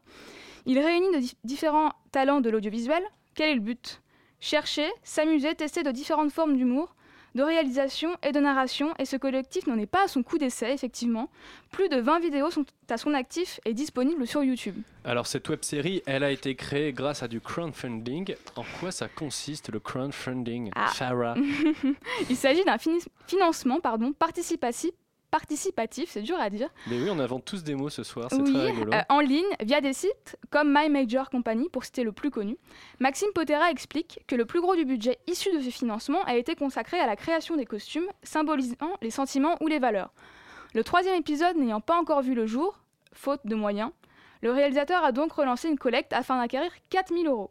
Il 0.66 0.78
réunit 0.78 1.10
de 1.12 1.18
dif- 1.20 1.34
différents 1.44 1.92
talents 2.12 2.40
de 2.40 2.50
l'audiovisuel. 2.50 3.02
Quel 3.34 3.50
est 3.50 3.54
le 3.54 3.60
but? 3.60 4.00
Chercher, 4.40 4.88
s'amuser, 5.02 5.54
tester 5.54 5.82
de 5.82 5.90
différentes 5.90 6.32
formes 6.32 6.56
d'humour, 6.56 6.94
de 7.34 7.42
réalisation 7.42 8.10
et 8.22 8.30
de 8.30 8.38
narration, 8.38 8.94
et 8.98 9.04
ce 9.06 9.16
collectif 9.16 9.66
n'en 9.66 9.76
est 9.78 9.86
pas 9.86 10.04
à 10.04 10.08
son 10.08 10.22
coup 10.22 10.38
d'essai, 10.38 10.72
effectivement. 10.72 11.28
Plus 11.72 11.88
de 11.88 11.96
20 12.00 12.20
vidéos 12.20 12.50
sont 12.50 12.64
à 12.88 12.96
son 12.96 13.12
actif 13.14 13.58
et 13.64 13.74
disponibles 13.74 14.26
sur 14.26 14.44
YouTube. 14.44 14.76
Alors 15.04 15.26
cette 15.26 15.48
web 15.48 15.62
série, 15.64 16.02
elle 16.06 16.22
a 16.22 16.30
été 16.30 16.54
créée 16.54 16.92
grâce 16.92 17.22
à 17.24 17.28
du 17.28 17.40
crowdfunding. 17.40 18.36
En 18.56 18.62
quoi 18.78 18.92
ça 18.92 19.08
consiste 19.08 19.70
le 19.72 19.80
crowdfunding? 19.80 20.70
Ah. 20.76 20.86
Farah 20.88 21.34
Il 22.30 22.36
s'agit 22.36 22.64
d'un 22.64 22.76
financement 23.26 23.80
pardon, 23.80 24.12
participatif, 24.12 24.92
participatif, 25.34 26.10
c'est 26.10 26.22
dur 26.22 26.36
à 26.38 26.48
dire, 26.48 26.68
Mais 26.86 26.96
oui, 26.96 27.08
on 27.10 27.18
invente 27.18 27.44
tous 27.44 27.64
des 27.64 27.74
mots 27.74 27.90
ce 27.90 28.04
soir, 28.04 28.28
c'est 28.30 28.40
oui, 28.40 28.52
très 28.52 28.66
rigolo. 28.70 28.92
euh, 28.94 29.00
en 29.08 29.18
ligne 29.18 29.42
via 29.64 29.80
des 29.80 29.92
sites 29.92 30.36
comme 30.50 30.72
My 30.72 30.88
Major 30.88 31.28
Company, 31.28 31.68
pour 31.70 31.84
citer 31.84 32.04
le 32.04 32.12
plus 32.12 32.30
connu. 32.30 32.56
Maxime 33.00 33.30
Potera 33.34 33.68
explique 33.72 34.20
que 34.28 34.36
le 34.36 34.44
plus 34.44 34.60
gros 34.60 34.76
du 34.76 34.84
budget 34.84 35.18
issu 35.26 35.50
de 35.52 35.60
ce 35.60 35.70
financement 35.70 36.22
a 36.22 36.36
été 36.36 36.54
consacré 36.54 37.00
à 37.00 37.06
la 37.06 37.16
création 37.16 37.56
des 37.56 37.66
costumes, 37.66 38.06
symbolisant 38.22 38.92
les 39.02 39.10
sentiments 39.10 39.56
ou 39.60 39.66
les 39.66 39.80
valeurs. 39.80 40.12
Le 40.72 40.84
troisième 40.84 41.16
épisode 41.16 41.56
n'ayant 41.56 41.80
pas 41.80 41.98
encore 41.98 42.22
vu 42.22 42.34
le 42.34 42.46
jour, 42.46 42.78
faute 43.12 43.40
de 43.44 43.56
moyens, 43.56 43.90
le 44.40 44.52
réalisateur 44.52 45.02
a 45.02 45.10
donc 45.10 45.32
relancé 45.32 45.68
une 45.68 45.78
collecte 45.78 46.12
afin 46.12 46.38
d'acquérir 46.38 46.70
4000 46.90 47.26
euros. 47.26 47.50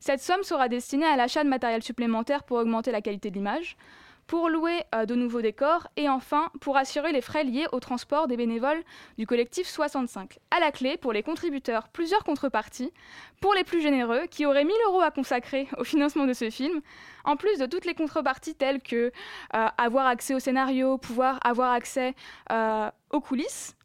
Cette 0.00 0.20
somme 0.20 0.42
sera 0.42 0.68
destinée 0.68 1.06
à 1.06 1.16
l'achat 1.16 1.44
de 1.44 1.48
matériel 1.48 1.82
supplémentaire 1.82 2.42
pour 2.44 2.58
augmenter 2.58 2.92
la 2.92 3.00
qualité 3.00 3.30
de 3.30 3.36
l'image, 3.36 3.78
pour 4.26 4.48
louer 4.48 4.82
euh, 4.94 5.06
de 5.06 5.14
nouveaux 5.14 5.42
décors 5.42 5.88
et 5.96 6.08
enfin 6.08 6.50
pour 6.60 6.76
assurer 6.76 7.12
les 7.12 7.20
frais 7.20 7.44
liés 7.44 7.66
au 7.72 7.80
transport 7.80 8.28
des 8.28 8.36
bénévoles 8.36 8.82
du 9.18 9.26
collectif 9.26 9.66
65. 9.66 10.38
À 10.50 10.60
la 10.60 10.70
clé, 10.72 10.96
pour 10.96 11.12
les 11.12 11.22
contributeurs, 11.22 11.88
plusieurs 11.88 12.24
contreparties. 12.24 12.92
Pour 13.40 13.54
les 13.54 13.64
plus 13.64 13.80
généreux, 13.80 14.26
qui 14.30 14.46
auraient 14.46 14.64
1000 14.64 14.74
euros 14.86 15.00
à 15.00 15.10
consacrer 15.10 15.68
au 15.78 15.84
financement 15.84 16.26
de 16.26 16.32
ce 16.32 16.50
film, 16.50 16.80
en 17.24 17.36
plus 17.36 17.58
de 17.58 17.66
toutes 17.66 17.84
les 17.84 17.94
contreparties 17.94 18.54
telles 18.54 18.80
que 18.80 19.12
euh, 19.54 19.66
avoir 19.78 20.06
accès 20.06 20.34
au 20.34 20.38
scénario, 20.38 20.98
pouvoir 20.98 21.38
avoir 21.44 21.72
accès 21.72 22.14
euh, 22.50 22.90
aux 23.10 23.20
coulisses, 23.20 23.76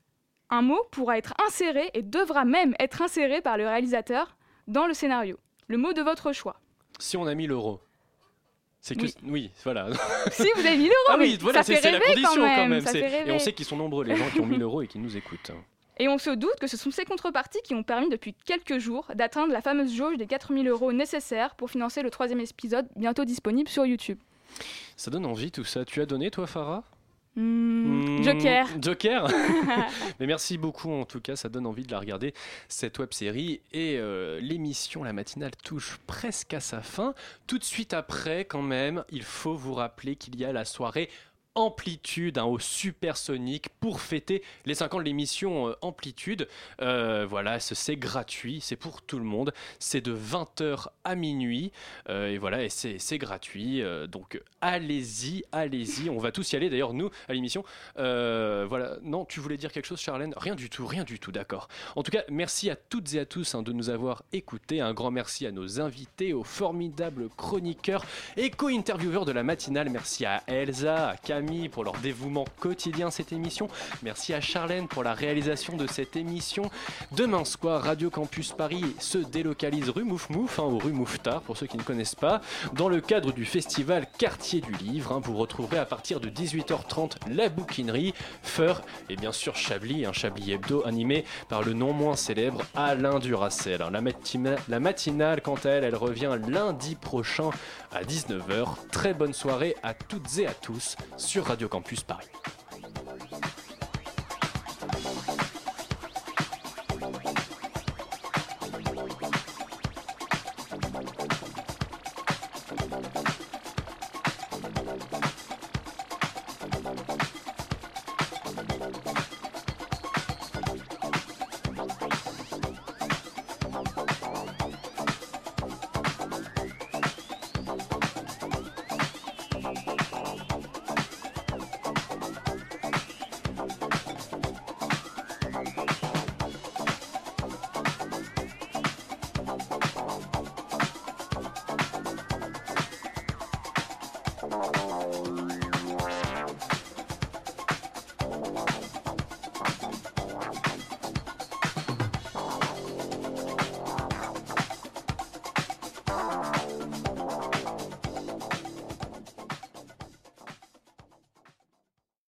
un 0.49 0.61
mot 0.61 0.79
pourra 0.91 1.17
être 1.17 1.33
inséré 1.45 1.89
et 1.93 2.01
devra 2.01 2.45
même 2.45 2.73
être 2.79 3.01
inséré 3.01 3.41
par 3.41 3.57
le 3.57 3.65
réalisateur 3.67 4.37
dans 4.67 4.87
le 4.87 4.93
scénario. 4.93 5.37
Le 5.67 5.77
mot 5.77 5.93
de 5.93 6.01
votre 6.01 6.31
choix. 6.31 6.59
Si 6.99 7.17
on 7.17 7.27
a 7.27 7.35
1000 7.35 7.51
euros. 7.51 7.81
C'est 8.87 8.95
que. 8.95 9.01
Oui. 9.01 9.13
Oui, 9.23 9.51
voilà. 9.65 9.89
Si 10.31 10.47
vous 10.55 10.65
avez 10.65 10.77
1000 10.77 10.85
euros, 10.87 10.93
Ah 11.09 11.15
oui, 11.19 11.37
voilà, 11.41 11.61
ça 11.61 11.73
fait 11.73 11.81
c'est 11.81 11.91
la 11.91 11.99
rêver 11.99 12.21
condition 12.21 12.41
quand 12.41 12.55
quand 12.55 12.67
même, 12.67 12.81
ça 12.81 12.97
Et 12.97 13.03
on 13.03 13.25
rêver. 13.25 13.39
sait 13.39 13.51
qu'ils 13.51 13.65
sont 13.65 13.75
nombreux, 13.75 14.05
les 14.05 14.15
gens 14.15 14.29
qui 14.29 14.39
ont 14.39 14.45
1000 14.45 14.61
euros 14.61 14.81
et 14.81 14.87
qui 14.87 14.97
nous 14.97 15.17
écoutent. 15.17 15.51
Et 15.99 16.07
on 16.07 16.17
se 16.17 16.29
doute 16.29 16.55
que 16.61 16.67
ce 16.67 16.77
sont 16.77 16.89
ces 16.91 17.03
contreparties 17.03 17.61
qui 17.63 17.73
ont 17.75 17.83
permis 17.83 18.07
depuis 18.07 18.33
quelques 18.45 18.77
jours 18.77 19.07
d'atteindre 19.15 19.51
la 19.51 19.61
fameuse 19.61 19.93
jauge 19.93 20.15
des 20.17 20.27
4000 20.27 20.67
euros 20.69 20.93
nécessaires 20.93 21.55
pour 21.55 21.69
financer 21.69 22.01
le 22.01 22.09
troisième 22.09 22.39
épisode 22.39 22.87
bientôt 22.95 23.25
disponible 23.25 23.67
sur 23.67 23.85
YouTube. 23.85 24.19
Ça 24.95 25.11
donne 25.11 25.25
envie 25.25 25.51
tout 25.51 25.65
ça. 25.65 25.83
Tu 25.83 25.99
as 25.99 26.05
donné, 26.05 26.31
toi, 26.31 26.47
Farah? 26.47 26.83
Hmm, 27.37 28.17
Hmm, 28.17 28.23
Joker. 28.23 28.67
Joker 28.81 29.27
Mais 30.19 30.25
merci 30.25 30.57
beaucoup 30.57 30.91
en 30.91 31.05
tout 31.05 31.21
cas, 31.21 31.35
ça 31.35 31.49
donne 31.49 31.67
envie 31.67 31.83
de 31.83 31.91
la 31.91 31.99
regarder, 31.99 32.33
cette 32.67 32.97
web 32.99 33.13
série. 33.13 33.61
Et 33.71 33.97
euh, 33.97 34.39
l'émission, 34.41 35.03
la 35.03 35.13
matinale, 35.13 35.51
touche 35.63 35.99
presque 36.07 36.53
à 36.53 36.59
sa 36.59 36.81
fin. 36.81 37.13
Tout 37.45 37.59
de 37.59 37.63
suite 37.63 37.93
après, 37.93 38.45
quand 38.45 38.63
même, 38.63 39.03
il 39.11 39.23
faut 39.23 39.55
vous 39.55 39.73
rappeler 39.75 40.15
qu'il 40.15 40.35
y 40.35 40.45
a 40.45 40.51
la 40.51 40.65
soirée 40.65 41.09
Amplitude 41.57 42.37
hein, 42.37 42.43
au 42.45 42.59
Supersonic 42.59 43.69
pour 43.79 43.99
fêter 43.99 44.43
les 44.65 44.75
5 44.75 44.93
ans 44.93 44.97
de 44.99 45.03
l'émission 45.03 45.69
euh, 45.69 45.73
Amplitude. 45.81 46.47
Euh, 46.81 47.25
voilà, 47.27 47.59
ce- 47.59 47.73
c'est 47.73 47.95
gratuit, 47.97 48.61
c'est 48.61 48.75
pour 48.75 49.01
tout 49.01 49.17
le 49.17 49.25
monde. 49.25 49.51
C'est 49.79 50.01
de 50.01 50.13
20h 50.13 50.87
à 51.03 51.15
minuit. 51.15 51.71
Euh, 52.09 52.27
et 52.29 52.37
voilà, 52.37 52.63
et 52.63 52.69
c'est 52.69 53.17
gratuit. 53.17 53.81
donc 54.07 54.39
allez-y, 54.61 55.43
allez-y. 55.51 56.09
On 56.11 56.19
va 56.19 56.31
tous 56.31 56.51
y 56.53 56.55
aller 56.55 56.69
d'ailleurs, 56.69 56.93
nous, 56.93 57.09
à 57.27 57.33
l'émission. 57.33 57.63
Voilà, 57.95 58.97
non, 59.01 59.25
tu 59.25 59.39
voulais 59.39 59.57
dire 59.57 59.71
quelque 59.71 59.85
chose, 59.87 59.99
Charlène? 59.99 60.33
Rien 60.37 60.53
du 60.55 60.69
tout, 60.69 60.85
rien 60.85 61.03
du 61.03 61.19
tout, 61.19 61.31
d'accord. 61.31 61.67
En 61.95 62.03
tout 62.03 62.11
cas, 62.11 62.23
merci 62.29 62.69
à 62.69 62.75
toutes 62.75 63.15
et 63.15 63.19
à 63.19 63.25
tous 63.25 63.55
hein, 63.55 63.63
de 63.63 63.71
nous 63.73 63.89
avoir 63.89 64.23
écoutés. 64.31 64.79
Un 64.79 64.93
grand 64.93 65.09
merci 65.11 65.47
à 65.47 65.51
nos 65.51 65.81
invités, 65.81 66.33
aux 66.33 66.43
formidables 66.43 67.29
chroniqueurs 67.35 68.05
et 68.35 68.51
co-intervieweurs 68.51 69.25
de 69.25 69.31
la 69.31 69.41
matinale. 69.43 69.89
Merci 69.89 70.25
à 70.25 70.43
Elsa, 70.47 71.09
à 71.09 71.17
Camille 71.17 71.46
pour 71.71 71.83
leur 71.85 71.93
dévouement 71.97 72.43
quotidien 72.59 73.09
cette 73.09 73.31
émission. 73.31 73.69
Merci 74.03 74.33
à 74.33 74.41
Charlène 74.41 74.87
pour 74.89 75.01
la 75.03 75.13
réalisation 75.13 75.77
de 75.77 75.87
cette 75.87 76.15
émission. 76.17 76.69
Demain 77.13 77.45
soir, 77.45 77.83
Radio 77.83 78.09
Campus 78.09 78.51
Paris 78.51 78.83
se 78.99 79.17
délocalise 79.17 79.89
rue 79.89 80.03
Mouf 80.03 80.29
Mouf, 80.29 80.59
hein, 80.59 80.63
ou 80.63 80.77
rue 80.77 80.91
Mouffetard 80.91 81.41
pour 81.41 81.55
ceux 81.55 81.65
qui 81.65 81.77
ne 81.77 81.83
connaissent 81.83 82.15
pas, 82.15 82.41
dans 82.73 82.89
le 82.89 82.99
cadre 82.99 83.31
du 83.31 83.45
festival 83.45 84.07
Quartier 84.17 84.59
du 84.59 84.73
Livre. 84.73 85.13
hein. 85.13 85.21
vous 85.23 85.37
retrouverez 85.37 85.77
à 85.77 85.85
partir 85.85 86.19
de 86.19 86.27
18h30 86.29 87.13
la 87.31 87.47
bouquinerie, 87.47 88.13
Feur 88.43 88.81
et 89.09 89.15
bien 89.15 89.31
sûr 89.31 89.55
Chablis, 89.55 90.05
un 90.05 90.11
Chablis 90.13 90.51
Hebdo 90.51 90.83
animé 90.85 91.23
par 91.47 91.63
le 91.63 91.71
non 91.73 91.93
moins 91.93 92.17
célèbre 92.17 92.61
Alain 92.75 93.19
Duracel. 93.19 93.81
hein. 93.81 93.89
La, 93.91 94.01
matina- 94.01 94.57
la 94.67 94.79
matinale, 94.81 95.41
quant 95.41 95.55
à 95.63 95.69
elle, 95.69 95.83
elle 95.85 95.95
revient 95.95 96.37
lundi 96.49 96.95
prochain 96.95 97.51
à 97.93 98.03
19h. 98.03 98.67
Très 98.91 99.13
bonne 99.13 99.33
soirée 99.33 99.75
à 99.81 99.93
toutes 99.93 100.39
et 100.39 100.47
à 100.47 100.53
tous 100.53 100.95
Radio 101.41 101.67
Campus 101.67 102.03
Paris. 102.03 102.29